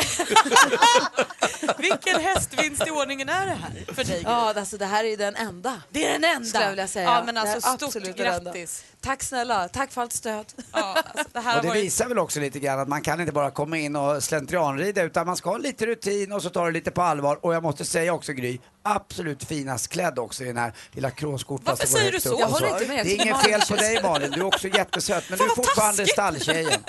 Vilken 1.78 2.20
hästvinst 2.20 2.86
i 2.86 2.90
ordningen 2.90 3.28
är 3.28 3.46
det 3.46 3.52
här 3.52 3.94
för 3.94 4.04
dig? 4.04 4.22
Ja, 4.24 4.54
alltså 4.56 4.76
det 4.76 4.86
här 4.86 5.04
är 5.04 5.16
den 5.16 5.36
enda. 5.36 5.82
Det 5.90 6.04
är 6.06 6.12
den 6.12 6.24
enda. 6.24 6.44
Skulle 6.48 6.62
jag 6.64 6.70
vilja 6.70 6.86
säga. 6.88 7.04
Ja, 7.04 7.22
men 7.26 7.36
alltså, 7.36 7.68
är 7.68 7.90
stort 7.90 8.16
grattis. 8.16 8.84
Tack 9.00 9.22
snälla. 9.22 9.68
Tack 9.68 9.92
för 9.92 10.02
allt 10.02 10.12
stöd. 10.12 10.46
Ja, 10.72 10.96
alltså, 11.14 11.28
det 11.32 11.40
här 11.40 11.56
Och 11.56 11.62
det 11.62 11.68
varit... 11.68 11.84
visar 11.84 12.08
väl 12.08 12.18
också 12.18 12.40
lite 12.40 12.58
grann 12.60 12.78
att 12.80 12.88
man 12.88 13.02
kan 13.02 13.20
inte 13.20 13.32
bara 13.32 13.50
komma 13.50 13.78
in 13.78 13.96
och 13.96 14.22
slentrianrida 14.22 15.02
utan 15.02 15.26
man 15.26 15.36
ska 15.36 15.50
ha 15.50 15.58
lite 15.58 15.86
rutin 15.86 16.32
och 16.32 16.42
så 16.42 16.50
tar 16.50 16.66
det 16.66 16.72
lite 16.72 16.90
på 16.90 17.02
allvar. 17.02 17.38
Och 17.42 17.54
jag 17.54 17.62
måste 17.62 17.84
säga 17.84 18.12
också 18.14 18.32
Gry, 18.32 18.58
absolut 18.82 19.44
finast 19.44 19.88
klädd 19.88 20.18
också 20.18 20.44
i 20.44 20.46
den 20.46 20.56
här 20.56 20.72
lilla 20.92 21.10
kråsskjortan 21.10 21.64
Varför 21.66 21.86
som 21.86 21.92
går 21.92 21.98
säger 21.98 22.12
du 22.12 22.20
så? 22.20 22.36
Jag 22.40 22.46
håller 22.48 22.68
inte 22.68 22.88
med. 22.88 23.06
Det 23.06 23.12
är 23.12 23.22
inget 23.24 23.42
fel 23.42 23.60
på 23.68 23.76
dig 23.76 24.02
Malin, 24.02 24.30
du 24.30 24.40
är 24.40 24.44
också 24.44 24.68
jättesöt 24.68 25.24
men 25.28 25.38
du 25.38 25.44
är 25.44 25.48
fortfarande 25.48 26.06
stalltjejen. 26.06 26.84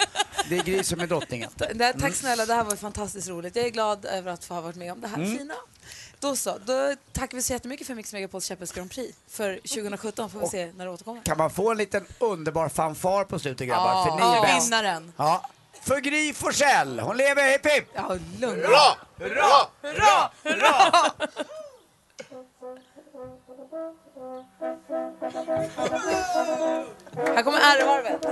Det 0.50 0.58
är 0.58 0.64
Gry 0.64 0.84
som 0.84 1.00
är 1.00 1.08
drottningen. 1.08 1.50
Det, 1.74 1.94
tack 1.94 2.16
snälla, 2.16 2.46
det 2.46 2.54
här 2.54 2.64
var 2.64 2.76
fantastiskt 2.76 3.28
roligt. 3.30 3.56
Jag 3.56 3.66
är 3.66 3.70
glad 3.70 4.06
över 4.06 4.32
att 4.32 4.46
få 4.46 4.54
ha 4.54 4.62
varit 4.62 4.76
med 4.76 4.92
om 4.92 5.02
det 5.02 5.08
här 5.08 5.16
Mm. 5.18 5.38
fina. 5.38 5.54
Då 6.20 6.36
så, 6.36 6.58
då 6.66 6.96
tackar 7.14 7.36
vi 7.38 7.44
så 7.44 7.54
jättemycket 7.54 7.88
för 7.88 7.96
Mix 7.96 8.14
Megapols 8.14 8.46
Käppels 8.46 8.72
Grand 8.72 8.92
Prix 8.92 9.18
för 9.30 9.56
2017. 9.56 10.30
Får 10.30 10.40
vi 10.40 10.48
se 10.48 10.72
när 10.78 10.86
det 10.86 10.92
återkommer. 10.92 11.22
Kan 11.22 11.38
man 11.38 11.50
få 11.52 11.72
en 11.72 11.78
liten 11.78 12.06
underbar 12.20 12.70
fanfar 12.70 13.24
på 13.24 13.40
slutet 13.40 13.68
grabbar? 13.68 13.92
Ja, 13.92 14.06
för 14.20 14.26
ni 14.32 14.38
är 14.38 14.42
bäst. 14.42 14.66
vinnaren. 14.68 15.14
Ja. 15.18 15.50
För 15.82 16.00
Gry 16.00 16.34
Forssell, 16.34 17.00
hon 17.00 17.18
lever, 17.18 17.52
hipp 17.52 17.66
hipp! 17.66 17.86
Ja, 17.94 18.18
lugn. 18.40 18.62
Hurra! 18.62 18.98
Hurra! 19.18 19.68
Hurra! 19.82 20.32
Hurra! 20.44 21.12
Här 27.36 27.44
kommer 27.44 27.60
R-varvet. 27.60 28.26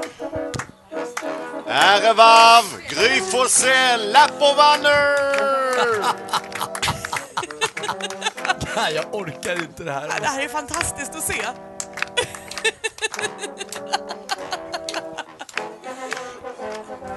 Ärevarv, 1.68 2.82
Gry 2.90 3.22
Forssell, 3.22 4.12
Lappovanner! 4.12 5.18
Nej, 8.76 8.94
jag 8.96 9.16
orkar 9.16 9.56
inte 9.56 9.84
det 9.84 9.92
här. 9.92 10.20
Det 10.20 10.28
här 10.28 10.42
är 10.44 10.48
fantastiskt 10.48 11.16
att 11.16 11.24
se. 11.24 11.46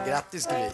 Grattis 0.07 0.47
Gry. 0.47 0.71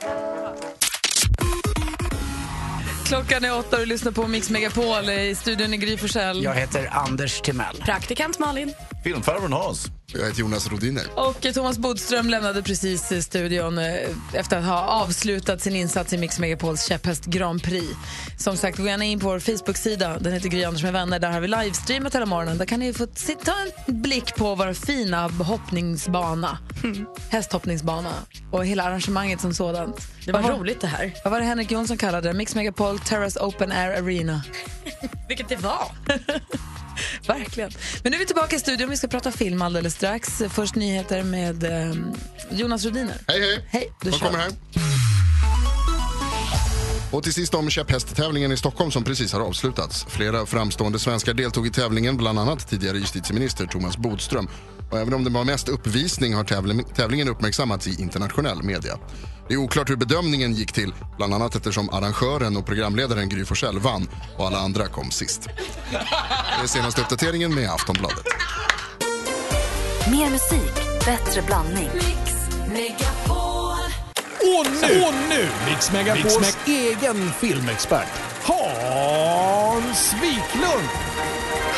Klockan 3.09 3.45
är 3.45 3.59
åtta 3.59 3.77
och 3.77 3.83
du 3.83 3.87
lyssnar 3.87 4.13
på 4.13 4.27
Mix 4.27 4.51
Megapol 4.51 5.11
i 5.11 5.35
studion 5.35 5.75
i 5.75 5.77
Gry 5.77 5.97
Forssell. 5.97 6.43
Jag 6.43 6.55
heter 6.55 6.89
Anders 6.93 7.41
Timell. 7.41 7.77
Praktikant 7.77 8.39
Malin. 8.39 8.75
Filmfarbrorn 9.05 9.53
Hans. 9.53 9.91
Jag 10.13 10.27
heter 10.27 10.41
Jonas 10.41 10.69
Rodiner. 10.71 11.05
Och 11.15 11.47
Thomas 11.55 11.79
Bodström 11.79 12.31
lämnade 12.31 12.63
precis 12.63 13.13
studion 13.25 13.79
eh, 13.79 13.95
efter 14.33 14.59
att 14.59 14.65
ha 14.65 14.81
avslutat 14.81 15.61
sin 15.61 15.77
insats 15.77 16.13
i 16.13 16.19
Mix 16.19 16.39
Megapols 16.39 16.87
käpphäst 16.87 17.25
Grand 17.25 17.63
Prix. 17.63 17.87
Som 18.39 18.57
sagt, 18.57 18.79
gå 18.79 18.87
gärna 18.87 19.05
in 19.05 19.21
på 19.21 19.27
vår 19.27 19.39
Facebook-sida. 19.39 20.19
Den 20.19 20.33
heter 20.33 20.49
Gry 20.49 20.65
Anders 20.65 20.83
med 20.83 20.93
vänner. 20.93 21.19
Där 21.19 21.31
har 21.31 21.41
vi 21.41 21.49
livestreamat 21.49 22.15
hela 22.15 22.27
morgonen. 22.27 22.59
Där 22.59 22.67
kan 22.67 22.81
ni 22.81 22.93
få 22.93 23.07
ta 23.45 23.53
en 23.87 24.03
blick 24.03 24.35
på 24.37 24.55
vår 24.55 24.73
fina 24.73 25.29
hoppningsbana. 25.29 26.59
Hästhoppningsbana. 27.31 28.13
Och 28.51 28.67
hela 28.67 28.83
arrangemanget 28.83 29.41
som 29.41 29.55
sådant. 29.55 30.09
Det 30.25 30.33
var 30.33 30.43
Vad 30.43 30.59
roligt 30.59 30.81
det 30.81 30.87
här. 30.87 31.15
Vad 31.25 31.33
var 31.33 31.41
det 31.41 31.47
Henrik 31.47 31.71
Jonsson 31.71 31.97
kallade 31.97 32.29
det? 32.29 32.35
Mix 32.35 32.55
Megapol 32.55 32.99
Terrace 32.99 33.41
Open 33.41 33.73
Air 33.73 34.03
Arena. 34.03 34.43
Vilket 35.29 35.49
det 35.49 35.57
var. 35.57 35.89
Verkligen. 37.27 37.71
Men 38.03 38.11
nu 38.11 38.17
är 38.17 38.19
vi 38.19 38.27
tillbaka 38.27 38.57
i 38.57 38.59
studion. 38.59 38.91
Vi 38.91 38.97
ska 38.97 39.09
prata 39.09 39.33
film 39.33 39.63
alldeles 39.63 39.96
strax. 39.97 40.43
Först 40.49 40.75
nyheter 40.75 41.23
med 41.23 41.65
eh, 41.65 41.97
Jonas 42.51 42.85
Rodiner. 42.85 43.17
Hej, 43.29 43.41
hej. 43.41 43.65
Hej, 43.69 43.93
då 44.01 44.11
kör 44.11 44.27
kommer 44.27 44.39
här? 44.39 44.53
Och 47.11 47.23
till 47.23 47.35
sist 47.35 47.55
om 47.55 47.71
käpphästtävlingen 47.71 48.53
i 48.53 48.57
Stockholm 48.57 48.91
som 48.91 49.05
precis 49.05 49.33
har 49.33 49.41
avslutats. 49.41 50.07
Flera 50.09 50.47
framstående 50.47 50.99
svenskar 50.99 51.35
deltog 51.35 51.67
i 51.67 51.71
tävlingen, 51.71 52.17
bland 52.17 52.39
annat 52.39 52.69
tidigare 52.69 52.99
justitieminister 52.99 53.67
Thomas 53.67 53.97
Bodström. 53.97 54.49
Och 54.91 54.99
även 54.99 55.15
om 55.15 55.25
det 55.25 55.31
var 55.31 55.45
mest 55.45 55.69
uppvisning 55.69 56.35
har 56.35 56.45
tävling, 56.45 56.85
tävlingen 56.95 57.29
uppmärksammats 57.29 57.87
i 57.87 58.03
internationell 58.03 58.63
media. 58.63 58.99
Det 59.49 59.55
är 59.55 59.59
oklart 59.59 59.91
hur 59.91 59.97
bedömningen 59.97 60.53
gick 60.53 60.73
till, 60.73 60.95
bland 61.17 61.35
annat 61.35 61.55
eftersom 61.55 61.91
arrangören 61.91 62.57
och 62.57 62.67
programledaren 62.67 63.29
Gry 63.29 63.45
Forssell 63.45 63.79
vann 63.79 64.09
och 64.37 64.47
alla 64.47 64.59
andra 64.59 64.87
kom 64.87 65.11
sist. 65.11 65.49
Det 65.91 66.63
är 66.63 66.67
senaste 66.67 67.01
uppdateringen 67.01 67.55
med 67.55 67.71
Aftonbladet. 67.71 68.25
Mer 70.11 70.31
musik, 70.31 70.75
bättre 71.05 71.43
blandning. 71.43 71.91
Och 74.41 74.67
nu, 74.83 75.03
och 75.03 75.15
nu 75.29 75.49
Mix 75.69 75.93
Megapols 75.93 76.59
egen 76.67 77.33
filmexpert 77.41 78.09
Hans 78.43 80.15
Wiklund. 80.23 80.89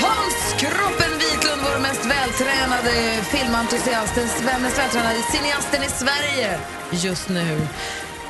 Hans 0.01 0.55
Kroppen 0.59 1.19
Wiklund, 1.19 1.62
vår 1.62 1.81
mest 1.81 2.05
vältränade 2.05 3.23
filmentusiast, 3.23 4.14
den 4.14 4.62
mest 4.62 4.79
vältränade 4.79 5.19
cineasten 5.33 5.83
i 5.83 5.88
Sverige 5.88 6.59
just 6.91 7.29
nu. 7.29 7.61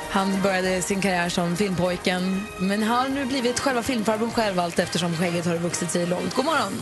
Han 0.09 0.41
började 0.41 0.81
sin 0.81 1.01
karriär 1.01 1.29
som 1.29 1.57
filmpojken, 1.57 2.47
men 2.59 2.83
har 2.83 3.07
nu 3.07 3.25
blivit 3.25 3.59
själva 3.59 3.83
filmfarbrorn 3.83 4.31
själv 4.31 4.59
allt 4.59 4.79
eftersom 4.79 5.17
skägget 5.17 5.45
har 5.45 5.57
vuxit 5.57 5.91
sig 5.91 6.05
långt. 6.05 6.35
God 6.35 6.45
morgon! 6.45 6.81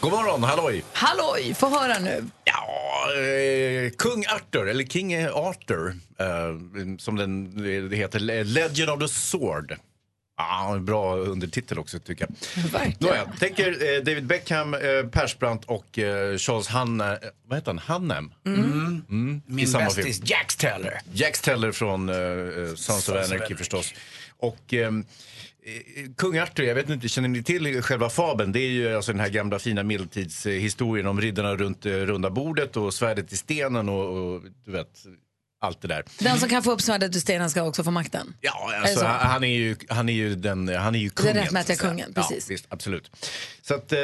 God 0.00 0.12
morgon, 0.12 0.42
halloj! 0.42 0.84
Halloj, 0.92 1.54
få 1.54 1.68
höra 1.68 1.98
nu. 1.98 2.24
Ja, 2.44 2.64
eh, 3.14 3.90
kung 3.90 4.24
Arthur, 4.26 4.68
eller 4.68 4.84
King 4.84 5.26
Arthur, 5.26 5.88
eh, 6.18 6.26
som 6.98 7.16
den, 7.16 7.62
det 7.90 7.96
heter, 7.96 8.20
Legend 8.44 8.90
of 8.90 9.00
the 9.00 9.08
Sword. 9.08 9.76
Ah, 10.40 10.74
en 10.74 10.84
bra 10.84 11.16
undertitel 11.16 11.78
också 11.78 11.98
tycker 11.98 12.26
jag. 12.28 12.62
Verkligen. 12.72 12.96
Nåja, 13.14 13.32
tänker 13.38 13.96
eh, 13.96 13.98
David 14.02 14.26
Beckham, 14.26 14.74
eh, 14.74 14.80
Persbrandt 15.12 15.64
och 15.64 15.98
eh, 15.98 16.36
Charles 16.36 16.68
Hanne, 16.68 17.12
eh, 17.12 17.18
vad 17.48 17.58
heter 17.58 17.70
han? 17.70 17.78
Hannem? 17.78 18.32
Mm. 18.46 19.04
Mm, 19.10 19.42
i 19.48 19.52
Min 19.52 19.68
samma 19.68 19.84
bästis. 19.84 20.20
Jax 20.24 20.56
Teller. 20.56 21.00
Jax 21.12 21.40
Teller 21.40 21.72
från 21.72 22.10
Sons 22.76 23.08
of 23.08 23.14
Anarchy 23.16 23.54
förstås. 23.54 23.94
Och 24.38 24.74
ehm, 24.74 25.00
eh, 25.00 25.06
Eh, 25.68 26.04
eh, 26.04 26.10
kung 26.16 26.38
Arthur, 26.38 26.64
jag 26.64 26.74
vet 26.74 26.90
inte, 26.90 27.08
känner 27.08 27.28
ni 27.28 27.42
till 27.42 27.82
själva 27.82 28.08
fabeln? 28.08 28.52
Det 28.52 28.60
är 28.60 28.70
ju 28.70 28.96
alltså 28.96 29.12
den 29.12 29.20
här 29.20 29.28
gamla 29.28 29.58
fina 29.58 29.82
medeltidshistorien 29.82 31.06
om 31.06 31.20
riddarna 31.20 31.56
runt 31.56 31.86
eh, 31.86 31.92
runda 31.92 32.30
bordet 32.30 32.76
och 32.76 32.94
svärdet 32.94 33.32
i 33.32 33.36
stenen 33.36 33.88
och, 33.88 34.34
och 34.34 34.42
du 34.64 34.72
vet, 34.72 35.04
allt 35.60 35.82
det 35.82 35.88
där. 35.88 36.04
Den 36.18 36.38
som 36.38 36.48
kan 36.48 36.62
få 36.62 36.72
upp 36.72 36.80
svärdet 36.80 37.16
ur 37.16 37.20
stenen 37.20 37.50
ska 37.50 37.62
också 37.62 37.84
få 37.84 37.90
makten. 37.90 38.34
Ja, 38.40 38.70
Är 38.74 38.80
alltså, 38.80 38.98
så? 39.00 39.06
han, 39.06 39.44
är 39.44 39.48
ju, 39.58 39.76
han 39.88 40.08
är 40.08 40.12
ju 40.12 40.34
den, 40.34 40.68
han 40.76 40.94
är 40.94 40.98
ju 40.98 41.10
kungen. 41.10 41.34
rättmätiga 41.36 41.60
att 41.74 41.80
säga. 41.80 41.90
kungen, 41.90 42.14
precis. 42.14 42.46
Ja, 42.48 42.52
visst, 42.54 42.66
absolut. 42.68 43.10
Så 43.62 43.74
att, 43.74 43.92
eh, 43.92 43.98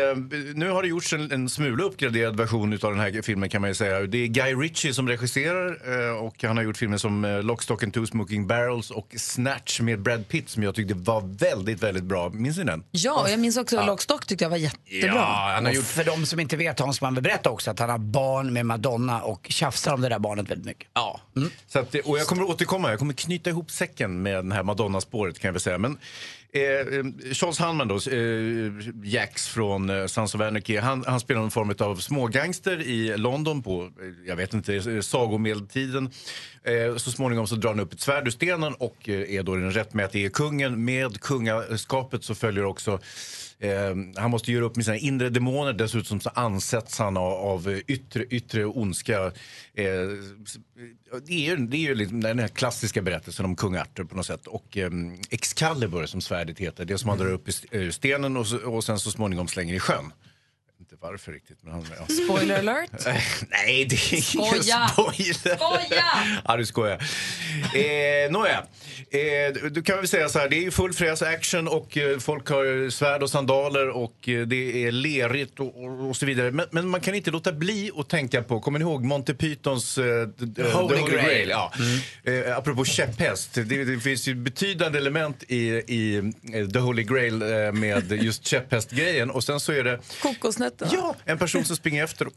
nu 0.54 0.70
har 0.70 0.82
det 0.82 0.88
gjorts 0.88 1.12
en, 1.12 1.32
en 1.32 1.48
smula 1.48 1.84
uppgraderad 1.84 2.36
version 2.36 2.72
av 2.72 2.90
den 2.90 3.00
här 3.00 3.22
filmen 3.22 3.48
kan 3.48 3.60
man 3.60 3.70
ju 3.70 3.74
säga. 3.74 4.00
Det 4.00 4.18
är 4.18 4.26
Guy 4.26 4.54
Ritchie 4.54 4.94
som 4.94 5.08
regisserar 5.08 5.78
eh, 6.08 6.16
och 6.16 6.42
han 6.42 6.56
har 6.56 6.64
gjort 6.64 6.76
filmer 6.76 6.96
som 6.98 7.24
eh, 7.24 7.42
Lock, 7.42 7.62
Stock 7.62 7.82
and 7.82 7.94
Two 7.94 8.06
Smoking 8.06 8.46
Barrels 8.46 8.90
och 8.90 9.14
Snatch 9.16 9.80
med 9.80 10.02
Brad 10.02 10.28
Pitt 10.28 10.48
som 10.48 10.62
jag 10.62 10.74
tyckte 10.74 10.94
var 10.94 11.38
väldigt, 11.38 11.82
väldigt 11.82 12.04
bra. 12.04 12.28
Minns 12.30 12.58
ni 12.58 12.64
den? 12.64 12.84
Ja, 12.90 13.20
och 13.22 13.30
jag 13.30 13.40
minns 13.40 13.56
också 13.56 13.76
Ja. 13.76 13.86
Lockstock 13.86 14.26
tyckte 14.26 14.44
jag 14.44 14.50
var 14.50 14.56
jättebra. 14.56 15.14
Ja, 15.14 15.52
han 15.54 15.64
har 15.66 15.72
gjort 15.72 15.84
För 15.84 16.04
de 16.04 16.26
som 16.26 16.40
inte 16.40 16.56
vet, 16.56 16.78
Hans, 16.78 17.00
man 17.00 17.14
vill 17.14 17.22
berätta 17.24 17.50
också 17.50 17.70
att 17.70 17.78
han 17.78 17.90
har 17.90 17.98
barn 17.98 18.52
med 18.52 18.66
Madonna 18.66 19.22
och 19.22 19.46
tjafsar 19.50 19.94
om 19.94 20.00
det 20.00 20.08
där 20.08 20.18
barnet 20.18 20.50
väldigt 20.50 20.66
mycket. 20.66 20.88
Ja. 20.94 21.20
Så 21.66 21.78
att, 21.78 21.94
och 21.94 22.18
jag 22.18 22.26
kommer 22.26 22.42
återkomma, 22.42 22.90
jag 22.90 22.98
kommer 22.98 23.12
knyta 23.12 23.50
ihop 23.50 23.70
säcken 23.70 24.22
med 24.22 24.36
den 24.36 24.52
här 24.52 24.62
Madonna-spåret 24.62 25.38
kan 25.38 25.48
jag 25.48 25.52
väl 25.52 25.60
säga. 25.60 25.78
Men, 25.78 25.98
eh, 26.52 26.62
eh 26.62 27.04
Charles 27.32 27.58
Hanman 27.58 27.88
då, 27.88 27.94
eh, 27.94 28.72
Jax 29.04 29.48
från 29.48 29.90
eh, 29.90 30.06
Sons 30.06 30.34
of 30.34 30.40
Anarchy, 30.40 30.76
han, 30.76 31.04
han 31.06 31.20
spelar 31.20 31.42
en 31.42 31.50
form 31.50 31.74
av 31.78 31.96
smågangster 31.96 32.80
i 32.80 33.16
London 33.16 33.62
på, 33.62 33.82
eh, 33.82 33.88
jag 34.26 34.36
vet 34.36 34.54
inte, 34.54 34.74
eh, 34.74 35.00
sagomedeltiden. 35.00 36.10
Eh, 36.64 36.96
så 36.96 37.10
småningom 37.10 37.46
så 37.46 37.54
drar 37.54 37.70
han 37.70 37.80
upp 37.80 37.92
ett 37.92 38.00
svärd 38.00 38.26
ur 38.26 38.30
stenen 38.30 38.74
och 38.74 39.08
eh, 39.08 39.34
är 39.34 39.42
då 39.42 39.54
den 39.54 39.72
rättmätige 39.72 40.30
kungen. 40.30 40.84
Med 40.84 41.20
kungaskapet 41.20 42.24
så 42.24 42.34
följer 42.34 42.64
också 42.64 42.98
Eh, 43.58 43.96
han 44.16 44.30
måste 44.30 44.52
göra 44.52 44.64
upp 44.64 44.76
med 44.76 44.84
sina 44.84 44.96
inre 44.96 45.30
demoner. 45.30 45.72
Dessutom 45.72 46.20
så 46.20 46.30
ansätts 46.34 46.98
han 46.98 47.16
av, 47.16 47.32
av 47.32 47.80
yttre, 47.86 48.24
yttre 48.24 48.64
ondska. 48.64 49.24
Eh, 49.74 49.84
det 51.26 51.32
är 51.32 51.50
ju, 51.50 51.56
det 51.56 51.76
är 51.76 51.80
ju 51.80 51.94
liksom 51.94 52.20
den 52.20 52.38
här 52.38 52.48
klassiska 52.48 53.02
berättelsen 53.02 53.44
om 53.44 53.56
kung 53.56 53.76
Arthur 53.76 54.04
på 54.04 54.16
något 54.16 54.26
sätt. 54.26 54.46
Och 54.46 54.76
eh, 54.76 54.90
Excalibur 55.30 56.06
som 56.06 56.20
svärdet 56.20 56.58
heter. 56.58 56.84
Det 56.84 56.98
som 56.98 57.08
man 57.08 57.18
drar 57.18 57.32
upp 57.32 57.48
i 57.48 57.52
ur 57.70 57.90
stenen 57.90 58.36
och, 58.36 58.46
och 58.52 58.84
sen 58.84 58.98
så 58.98 59.10
småningom 59.10 59.48
slänger 59.48 59.74
i 59.74 59.80
sjön. 59.80 60.12
Inte 60.94 61.06
varför 61.06 61.32
riktigt. 61.32 61.58
Men 61.62 61.72
han, 61.72 61.86
ja. 61.98 62.14
Spoiler 62.24 62.58
alert. 62.58 62.90
Nej, 63.48 63.84
det 63.84 63.94
är 63.96 64.12
ingen 64.12 64.22
spoiler. 64.22 64.88
Skoja! 64.88 66.10
Ja, 66.44 66.56
du 66.56 66.66
skojar. 66.66 66.98
Eh, 67.74 68.30
Nåja, 68.30 68.58
eh, 69.10 69.70
du 69.70 69.82
kan 69.82 69.96
väl 69.96 70.08
säga 70.08 70.28
så 70.28 70.38
här, 70.38 70.48
det 70.48 70.56
är 70.56 70.60
ju 70.60 70.70
full 70.70 70.92
fräs 70.92 71.22
action 71.22 71.68
och 71.68 71.96
eh, 71.98 72.18
folk 72.18 72.48
har 72.48 72.90
svärd 72.90 73.22
och 73.22 73.30
sandaler 73.30 73.88
och 73.88 74.28
eh, 74.28 74.46
det 74.46 74.84
är 74.86 74.92
lerigt 74.92 75.60
och, 75.60 75.84
och, 75.84 76.08
och 76.08 76.16
så 76.16 76.26
vidare. 76.26 76.50
Men, 76.50 76.66
men 76.70 76.88
man 76.88 77.00
kan 77.00 77.14
inte 77.14 77.30
låta 77.30 77.52
bli 77.52 77.90
att 77.96 78.08
tänka 78.08 78.42
på, 78.42 78.60
kommer 78.60 78.78
ni 78.78 78.82
ihåg 78.82 79.04
Monty 79.04 79.34
Pythons 79.34 79.98
eh, 79.98 80.22
d- 80.26 80.62
Holy 80.72 81.02
Grail. 81.12 81.48
Ja. 81.48 81.72
Eh, 82.24 82.56
apropå 82.58 82.84
käpphäst, 82.84 83.54
det, 83.54 83.62
det 83.84 84.00
finns 84.00 84.28
ju 84.28 84.34
betydande 84.34 84.98
element 84.98 85.42
i, 85.48 85.56
i 85.68 86.16
eh, 86.54 86.68
The 86.68 86.78
Holy 86.78 87.02
Grail 87.02 87.42
eh, 87.42 87.48
med 87.72 88.12
just 88.22 88.46
käpphästgrejen 88.46 89.30
och 89.30 89.44
sen 89.44 89.60
så 89.60 89.72
är 89.72 89.84
det 89.84 90.00
Kokosnötterna. 90.22 90.83
Ja, 90.92 91.14
en 91.24 91.38
person 91.38 91.64
som 91.64 91.76
springer 91.76 92.04
efter 92.04 92.26
och 92.26 92.32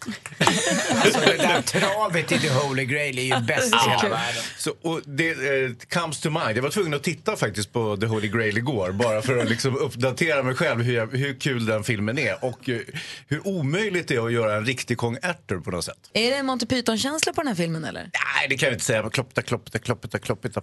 Alltså 1.04 1.20
det 1.20 1.36
där 1.36 1.62
travet 1.62 2.32
i 2.32 2.38
The 2.38 2.48
Holy 2.48 2.84
Grail 2.84 3.18
är 3.18 3.22
ju 3.22 3.44
bäst 3.46 3.74
i 3.74 3.90
hela 3.90 4.02
världen. 4.02 4.42
Så, 4.58 4.70
och 4.82 5.00
det 5.04 5.30
eh, 5.30 6.00
comes 6.00 6.20
to 6.20 6.30
mind. 6.30 6.56
Jag 6.56 6.62
var 6.62 6.70
tvungen 6.70 6.94
att 6.94 7.02
titta 7.02 7.36
faktiskt 7.36 7.72
på 7.72 7.96
The 7.96 8.06
Holy 8.06 8.28
Grail 8.28 8.58
igår 8.58 8.92
bara 8.92 9.22
för 9.22 9.36
att 9.36 9.50
liksom 9.50 9.76
uppdatera 9.76 10.42
mig 10.42 10.54
själv 10.54 10.82
hur, 10.82 10.94
jag, 10.94 11.06
hur 11.06 11.40
kul 11.40 11.66
den 11.66 11.84
filmen 11.84 12.18
är 12.18 12.44
och 12.44 12.68
eh, 12.68 12.80
hur 13.28 13.46
omöjligt 13.46 14.08
det 14.08 14.14
är 14.14 14.26
att 14.26 14.32
göra 14.32 14.56
en 14.56 14.66
riktig 14.66 14.98
kung 14.98 15.16
Arthur 15.22 15.60
på 15.60 15.70
något 15.70 15.84
sätt. 15.84 16.10
Är 16.12 16.30
det 16.30 16.36
en 16.36 16.46
Monty 16.46 16.66
Python-känsla 16.66 17.32
på 17.32 17.40
den 17.40 17.48
här 17.48 17.54
filmen 17.54 17.84
eller? 17.84 18.02
Nej, 18.02 18.48
det 18.48 18.56
kan 18.56 18.66
jag 18.66 18.74
inte 18.74 18.84
säga. 18.84 19.10
Kloppita, 19.10 19.42
kloppita, 19.42 19.78
kloppita, 19.78 20.18
kloppita. 20.18 20.60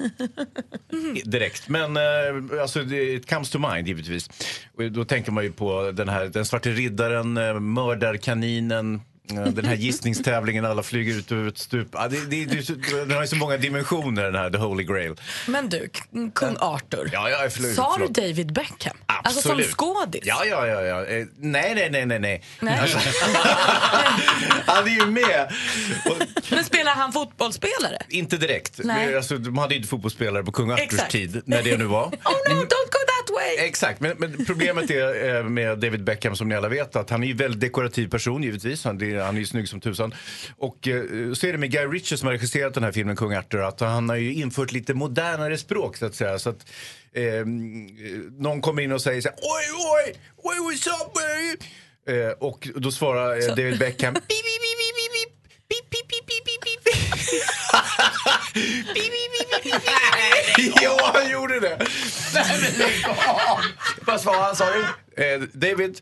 Direkt. 1.25 1.69
Men 1.69 1.97
eh, 1.97 2.61
alltså, 2.61 2.83
det, 2.83 3.13
it 3.13 3.29
comes 3.29 3.49
to 3.49 3.59
mind 3.59 3.87
givetvis. 3.87 4.29
Och 4.77 4.91
då 4.91 5.05
tänker 5.05 5.31
man 5.31 5.43
ju 5.43 5.51
på 5.51 5.91
den 5.91 6.09
här 6.09 6.25
den 6.25 6.45
svarte 6.45 6.69
riddaren, 6.69 7.37
eh, 7.37 7.59
mördarkaninen, 7.59 9.01
den 9.27 9.65
här 9.65 9.75
gissningstävlingen, 9.75 10.65
alla 10.65 10.83
flyger 10.83 11.17
ut 11.17 11.31
över 11.31 11.47
ett 11.47 11.57
stup. 11.57 11.87
Ja, 11.91 12.07
det, 12.07 12.25
det, 12.29 12.45
det, 12.45 12.95
den 13.05 13.11
har 13.11 13.21
ju 13.21 13.27
så 13.27 13.35
många 13.35 13.57
dimensioner 13.57 14.23
den 14.23 14.35
här 14.35 14.49
The 14.49 14.57
Holy 14.57 14.83
Grail. 14.83 15.15
Men 15.47 15.69
du, 15.69 15.89
kung 16.33 16.57
Arthur. 16.59 17.09
Ja, 17.13 17.29
ja, 17.29 17.49
förlåt, 17.49 17.75
Sa 17.75 17.97
du. 17.97 18.07
David 18.07 18.53
Beckham? 18.53 18.97
Alltså 19.05 19.41
som 19.41 19.51
Absolut. 19.51 19.71
skådis? 19.71 20.21
Ja, 20.25 20.45
ja, 20.45 20.67
ja. 20.67 20.81
ja. 20.81 21.05
Eh, 21.05 21.25
nej, 21.37 21.75
nej, 21.75 21.89
nej, 21.89 22.05
nej. 22.05 22.19
nej. 22.19 22.43
Nej. 22.59 22.79
Alltså, 22.79 22.97
han 24.65 24.83
är 24.87 24.89
ju 24.89 25.05
med. 25.05 25.51
Men 26.49 26.63
spelar 26.63 26.91
han 26.91 27.13
fotbollsspelare? 27.13 27.97
Inte 28.09 28.37
direkt. 28.37 28.79
Nej. 28.83 29.15
Alltså, 29.15 29.37
de 29.37 29.57
hade 29.57 29.73
ju 29.73 29.77
inte 29.77 29.89
fotbollsspelare 29.89 30.43
på 30.43 30.51
kung 30.51 30.71
Arturs 30.71 30.83
Exakt. 30.83 31.11
tid, 31.11 31.41
när 31.45 31.63
det 31.63 31.77
nu 31.77 31.85
var. 31.85 32.05
Oh 32.27 32.53
no, 32.53 32.55
don't 32.55 32.89
go 32.91 32.99
that 33.07 33.35
way! 33.35 33.67
Exakt, 33.67 33.99
men, 33.99 34.15
men 34.17 34.45
problemet 34.45 34.91
är 34.91 35.35
eh, 35.35 35.43
med 35.43 35.79
David 35.79 36.03
Beckham 36.03 36.35
som 36.35 36.49
ni 36.49 36.55
alla 36.55 36.67
vet 36.69 36.95
att 36.95 37.09
han 37.09 37.23
är 37.23 37.27
ju 37.27 37.33
väldigt 37.33 37.59
dekorativ 37.59 38.09
person 38.09 38.43
givetvis. 38.43 38.83
Han, 38.83 38.97
det, 38.97 39.16
han 39.21 39.35
är 39.35 39.39
ju 39.39 39.45
snygg 39.45 39.69
som 39.69 39.79
tusan. 39.81 40.13
Och 40.57 40.87
eh, 40.87 41.33
så 41.33 41.47
är 41.47 41.51
det 41.51 41.57
med 41.57 41.71
Guy 41.71 41.85
Ritchie 41.85 42.17
som 42.17 42.25
har 42.27 42.33
regisserat 42.33 42.73
den 42.73 42.83
här 42.83 42.91
filmen 42.91 43.15
Kung 43.15 43.33
Arthur 43.33 43.61
att 43.61 43.79
han 43.79 44.09
har 44.09 44.15
ju 44.15 44.33
infört 44.33 44.71
lite 44.71 44.93
modernare 44.93 45.57
språk 45.57 45.97
så 45.97 46.05
att 46.05 46.15
säga. 46.15 46.39
Så 46.39 46.49
att, 46.49 46.65
eh, 47.13 47.45
någon 48.39 48.61
kommer 48.61 48.81
in 48.81 48.91
och 48.91 49.01
säger 49.01 49.21
så 49.21 49.29
här, 49.29 49.37
oj, 49.37 49.65
oj, 50.05 50.15
oj, 50.37 50.57
what's 50.57 50.87
up, 50.87 51.13
baby? 51.13 51.57
Eh, 52.21 52.31
och 52.31 52.67
då 52.75 52.91
svarar 52.91 53.37
eh, 53.37 53.55
David 53.55 53.79
Beckham, 53.79 54.13
"Beep, 54.13 54.27
beep, 54.27 54.43
beep, 54.43 54.77
beep, 54.79 54.95
beep, 54.97 55.11
beep. 55.13 55.33
Beep, 55.69 55.89
beep, 55.89 56.07
beep, 56.09 56.27
beep, 56.27 56.45
beep, 56.45 56.83
beep." 56.83 56.93
Beep, 58.53 58.93
beep, 58.93 59.29
beep, 59.33 59.63
beep, 59.63 59.63
beep, 59.63 59.83
beep. 60.55 60.73
Jo, 60.83 60.91
han 61.13 61.31
gjorde 61.31 61.59
det. 61.59 61.85
Vad 64.01 64.21
svarade 64.21 64.43
han 64.43 64.55
sa 64.55 64.65
du? 64.73 64.81
Eh, 65.23 65.39
David, 65.53 66.01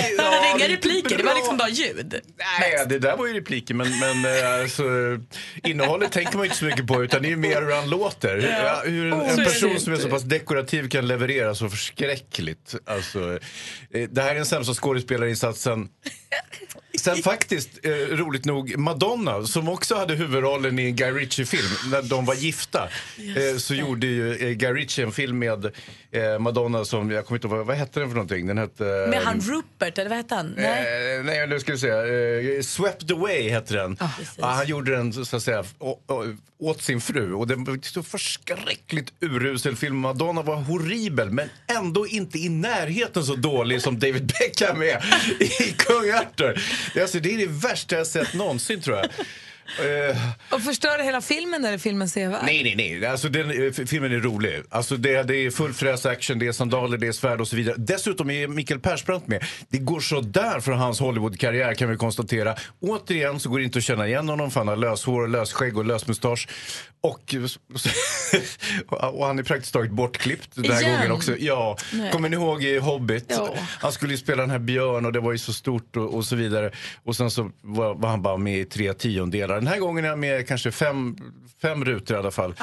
Nej, 0.00 0.14
han 0.18 0.32
hade 0.34 0.64
inga 0.64 0.76
repliker, 0.76 1.18
det 1.18 1.24
var 1.24 1.34
liksom 1.34 1.56
bara 1.56 1.68
ljud. 1.68 2.20
Nej, 2.60 2.86
det 2.88 2.98
där 2.98 3.16
var 3.16 3.26
ju 3.26 3.32
repliker, 3.32 3.74
men, 3.74 3.98
men 3.98 4.24
eh, 4.24 4.60
alltså, 4.62 4.84
innehållet 5.62 6.12
tänker 6.12 6.36
man 6.36 6.44
inte 6.44 6.56
så 6.56 6.64
mycket 6.64 6.86
på, 6.86 7.04
utan 7.04 7.22
det 7.22 7.28
är 7.28 7.30
ju 7.30 7.36
mer 7.36 7.62
hur 7.62 7.72
han 7.72 7.90
låter. 7.90 8.36
Ja. 8.36 8.82
hur 8.84 9.12
Oh, 9.12 9.28
en 9.28 9.34
så 9.34 9.40
är 9.40 9.44
person 9.44 9.80
som 9.80 9.92
är 9.92 9.96
så 9.96 10.08
pass 10.08 10.22
dekorativ 10.22 10.88
kan 10.88 11.06
leverera 11.06 11.54
så 11.54 11.68
förskräckligt. 11.68 12.74
Alltså, 12.86 13.38
eh, 13.90 14.08
det 14.10 14.22
här 14.22 14.30
är 14.30 14.34
den 14.34 14.46
sämsta 14.46 14.74
skådespelarinsatsen. 14.74 15.88
Sen 16.98 17.16
faktiskt, 17.16 17.68
eh, 17.82 17.90
roligt 17.92 18.44
nog, 18.44 18.78
Madonna 18.78 19.44
som 19.44 19.68
också 19.68 19.94
hade 19.94 20.14
huvudrollen 20.14 20.78
i 20.78 20.84
en 20.84 20.96
Guy 20.96 21.10
Ritchie-film 21.10 21.90
när 21.90 22.02
de 22.02 22.24
var 22.24 22.34
gifta. 22.34 22.88
Eh, 23.36 23.56
så 23.58 23.74
gjorde 23.74 24.06
ju 24.06 24.36
eh, 24.36 24.50
Guy 24.50 24.72
Ritchie 24.72 25.04
en 25.04 25.12
film 25.12 25.38
med 25.38 25.64
eh, 26.10 26.38
Madonna 26.38 26.84
som, 26.84 27.10
jag 27.10 27.26
kommer 27.26 27.38
inte 27.38 27.48
ihåg, 27.48 27.66
vad, 27.66 27.76
hette 27.76 28.00
den 28.00 28.08
för 28.08 28.14
någonting? 28.14 28.46
Den 28.46 28.58
hette... 28.58 28.84
Med 28.84 29.20
han 29.22 29.40
Rupert, 29.40 29.98
eller 29.98 30.10
vad 30.10 30.16
hette 30.16 30.34
han? 30.34 30.54
Nej. 30.56 31.16
Eh, 31.18 31.24
nej, 31.24 31.46
nu 31.46 31.60
ska 31.60 31.72
vi 31.72 31.78
se. 31.78 31.88
Eh, 31.88 32.62
Swept 32.62 33.10
Away 33.10 33.48
hette 33.48 33.74
den. 33.74 33.96
ja, 34.36 34.46
han 34.46 34.66
gjorde 34.66 34.96
den 34.96 35.12
så 35.12 35.36
att 35.36 35.42
säga 35.42 35.64
åt 36.66 36.82
sin 36.82 37.00
fru. 37.00 37.32
Och 37.32 37.46
det 37.46 37.54
var 37.54 37.78
så 37.82 38.02
förskräckligt 38.02 39.12
urusel 39.20 39.76
film. 39.76 39.96
Madonna 39.96 40.42
var 40.42 40.56
horribel 40.56 41.30
men 41.30 41.48
ändå 41.66 42.06
inte 42.06 42.38
i 42.38 42.48
närheten 42.48 43.24
så 43.24 43.34
dålig 43.34 43.82
som 43.82 43.98
David 43.98 44.32
Beckham 44.38 44.82
är 44.82 45.04
i 45.40 45.74
Kung 45.78 46.10
Arthur. 46.10 46.62
Det, 46.94 47.00
är 47.00 47.02
alltså, 47.02 47.20
det 47.20 47.34
är 47.34 47.38
det 47.38 47.46
värsta 47.46 47.96
jag 47.96 48.06
sett 48.06 48.34
någonsin 48.34 48.80
tror 48.80 48.96
jag. 48.96 49.06
Eh, 50.10 50.16
Och 50.50 50.60
förstör 50.62 51.04
hela 51.04 51.20
filmen 51.20 51.64
eller 51.64 51.78
filmen 51.78 52.08
sevärd? 52.08 52.42
Nej, 52.44 52.62
nej, 52.76 52.98
nej. 53.00 53.06
Alltså, 53.06 53.28
den, 53.28 53.50
eh, 53.66 53.72
filmen 53.86 54.12
är 54.12 54.18
rolig. 54.20 54.62
Alltså, 54.70 54.96
det, 54.96 55.22
det 55.22 55.36
är 55.36 55.50
full 55.50 55.72
fräs 55.72 56.06
action, 56.06 56.38
det 56.38 56.46
är 56.46 56.52
sandaler, 56.52 56.98
det 56.98 57.06
är 57.06 57.12
svärd 57.12 57.40
och 57.40 57.48
så 57.48 57.56
vidare. 57.56 57.74
Dessutom 57.78 58.30
är 58.30 58.48
Mikael 58.48 58.80
Persbrandt 58.80 59.26
med. 59.28 59.44
Det 59.68 59.78
går 59.78 60.00
så 60.00 60.20
där 60.20 60.60
för 60.60 60.72
hans 60.72 61.00
Hollywood-karriär 61.00 61.74
kan 61.74 61.90
vi 61.90 61.96
konstatera. 61.96 62.54
Återigen 62.80 63.40
så 63.40 63.48
går 63.50 63.58
det 63.58 63.64
inte 63.64 63.78
att 63.78 63.84
känna 63.84 64.06
igen 64.08 64.28
honom 64.28 64.50
för 64.50 64.60
han 64.60 64.68
har 64.68 64.76
löshår, 64.76 65.28
lösskägg 65.28 65.76
och 65.78 65.84
lösmustasch. 65.84 66.48
Och, 67.00 67.34
och 68.88 69.26
han 69.26 69.38
är 69.38 69.42
praktiskt 69.42 69.72
taget 69.72 69.90
bortklippt 69.90 70.48
den 70.54 70.72
här 70.72 70.80
Igen? 70.82 70.96
gången 70.96 71.12
också. 71.12 71.36
Ja, 71.38 71.76
Nej. 71.92 72.12
kommer 72.12 72.28
ni 72.28 72.36
ihåg 72.36 72.64
i 72.64 72.78
Hobbit? 72.78 73.24
Ja. 73.28 73.54
Han 73.80 73.92
skulle 73.92 74.12
ju 74.12 74.18
spela 74.18 74.42
den 74.42 74.50
här 74.50 74.58
björn 74.58 75.06
och 75.06 75.12
det 75.12 75.20
var 75.20 75.32
ju 75.32 75.38
så 75.38 75.52
stort 75.52 75.96
och, 75.96 76.14
och 76.14 76.24
så 76.24 76.36
vidare. 76.36 76.70
Och 77.04 77.16
sen 77.16 77.30
så 77.30 77.50
var, 77.62 77.94
var 77.94 78.08
han 78.08 78.22
bara 78.22 78.36
med 78.36 78.58
i 78.58 78.64
tre 78.64 78.92
tiondelar. 78.94 79.53
Den 79.54 79.66
här 79.66 79.78
gången 79.78 80.04
är 80.04 80.08
han 80.08 80.20
med 80.20 80.48
kanske 80.48 80.70
fem, 80.70 81.16
fem 81.62 81.84
rutor 81.84 82.16
i 82.16 82.20
alla 82.20 82.30
fall. 82.30 82.54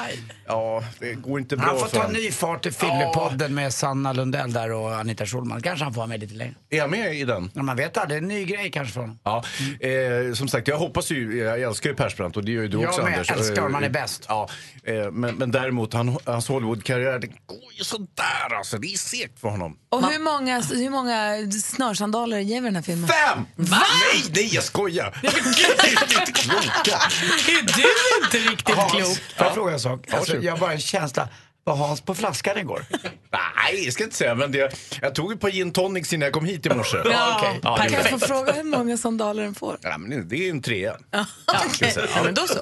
Ja, 0.46 0.84
det 0.98 1.14
går 1.14 1.40
inte 1.40 1.56
bra 1.56 1.66
Han 1.66 1.78
får 1.78 1.86
för 1.86 1.96
ta 1.96 2.02
han. 2.02 2.12
ny 2.12 2.30
fart 2.30 2.66
i 2.66 2.70
Fyllepodden 2.72 3.54
med 3.54 3.74
Sanna 3.74 4.12
Lundell 4.12 4.52
där 4.52 4.72
och 4.72 4.94
Anita 4.94 5.26
Schulman. 5.26 5.62
Kanske 5.62 5.84
han 5.84 5.94
får 5.94 5.98
vara 5.98 6.06
med 6.08 6.20
lite 6.20 6.34
längre. 6.34 6.54
Är 6.70 6.80
han 6.80 6.90
med 6.90 7.14
i 7.14 7.24
den? 7.24 7.50
Ja, 7.54 7.62
man 7.62 7.76
vet 7.76 7.96
aldrig, 7.96 8.18
en 8.22 8.28
ny 8.28 8.44
grej 8.44 8.70
kanske 8.70 8.94
för 8.94 9.00
honom. 9.00 9.18
Ja, 9.24 9.44
eh, 9.80 10.34
som 10.34 10.48
sagt, 10.48 10.68
jag 10.68 10.78
hoppas 10.78 11.10
ju, 11.10 11.38
jag 11.38 11.60
älskar 11.60 11.90
ju 11.90 11.96
Persbrandt 11.96 12.36
och 12.36 12.44
det 12.44 12.52
gör 12.52 12.62
ju 12.62 12.68
du 12.68 12.80
Jag 12.80 12.88
också 12.88 13.02
med, 13.02 13.12
Anders. 13.12 13.30
älskar 13.30 13.56
honom, 13.56 13.70
Eh, 13.70 13.74
han 13.74 13.84
är 13.84 13.88
bäst. 13.90 14.24
Ja, 14.28 14.48
eh, 14.84 15.10
men, 15.10 15.34
men 15.34 15.50
däremot, 15.50 15.92
han, 15.94 16.18
hans 16.24 16.48
Hollywood-karriär, 16.48 17.18
det 17.18 17.26
går 17.26 17.72
ju 17.78 17.84
sådär 17.84 18.54
alltså. 18.58 18.78
Det 18.78 18.86
är 18.86 18.96
segt 18.98 19.40
för 19.40 19.48
honom. 19.48 19.76
Och 19.88 20.10
hur 20.12 20.18
många, 20.18 20.60
hur 20.60 20.90
många 20.90 21.50
snörsandaler 21.62 22.38
ger 22.38 22.60
vi 22.60 22.66
den 22.66 22.74
här 22.76 22.82
filmen? 22.82 23.08
Fem! 23.08 23.44
Nej, 23.56 23.70
nej, 24.34 24.54
jag 24.54 24.64
skojar! 24.64 25.18
Det 25.22 26.16
är 26.16 26.20
inte 26.20 26.32
kloka. 26.32 26.81
Är 26.88 27.62
du 27.62 28.24
inte 28.24 28.50
riktigt 28.50 28.74
Hans, 28.74 28.92
klok? 28.92 29.18
Får 29.36 29.46
jag 29.46 29.54
fråga 29.54 29.72
en 29.72 29.80
sak? 29.80 30.12
Alltså, 30.12 30.36
jag 30.36 30.52
har 30.52 30.58
bara 30.58 30.72
en 30.72 30.80
känsla. 30.80 31.28
Var 31.64 31.76
Hans 31.76 32.00
på 32.00 32.14
flaskan 32.14 32.58
igår? 32.58 32.84
Nej, 33.30 33.84
det 33.84 33.92
ska 33.92 34.02
jag 34.02 34.06
inte 34.06 34.16
säga. 34.16 34.34
Men 34.34 34.52
det, 34.52 34.74
jag 35.02 35.14
tog 35.14 35.32
ett 35.32 35.40
par 35.40 35.50
gin 35.50 35.72
tonics 35.72 36.12
innan 36.12 36.24
jag 36.24 36.32
kom 36.32 36.44
hit 36.44 36.66
i 36.66 36.68
morse. 36.68 36.96
Ja, 37.04 37.36
okej. 37.38 37.60
Ja, 37.62 37.76
kan 37.76 37.92
jag 37.92 38.10
få 38.10 38.18
fråga 38.18 38.52
hur 38.52 38.62
många 38.62 38.96
sandaler 38.96 39.42
den 39.42 39.54
får? 39.54 39.78
ja, 39.82 39.98
men 39.98 40.28
det 40.28 40.36
är 40.36 40.50
en 40.50 40.62
trea. 40.62 40.96
Säga. 41.78 42.06
Ja, 42.14 42.22
men 42.24 42.34
då 42.34 42.46
så. 42.46 42.58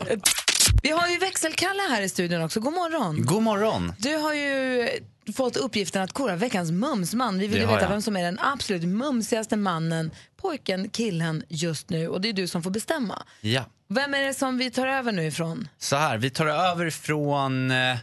Vi 0.83 0.91
har 0.91 1.09
ju 1.09 1.18
växelkalle 1.18 1.83
här 1.91 2.03
i 2.03 2.09
studion 2.09 2.43
också. 2.43 2.61
God 2.61 2.73
morgon. 2.73 3.27
God 3.27 3.43
morgon. 3.43 3.93
Du 3.99 4.16
har 4.16 4.35
ju 4.35 4.89
fått 5.37 5.57
uppgiften 5.57 6.03
att 6.03 6.12
kora 6.12 6.37
veckans 6.37 6.71
mumsman. 6.71 7.39
Vi 7.39 7.47
vill 7.47 7.61
ju 7.61 7.66
veta 7.66 7.81
jag. 7.81 7.89
vem 7.89 8.03
som 8.03 8.16
är 8.16 8.23
den 8.23 8.39
absolut 8.39 8.83
mumsigaste 8.83 9.57
mannen, 9.57 10.11
pojken, 10.43 10.91
killen 10.91 11.43
just 11.49 11.91
nu. 11.91 12.09
Och 12.09 12.21
det 12.21 12.29
är 12.29 12.33
du 12.33 12.47
som 12.47 12.62
får 12.62 12.71
bestämma. 12.71 13.23
Ja. 13.41 13.64
Vem 13.93 14.14
är 14.14 14.20
det 14.20 14.34
som 14.34 14.59
vi 14.59 14.70
tar 14.70 14.86
över 14.86 15.12
nu 15.12 15.26
ifrån? 15.26 15.68
Så 15.78 15.97
här, 15.97 16.18
vi 16.18 16.30
tar 16.30 16.47
över 16.47 16.91
från... 16.91 17.70
Eh... 17.70 17.97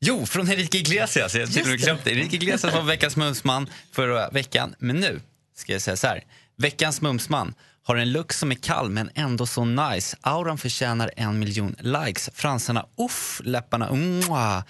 Jo, 0.00 0.26
från 0.26 0.48
Enrique 0.48 0.78
Iglesias. 0.78 1.34
Jag 1.34 1.48
det. 2.04 2.10
Enrique 2.10 2.36
Iglesias 2.36 2.74
var 2.74 2.82
veckans 2.82 3.16
mumsman 3.16 3.70
förra 3.92 4.30
veckan. 4.30 4.74
Men 4.78 4.96
nu 4.96 5.20
ska 5.56 5.72
jag 5.72 5.82
säga 5.82 5.96
så 5.96 6.06
här. 6.06 6.24
Veckans 6.56 7.00
mumsman 7.00 7.54
har 7.82 7.96
en 7.96 8.12
look 8.12 8.32
som 8.32 8.50
är 8.50 8.54
kall 8.54 8.90
men 8.90 9.10
ändå 9.14 9.46
så 9.46 9.64
nice. 9.64 10.16
Auran 10.20 10.58
förtjänar 10.58 11.10
en 11.16 11.38
miljon 11.38 11.76
likes. 11.78 12.30
Fransarna, 12.34 12.86
uff, 13.00 13.40
läpparna, 13.44 13.92
mwah. 13.92 14.64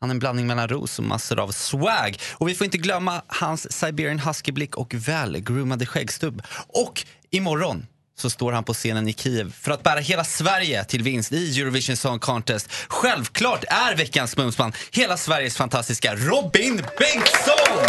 Han 0.00 0.10
är 0.10 0.14
en 0.14 0.18
blandning 0.18 0.46
mellan 0.46 0.68
ros 0.68 0.98
och 0.98 1.04
massor 1.04 1.40
av 1.40 1.50
swag. 1.50 2.16
Och 2.32 2.48
vi 2.48 2.54
får 2.54 2.64
inte 2.64 2.78
glömma 2.78 3.22
hans 3.26 3.72
Siberian 3.72 4.18
husky-blick 4.18 4.76
och 4.76 4.94
välgroomade 4.94 5.86
skäggstubb. 5.86 6.42
Och 6.68 7.06
imorgon 7.30 7.86
så 8.20 8.30
står 8.30 8.52
han 8.52 8.64
på 8.64 8.74
scenen 8.74 9.08
i 9.08 9.12
Kiev 9.12 9.52
för 9.60 9.70
att 9.70 9.82
bära 9.82 10.00
hela 10.00 10.24
Sverige 10.24 10.84
till 10.84 11.02
vinst 11.02 11.32
i 11.32 11.60
Eurovision 11.60 11.96
Song 11.96 12.18
Contest. 12.18 12.68
Självklart 12.88 13.64
är 13.68 13.96
veckans 13.96 14.36
Mumsman 14.36 14.72
hela 14.92 15.16
Sveriges 15.16 15.56
fantastiska 15.56 16.14
Robin 16.14 16.76
Bengtsson! 16.76 17.86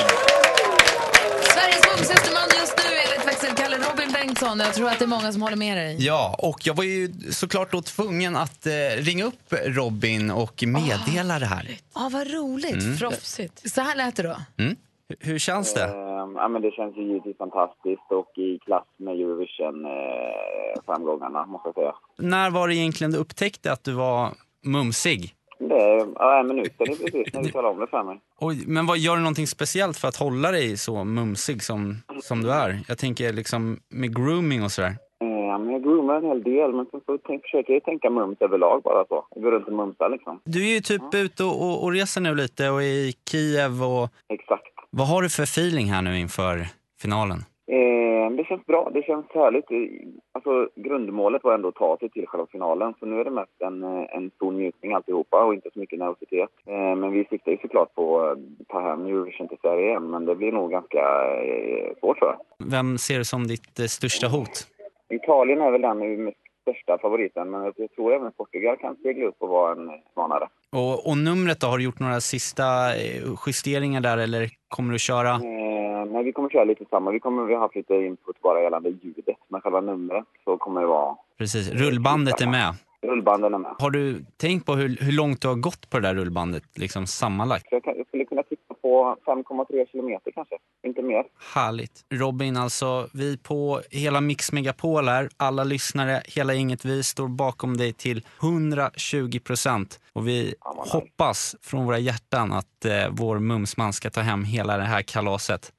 Sveriges 1.54 1.82
mumsigaste 1.96 2.34
man 2.34 2.44
just 2.60 2.74
nu 2.78 2.84
enligt 3.06 3.28
växelkalle 3.28 3.78
Robin 3.78 4.12
Bengtsson. 4.12 4.60
Jag 4.60 4.74
tror 4.74 4.90
att 4.90 5.00
det 5.00 5.06
är 5.06 5.08
många 5.08 5.32
som 5.32 5.42
håller 5.42 5.58
med 5.58 5.78
dig. 5.78 6.06
Ja, 6.06 6.36
och 6.38 6.68
jag 6.68 6.74
var 6.74 6.84
ju 6.84 7.14
såklart 7.32 7.72
då 7.72 7.82
tvungen 7.82 8.36
att 8.36 8.68
eh, 8.68 8.72
ringa 8.98 9.24
upp 9.26 9.54
Robin 9.66 10.32
och 10.32 10.64
meddela 10.68 11.40
det 11.40 11.46
här. 11.46 11.78
Ja, 11.96 12.10
vad 12.12 12.32
roligt. 12.32 12.74
Mm. 12.74 12.98
Proffsigt. 12.98 13.72
Så 13.74 13.82
här 13.82 13.96
lät 13.96 14.16
det 14.16 14.24
då. 14.24 14.42
Mm. 14.58 14.76
Hur- 15.20 15.40
känns 15.40 15.74
det? 15.74 15.84
Ehm, 15.84 16.36
ja, 16.36 16.48
men 16.48 16.62
det 16.62 16.72
känns 16.72 16.98
ju 16.98 17.02
givetvis 17.04 17.38
fantastiskt 17.38 18.12
och 18.12 18.38
i 18.38 18.60
klass 18.60 18.86
med 18.98 19.16
Eurovision-framgångarna, 19.16 21.46
måste 21.46 21.68
jag 21.68 21.76
säga. 21.76 21.94
När 22.18 22.50
var 22.50 22.68
det 22.68 22.76
egentligen 22.76 23.12
du 23.12 23.18
upptäckte 23.18 23.72
att 23.72 23.84
du 23.84 23.94
var 23.94 24.30
mumsig? 24.66 25.36
Det 25.60 25.76
är 25.76 26.08
ja, 26.16 26.40
en 26.40 26.48
minut 26.48 26.74
sedan 26.78 26.88
precis 26.88 27.34
när 27.34 27.44
du 27.44 27.52
talade 27.52 27.74
om 27.74 27.80
det 27.80 27.88
för 27.88 28.04
mig. 28.04 28.20
Oj, 28.40 28.64
men 28.68 28.86
vad, 28.86 28.98
gör 28.98 29.16
du 29.16 29.22
någonting 29.22 29.48
speciellt 29.48 29.98
för 29.98 30.08
att 30.08 30.16
hålla 30.16 30.52
dig 30.52 30.78
så 30.78 31.04
mumsig 31.04 31.64
som, 31.64 31.96
som 32.22 32.44
du 32.44 32.52
är? 32.52 32.80
Jag 32.88 32.98
tänker 32.98 33.34
liksom 33.34 33.80
med 33.90 34.16
grooming 34.16 34.64
och 34.64 34.72
sådär. 34.72 34.96
Ja, 35.20 35.58
men 35.58 35.72
jag 35.74 35.84
groomar 35.84 36.16
en 36.16 36.26
hel 36.26 36.44
del, 36.44 36.74
men 36.74 36.86
så 36.86 37.00
tänk, 37.28 37.42
försöker 37.42 37.74
jag 37.74 37.84
tänka 37.84 38.10
mums 38.10 38.38
överlag 38.40 38.82
bara 38.82 39.06
så. 39.06 39.26
Jag 39.36 39.44
går 39.44 39.52
runt 39.52 39.68
och 39.68 39.74
mumsar 39.74 40.10
liksom. 40.10 40.40
Du 40.44 40.70
är 40.70 40.74
ju 40.74 40.80
typ 40.80 41.02
ute 41.14 41.44
och, 41.44 41.62
och, 41.62 41.84
och 41.84 41.92
reser 41.92 42.22
nu 42.22 42.36
lite 42.36 42.70
och 42.70 42.82
är 42.84 42.86
i 42.86 43.14
Kiev 43.32 43.84
och... 43.84 44.10
Exakt. 44.30 44.68
Vad 44.98 45.08
har 45.08 45.22
du 45.22 45.30
för 45.30 45.44
feeling 45.44 45.86
här 45.86 46.02
nu 46.02 46.20
inför 46.20 46.66
finalen? 47.02 47.38
Eh, 47.72 48.36
det 48.38 48.44
känns 48.44 48.66
bra, 48.66 48.92
det 48.94 49.04
känns 49.04 49.26
härligt. 49.34 49.72
Eh, 49.72 50.08
Alltså, 50.34 50.70
grundmålet 50.76 51.44
var 51.44 51.54
ändå 51.54 51.68
att 51.68 51.76
ta 51.76 51.98
sig 51.98 52.10
till 52.10 52.28
själva 52.28 52.48
finalen, 52.52 52.94
så 53.00 53.06
nu 53.06 53.20
är 53.20 53.24
det 53.24 53.32
mest 53.32 53.52
en, 53.60 53.84
eh, 53.84 54.16
en 54.16 54.32
stor 54.36 54.52
njutning 54.52 54.94
alltihopa 54.94 55.44
och 55.46 55.54
inte 55.54 55.70
så 55.74 55.80
mycket 55.80 56.00
nervositet. 56.00 56.50
Eh, 56.66 56.96
men 56.96 57.12
vi 57.12 57.26
siktar 57.26 57.52
ju 57.52 57.58
såklart 57.58 57.96
på 57.96 58.22
att 58.22 58.38
ta 58.68 58.82
hem 58.82 59.06
Eurovision 59.06 59.48
till 59.48 59.58
Sverige 59.62 59.88
igen, 59.90 60.10
men 60.12 60.26
det 60.26 60.36
blir 60.36 60.52
nog 60.52 60.72
ganska 60.72 61.00
eh, 61.44 61.94
svårt 62.00 62.18
tror 62.20 62.30
jag. 62.32 62.68
Vem 62.72 62.98
ser 62.98 63.18
du 63.18 63.26
som 63.26 63.48
ditt 63.48 63.80
eh, 63.80 63.86
största 63.86 64.28
hot? 64.28 64.68
Italien 65.12 65.62
är 65.62 65.72
väl 65.72 65.82
den 65.82 66.34
största 66.62 66.98
favoriten, 66.98 67.50
men 67.50 67.74
jag 67.78 67.92
tror 67.96 68.14
även 68.14 68.32
Portugal 68.32 68.78
kan 68.78 68.96
segla 68.96 69.26
upp 69.26 69.36
och 69.40 69.50
vara 69.50 69.72
en 69.72 69.90
utmanare. 69.90 70.48
Och, 70.72 71.08
och 71.08 71.18
numret 71.18 71.60
då, 71.60 71.68
har 71.68 71.78
du 71.78 71.84
gjort 71.84 72.00
några 72.00 72.22
sista 72.22 72.96
eh, 72.96 73.24
justeringar 73.46 74.02
där 74.02 74.18
eller 74.18 74.50
kommer 74.68 74.94
du 74.94 75.00
köra? 75.00 75.30
Eh, 75.30 76.06
nej, 76.12 76.24
vi 76.24 76.32
kommer 76.32 76.50
köra 76.50 76.64
lite 76.64 76.86
samma. 76.90 77.12
Vi 77.12 77.20
kommer 77.20 77.46
vi 77.46 77.54
har 77.54 77.62
haft 77.62 77.76
lite 77.76 77.94
input 77.94 78.42
bara 78.42 78.62
gällande 78.62 78.90
ljudet, 78.90 79.38
men 79.48 79.62
själva 79.62 79.82
numret 79.82 80.26
så 80.44 80.58
kommer 80.58 80.82
det 80.82 80.88
vara... 80.88 81.16
Precis, 81.38 81.72
rullbandet 81.72 82.42
är 82.42 82.48
med. 82.48 82.76
Rullbanden 83.02 83.54
är 83.54 83.58
med. 83.58 83.72
Har 83.80 83.90
du 83.90 84.24
tänkt 84.38 84.66
på 84.66 84.74
hur, 84.74 84.98
hur 85.06 85.12
långt 85.12 85.42
du 85.42 85.48
har 85.48 85.56
gått 85.56 85.90
på 85.90 86.00
det 86.00 86.08
där 86.08 86.16
rullbandet 86.16 86.64
liksom 86.76 87.08
sammanlagt? 87.08 87.66
Jag, 87.72 87.84
kan, 87.84 87.98
jag 87.98 88.08
skulle 88.08 88.26
kunna 88.26 88.44
på 88.92 89.16
5,3 89.26 89.92
kilometer 89.92 90.32
kanske, 90.32 90.56
inte 90.88 91.02
mer. 91.02 91.24
Härligt. 91.54 92.06
Robin, 92.14 92.58
alltså 92.58 93.08
vi 93.14 93.38
på 93.38 93.82
hela 93.90 94.22
Mix 94.22 94.52
Megapol 94.52 95.08
här, 95.08 95.30
alla 95.38 95.64
lyssnare, 95.64 96.22
hela 96.26 96.54
inget 96.54 96.86
vi 96.86 97.04
står 97.04 97.28
bakom 97.28 97.78
dig 97.78 97.94
till 97.94 98.26
120 98.42 99.40
procent. 99.40 100.00
Och 100.14 100.28
vi 100.28 100.56
hoppas 100.78 101.56
från 101.62 101.86
våra 101.86 102.00
hjärtan 102.00 102.52
att 102.52 102.86
eh, 102.86 102.92
vår 103.12 103.40
mumsman 103.40 103.94
ska 103.94 104.10
ta 104.10 104.22
hem 104.22 104.44
hela 104.44 104.78
det 104.78 104.84
här 104.84 105.02
kalaset. 105.02 105.72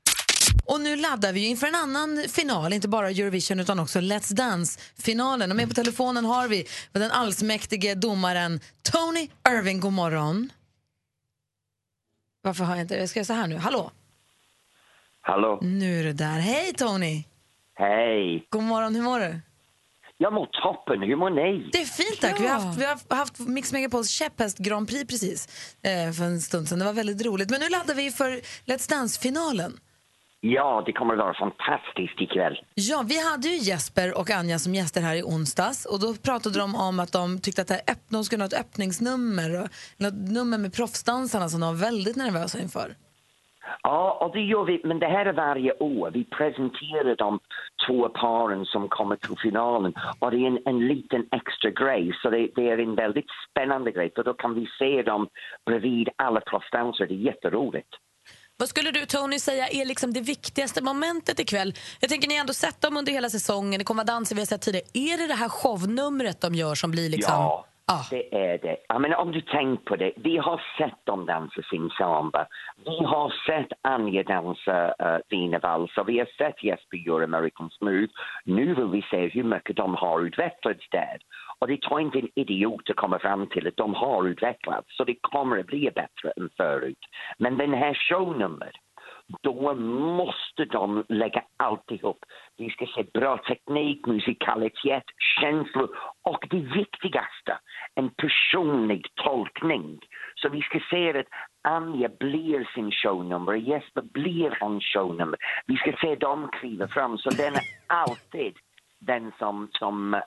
Och 0.66 0.80
nu 0.80 0.96
laddar 0.96 1.32
vi 1.32 1.46
inför 1.46 1.66
en 1.66 1.74
annan 1.74 2.24
final, 2.28 2.72
inte 2.72 2.88
bara 2.88 3.10
Eurovision 3.10 3.60
utan 3.60 3.78
också 3.78 3.98
Let's 3.98 4.34
Dance-finalen. 4.34 5.50
Och 5.50 5.56
med 5.56 5.68
på 5.68 5.74
telefonen 5.74 6.24
har 6.24 6.48
vi 6.48 6.66
den 6.92 7.10
allsmäktige 7.10 7.94
domaren 7.94 8.60
Tony 8.82 9.28
Irving. 9.48 9.80
God 9.80 9.92
morgon. 9.92 10.50
Varför 12.42 12.64
har 12.64 12.74
jag 12.76 12.84
inte 12.84 12.94
det? 12.94 13.00
Jag 13.00 13.08
ska 13.08 13.18
göra 13.18 13.24
så 13.24 13.32
här 13.32 13.46
nu. 13.46 13.56
Hallå? 13.56 13.90
Hallå? 15.20 15.58
Nu 15.62 16.00
är 16.00 16.04
du 16.04 16.12
där. 16.12 16.38
Hej 16.38 16.72
Tony! 16.74 17.24
Hej! 17.74 18.46
God 18.50 18.62
morgon, 18.62 18.94
hur 18.94 19.02
mår 19.02 19.20
du? 19.20 19.40
Jag 20.16 20.32
mår 20.32 20.46
toppen, 20.46 21.02
hur 21.02 21.16
mår 21.16 21.30
ni? 21.30 21.68
Det 21.72 21.80
är 21.80 21.84
fint 21.84 22.20
tack. 22.20 22.40
Vi, 22.40 22.46
har 22.46 22.60
haft, 22.60 22.78
vi 22.78 22.84
har 22.84 23.16
haft 23.16 23.38
Mix 23.38 23.72
Megapols 23.72 24.10
käpphäst 24.10 24.58
Grand 24.58 24.88
Prix 24.88 25.06
precis 25.08 25.48
eh, 25.82 26.12
för 26.12 26.24
en 26.24 26.40
stund 26.40 26.68
sedan. 26.68 26.78
Det 26.78 26.84
var 26.84 26.92
väldigt 26.92 27.26
roligt. 27.26 27.50
Men 27.50 27.60
nu 27.60 27.68
laddar 27.68 27.94
vi 27.94 28.10
för 28.10 28.30
Let's 28.66 28.90
Dance-finalen. 28.90 29.80
Ja, 30.44 30.82
det 30.86 30.92
kommer 30.92 31.14
att 31.14 31.20
vara 31.20 31.34
fantastiskt 31.34 32.20
ikväll. 32.20 32.58
Ja, 32.74 33.04
vi 33.08 33.30
hade 33.30 33.48
ju 33.48 33.56
Jesper 33.56 34.18
och 34.18 34.30
Anja 34.30 34.58
som 34.58 34.74
gäster 34.74 35.00
här 35.00 35.16
i 35.16 35.22
onsdags 35.22 35.86
och 35.86 36.00
då 36.00 36.14
pratade 36.14 36.58
de 36.58 36.74
om 36.74 37.00
att 37.00 37.12
de 37.12 37.40
tyckte 37.40 37.62
att 37.62 37.68
det 37.68 37.74
här 37.74 37.94
öpp- 37.94 38.10
de 38.10 38.24
skulle 38.24 38.42
ha 38.42 38.46
ett 38.46 38.60
öppningsnummer, 38.60 39.62
och, 39.62 39.68
något 39.96 40.14
nummer 40.36 40.58
med 40.58 40.72
proffsdansarna 40.74 41.48
som 41.48 41.60
de 41.60 41.66
var 41.66 41.80
väldigt 41.88 42.16
nervösa 42.16 42.58
inför. 42.60 42.88
Ja, 43.82 44.18
och 44.20 44.32
det 44.34 44.40
gör 44.40 44.64
vi, 44.64 44.80
men 44.84 44.98
det 44.98 45.06
här 45.06 45.26
är 45.26 45.32
varje 45.32 45.72
år. 45.72 46.10
Vi 46.10 46.24
presenterar 46.24 47.16
de 47.16 47.40
två 47.86 48.08
paren 48.08 48.64
som 48.64 48.88
kommer 48.88 49.16
till 49.16 49.36
finalen 49.42 49.94
och 50.18 50.30
det 50.30 50.36
är 50.36 50.46
en, 50.46 50.58
en 50.66 50.86
liten 50.86 51.26
extra 51.32 51.70
grej, 51.70 52.12
så 52.22 52.30
det, 52.30 52.48
det 52.56 52.70
är 52.70 52.78
en 52.78 52.94
väldigt 52.94 53.30
spännande 53.50 53.92
grej, 53.92 54.12
för 54.14 54.24
då 54.24 54.34
kan 54.34 54.54
vi 54.54 54.66
se 54.78 55.02
dem 55.02 55.28
bredvid 55.66 56.08
alla 56.16 56.40
proffsdansare. 56.40 57.06
Det 57.06 57.14
är 57.14 57.26
jätteroligt. 57.32 57.88
Vad 58.56 58.68
skulle 58.68 58.90
du 58.90 59.06
Tony 59.06 59.38
säga 59.38 59.68
är 59.68 59.84
liksom 59.84 60.12
det 60.12 60.20
viktigaste 60.20 60.82
momentet 60.82 61.40
ikväll? 61.40 61.74
Jag 62.00 62.10
tänker 62.10 62.28
ni 62.28 62.34
har 62.34 62.40
ändå 62.40 62.52
sett 62.52 62.80
dem 62.80 62.96
under 62.96 63.12
hela 63.12 63.30
säsongen, 63.30 63.78
det 63.78 63.84
kommer 63.84 64.04
vara 64.04 64.14
danser 64.14 64.34
vi 64.34 64.40
har 64.40 64.46
sett 64.46 64.62
tidigare. 64.62 64.86
Är 64.94 65.18
det 65.18 65.26
det 65.26 65.34
här 65.34 65.48
shownumret 65.48 66.40
de 66.40 66.54
gör 66.54 66.74
som 66.74 66.90
blir 66.90 67.08
liksom... 67.10 67.34
Ja, 67.34 67.66
det 68.10 68.34
är 68.34 68.58
det. 68.58 68.76
Jag 68.88 69.00
menar, 69.00 69.16
om 69.16 69.32
du 69.32 69.40
tänker 69.40 69.84
på 69.84 69.96
det, 69.96 70.12
vi 70.16 70.36
har 70.36 70.62
sett 70.78 71.06
dem 71.06 71.26
dansa 71.26 71.62
sin 71.70 71.90
samba. 71.98 72.46
Vi 72.84 73.04
har 73.04 73.32
sett 73.46 73.72
Anja 73.82 74.22
dansa 74.22 74.88
uh, 74.88 75.18
Dina 75.28 75.58
valser. 75.58 76.04
Vi 76.04 76.18
har 76.18 76.26
sett 76.38 76.64
Jesper 76.64 76.96
göra 76.96 77.24
American 77.24 77.70
Smooth. 77.70 78.12
Nu 78.44 78.74
vill 78.74 78.86
vi 78.86 79.02
se 79.10 79.28
hur 79.28 79.44
mycket 79.44 79.76
de 79.76 79.94
har 79.94 80.20
utvecklats 80.20 80.88
där. 80.90 81.18
Och 81.62 81.68
det 81.68 81.82
tar 81.82 82.00
inte 82.00 82.18
en 82.18 82.28
idiot 82.34 82.90
att 82.90 82.96
komma 82.96 83.18
fram 83.18 83.46
till 83.46 83.68
att 83.68 83.76
de 83.76 83.94
har 83.94 84.28
utvecklats. 84.28 84.96
Så 84.96 85.04
det 85.04 85.16
kommer 85.20 85.58
att 85.58 85.66
bli 85.66 85.90
bättre 85.94 86.32
än 86.36 86.50
förut. 86.56 86.98
Men 87.38 87.56
den 87.56 87.74
här 87.74 87.94
shownumret, 87.94 88.74
då 89.42 89.74
måste 89.74 90.64
de 90.64 91.04
lägga 91.08 91.42
alltihop. 91.56 92.24
Vi 92.56 92.70
ska 92.70 92.86
se 92.86 93.04
bra 93.14 93.38
teknik, 93.38 94.06
musikalitet, 94.06 95.04
känslor 95.40 95.88
och 96.22 96.46
det 96.50 96.60
viktigaste, 96.60 97.58
en 97.94 98.10
personlig 98.10 99.06
tolkning. 99.14 99.98
Så 100.34 100.48
vi 100.48 100.62
ska 100.62 100.80
se 100.90 101.18
att 101.18 101.26
Anja 101.62 102.08
blir 102.20 102.68
sin 102.74 102.90
shownummer, 102.90 103.54
Jesper 103.54 104.02
blir 104.02 104.56
hans 104.60 104.84
shownummer. 104.84 105.38
Vi 105.66 105.76
ska 105.76 105.92
se 106.00 106.14
dem 106.14 106.50
kliva 106.60 106.88
fram, 106.88 107.18
så 107.18 107.30
den 107.30 107.54
är 107.54 107.62
alltid 107.86 108.54
den 109.06 109.32
som, 109.38 109.68
som 109.72 110.14
eh, 110.14 110.20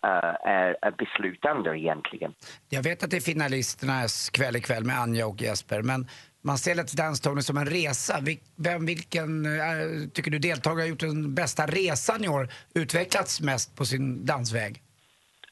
är, 0.43 0.97
beslutande 0.97 1.79
egentligen. 1.79 2.33
Jag 2.69 2.83
vet 2.83 3.03
att 3.03 3.11
det 3.11 3.17
är 3.17 3.21
finalisternas 3.21 4.29
kväll 4.29 4.55
ikväll 4.55 4.83
med 4.83 4.99
Anja 4.99 5.27
och 5.27 5.41
Jesper, 5.41 5.81
men 5.81 6.07
man 6.41 6.57
ser 6.57 6.75
Let's 6.75 6.97
Dance 6.97 7.23
Tony 7.23 7.41
som 7.41 7.57
en 7.57 7.65
resa. 7.65 8.19
Vem, 8.55 8.85
vilken 8.85 9.45
eh, 9.45 10.09
tycker 10.13 10.31
du 10.31 10.39
deltagare 10.39 10.81
har 10.81 10.87
gjort 10.87 10.99
den 10.99 11.35
bästa 11.35 11.65
resan 11.65 12.23
i 12.23 12.27
år, 12.27 12.49
utvecklats 12.75 13.41
mest 13.41 13.77
på 13.77 13.85
sin 13.85 14.25
dansväg? 14.25 14.81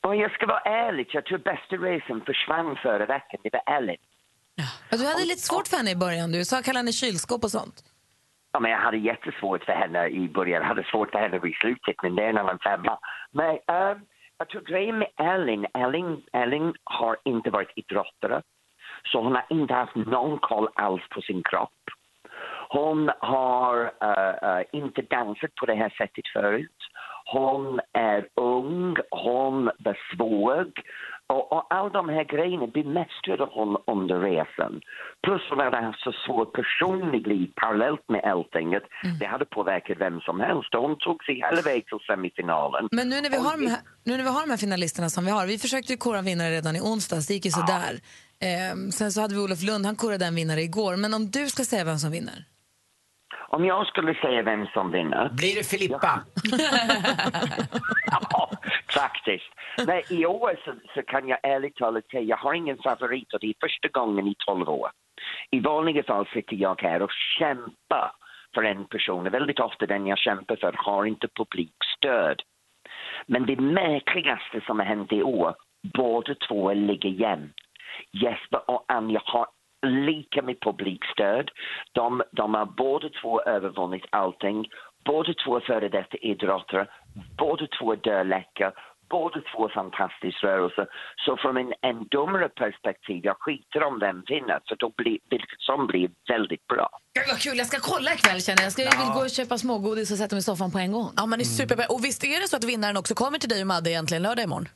Och 0.02 0.16
jag 0.16 0.32
ska 0.32 0.46
vara 0.46 0.60
ärlig, 0.60 1.08
jag 1.14 1.26
tror 1.26 1.38
bästa 1.38 1.76
resan 1.76 2.22
försvann 2.26 2.76
förra 2.84 3.06
veckan, 3.06 3.40
det 3.44 3.50
var 3.54 3.78
Ellen. 3.78 3.96
Ja, 4.56 4.98
du 4.98 5.06
hade 5.06 5.26
lite 5.26 5.42
svårt 5.42 5.68
för 5.68 5.78
henne 5.78 5.92
i 5.92 5.96
början. 5.96 6.32
Du 6.32 6.46
sa 6.46 6.62
kallade 6.62 6.80
henne 6.80 6.92
kylskåp 6.92 7.44
och 7.44 7.52
sånt. 7.52 7.84
Ja, 8.54 8.60
men 8.60 8.72
jag 8.72 8.78
hade 8.78 8.98
jättesvårt 8.98 9.64
för 9.64 9.74
henne 9.74 10.08
i 10.08 10.30
början, 10.30 10.62
jag 10.62 10.68
hade 10.68 10.84
svårt 10.84 11.12
för 11.12 11.20
henne 11.20 11.38
i 11.48 11.54
slutet, 11.54 11.96
men 12.04 12.16
det 12.16 12.24
är 12.24 12.30
en 12.30 12.38
annan 12.38 12.60
femma. 12.60 13.00
Men 13.32 13.50
um, 13.50 14.06
jag 14.38 14.50
tror 14.50 14.62
grejen 14.62 14.98
med 14.98 15.08
Ellen, 15.18 15.66
Ellen, 15.74 16.24
Ellen 16.34 16.74
har 16.84 17.18
inte 17.24 17.50
varit 17.50 17.72
idrottare, 17.76 18.42
så 19.12 19.22
hon 19.22 19.36
har 19.36 19.46
inte 19.50 19.74
haft 19.74 19.96
någon 19.96 20.40
koll 20.40 20.68
alls 20.76 21.02
på 21.10 21.22
sin 21.22 21.44
kropp. 21.44 21.84
Hon 22.70 23.12
har 23.20 23.92
uh, 24.04 24.50
uh, 24.50 24.64
inte 24.72 25.02
dansat 25.02 25.56
på 25.56 25.66
det 25.66 25.76
här 25.76 25.90
sättet 25.90 26.28
förut. 26.34 26.80
Hon 27.26 27.80
är 27.94 28.28
ung, 28.36 28.96
hon 29.12 29.72
var 29.80 29.98
svag. 30.16 30.82
Och, 31.30 31.52
och 31.52 31.64
all 31.70 31.92
de 31.92 32.10
här 32.10 32.24
grejerna 32.24 32.68
bemästrade 32.68 33.46
hon 33.52 33.78
under 33.88 34.20
resan. 34.20 34.82
Plus 35.24 35.42
hon 35.50 35.60
hade 35.60 35.78
haft 35.78 36.04
så 36.04 36.12
svårt 36.26 36.54
personligt 36.54 37.28
liv 37.28 37.52
parallellt 37.56 38.10
med 38.10 38.24
allting 38.24 38.76
att 38.76 38.84
det 39.20 39.26
hade 39.26 39.46
påverkat 39.46 39.98
vem 40.00 40.20
som 40.20 40.40
helst. 40.40 40.76
Och 40.76 40.82
hon 40.82 40.98
tog 40.98 41.24
sig 41.24 41.36
hela 41.36 41.62
vägen 41.62 41.84
till 41.90 42.06
semifinalen. 42.08 42.88
Men 42.92 43.10
nu 43.10 43.22
när, 43.22 43.30
vi 43.30 43.38
har 43.38 43.58
de 43.58 43.68
här, 43.68 43.80
nu 44.04 44.18
när 44.18 44.24
vi 44.24 44.30
har 44.30 44.42
de 44.42 44.50
här 44.50 44.58
finalisterna 44.58 45.10
som 45.10 45.26
vi 45.26 45.32
har, 45.32 45.48
vi 45.48 45.58
försökte 45.58 45.94
ju 45.94 45.98
kora 45.98 46.22
vinnare 46.22 46.50
redan 46.52 46.76
i 46.76 46.82
onsdags, 46.82 47.28
det 47.28 47.34
gick 47.34 47.46
ju 47.46 47.52
sådär. 47.52 47.94
Ehm, 48.40 48.92
sen 48.92 49.12
så 49.12 49.22
hade 49.22 49.34
vi 49.36 49.42
Olof 49.42 49.62
Lund, 49.64 49.86
han 49.86 49.96
korade 49.96 50.26
en 50.26 50.36
vinnare 50.36 50.62
igår. 50.62 50.96
Men 50.96 51.14
om 51.14 51.32
du 51.32 51.50
ska 51.50 51.64
säga 51.64 51.84
vem 51.84 51.98
som 51.98 52.12
vinner? 52.12 52.46
Om 53.56 53.66
jag 53.66 53.88
skulle 53.88 54.14
säga 54.14 54.42
vem 54.42 54.68
som 54.68 54.92
vinner... 54.92 55.30
Blir 55.30 55.56
det 55.56 55.68
Filippa? 55.70 56.22
ja, 58.06 58.52
faktiskt. 58.94 59.52
Men 59.88 60.02
i 60.10 60.26
år 60.26 60.60
så, 60.66 60.74
så 60.96 61.02
kan 61.02 61.28
jag 61.28 61.40
ärligt 61.44 61.76
talat 61.76 62.10
säga, 62.12 62.22
jag 62.22 62.38
har 62.38 62.54
ingen 62.54 62.78
favorit 62.78 63.34
och 63.34 63.40
det 63.40 63.48
är 63.48 63.54
första 63.60 63.88
gången 63.88 64.28
i 64.28 64.36
12 64.46 64.70
år. 64.70 64.90
I 65.52 65.60
vanliga 65.60 66.04
fall 66.04 66.28
sitter 66.34 66.56
jag 66.56 66.82
här 66.82 67.02
och 67.02 67.12
kämpar 67.40 68.12
för 68.54 68.64
en 68.64 68.86
person. 68.86 69.24
Väldigt 69.24 69.60
ofta 69.60 69.86
den 69.86 70.08
jag 70.08 70.18
kämpar 70.18 70.56
för 70.56 70.74
har 70.78 71.06
inte 71.06 71.28
publikstöd. 71.28 72.42
Men 73.26 73.46
det 73.46 73.60
märkligaste 73.60 74.62
som 74.66 74.80
har 74.80 74.86
hänt 74.86 75.12
i 75.12 75.24
år, 75.24 75.56
båda 75.98 76.36
två 76.48 76.74
ligger 76.74 77.10
jämnt. 77.10 77.56
Jesper 78.12 78.70
och 78.70 78.86
Anja 78.88 79.22
har 79.26 79.48
lika 79.84 80.42
med 80.42 80.60
publikstöd. 80.60 81.52
De, 81.92 82.24
de 82.32 82.54
har 82.54 82.66
båda 82.66 83.10
två 83.22 83.42
övervunnit 83.42 84.06
allting. 84.10 84.68
Båda 85.06 85.34
två 85.46 85.60
före 85.60 85.90
detta 85.90 86.18
idrottare. 86.18 86.88
Båda 87.38 87.68
två 87.80 87.92
är 87.92 87.98
dödläckare. 87.98 88.74
Båda 89.10 89.40
två 89.50 89.66
är 89.66 89.74
fantastisk 89.74 90.44
rörelse. 90.44 90.86
Så 91.26 91.38
från 91.38 91.58
en, 91.58 91.74
en 91.82 92.08
domarperspektiv, 92.12 93.20
jag 93.24 93.36
skiter 93.40 93.84
om 93.84 94.00
vem 94.00 94.24
vinner, 94.28 94.60
för 94.68 94.76
då 94.76 94.94
blir, 94.98 95.18
vilket 95.30 95.60
som 95.60 95.88
blir 95.88 96.10
väldigt 96.30 96.68
bra. 96.68 96.90
Gud, 97.14 97.24
vad 97.28 97.40
kul, 97.40 97.58
jag 97.58 97.68
ska 97.68 97.78
kolla 97.82 98.14
ikväll 98.14 98.42
känner 98.42 98.62
jag. 98.62 98.66
Jag 98.66 98.74
ska, 98.74 99.04
vill 99.04 99.14
gå 99.14 99.22
och 99.22 99.30
köpa 99.30 99.58
smågodis 99.58 100.12
och 100.12 100.18
sätta 100.18 100.36
mig 100.36 100.40
i 100.40 100.42
soffan 100.42 100.72
på 100.72 100.80
en 100.80 100.92
gång. 100.92 101.08
Ja, 101.16 101.26
man 101.26 101.40
är 101.40 101.44
superbra. 101.44 101.86
Och 101.90 102.06
visst 102.06 102.24
är 102.24 102.42
det 102.42 102.48
så 102.48 102.56
att 102.58 102.64
vinnaren 102.64 102.98
också 102.98 103.16
kommer 103.16 103.38
till 103.40 103.50
dig 103.50 103.62
och 103.62 103.68
Madde 103.68 103.90
egentligen 103.92 104.24
lördag 104.24 104.44
imorgon? 104.44 104.68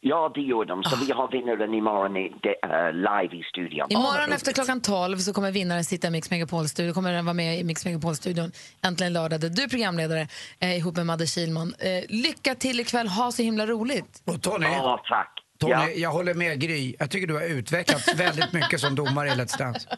Ja, 0.00 0.32
det 0.34 0.40
gör 0.40 0.64
de. 0.64 0.84
Så 0.84 0.96
vi 0.96 1.12
har 1.12 1.28
vinnaren 1.28 1.74
imorgon 1.74 2.16
i, 2.16 2.32
de, 2.42 2.48
uh, 2.48 2.92
live 2.92 3.36
i 3.36 3.42
studion. 3.42 3.86
Imorgon 3.90 4.32
efter 4.32 4.52
klockan 4.52 4.80
12 4.80 5.18
så 5.18 5.32
kommer 5.32 5.52
vinnaren 5.52 5.84
sitta 5.84 6.08
i 6.08 6.10
Mix 6.10 6.30
Megapol-studion. 6.30 6.94
kommer 6.94 7.12
den 7.12 7.24
vara 7.24 7.34
med 7.34 7.58
i 7.60 7.64
Mix 7.64 7.84
Megapol-studion 7.84 8.52
äntligen 8.82 9.12
lördag. 9.12 9.40
där 9.40 9.48
Du 9.48 9.62
är 9.62 9.68
programledare 9.68 10.28
eh, 10.60 10.76
ihop 10.78 10.96
med 10.96 11.06
Madde 11.06 11.26
Kilman. 11.26 11.74
Eh, 11.78 12.04
lycka 12.08 12.54
till 12.54 12.80
ikväll, 12.80 13.08
ha 13.08 13.32
så 13.32 13.42
himla 13.42 13.66
roligt. 13.66 14.22
Och 14.26 14.42
Tony, 14.42 14.66
Ja, 14.66 15.02
tack. 15.08 15.45
Tony 15.58 15.72
Ja. 15.72 15.88
jag 15.90 16.10
håller 16.10 16.34
med 16.34 16.60
Gry. 16.60 16.94
Jag 16.98 17.10
tycker 17.10 17.26
du 17.26 17.34
har 17.34 17.42
utvecklats 17.42 18.14
väldigt 18.16 18.52
mycket 18.52 18.80
som 18.80 18.94
domare 18.94 19.28
i 19.28 19.30
Let's 19.30 19.58
Dance. 19.58 19.88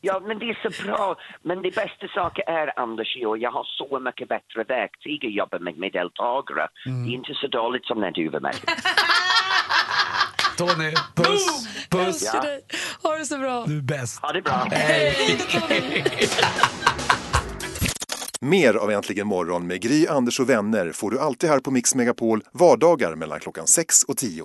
Ja, 0.00 0.20
men 0.26 0.38
det 0.38 0.44
är 0.44 0.70
så 0.70 0.82
bra. 0.86 1.16
Men 1.42 1.62
det 1.62 1.74
bästa 1.74 2.08
saken 2.14 2.44
är, 2.46 2.78
Anders, 2.80 3.16
och 3.26 3.38
jag 3.38 3.50
har 3.50 3.64
så 3.64 4.00
mycket 4.00 4.28
bättre 4.28 4.64
verktyg 4.68 5.26
att 5.26 5.34
jobba 5.34 5.58
med, 5.58 5.76
med 5.78 5.92
deltagare. 5.92 6.68
Det 6.84 6.90
är 7.10 7.14
inte 7.14 7.34
så 7.34 7.46
dåligt 7.46 7.84
som 7.84 8.00
när 8.00 8.10
du 8.10 8.28
var 8.28 8.40
med. 8.40 8.54
Tony, 10.58 10.92
puss, 11.14 11.66
puss. 11.90 12.30
Ja. 12.34 12.44
Ha 13.02 13.16
det 13.16 13.24
så 13.24 13.38
bra. 13.38 13.64
Du 13.66 13.78
är 13.78 13.82
bäst. 13.82 14.22
Ha 14.22 14.32
det 14.32 14.42
bra. 14.42 14.66
Mer 18.40 18.74
av 18.74 18.90
Äntligen 18.90 19.26
morgon 19.26 19.66
med 19.66 19.80
Gry, 19.82 20.06
Anders 20.06 20.40
och 20.40 20.50
vänner 20.50 20.92
får 20.92 21.10
du 21.10 21.18
alltid 21.20 21.50
här 21.50 21.58
på 21.60 21.70
Mix 21.70 21.94
Megapol 21.94 22.42
vardagar 22.52 23.14
mellan 23.14 23.40
klockan 23.40 23.66
6 23.66 24.02
och 24.02 24.16
10. 24.16 24.44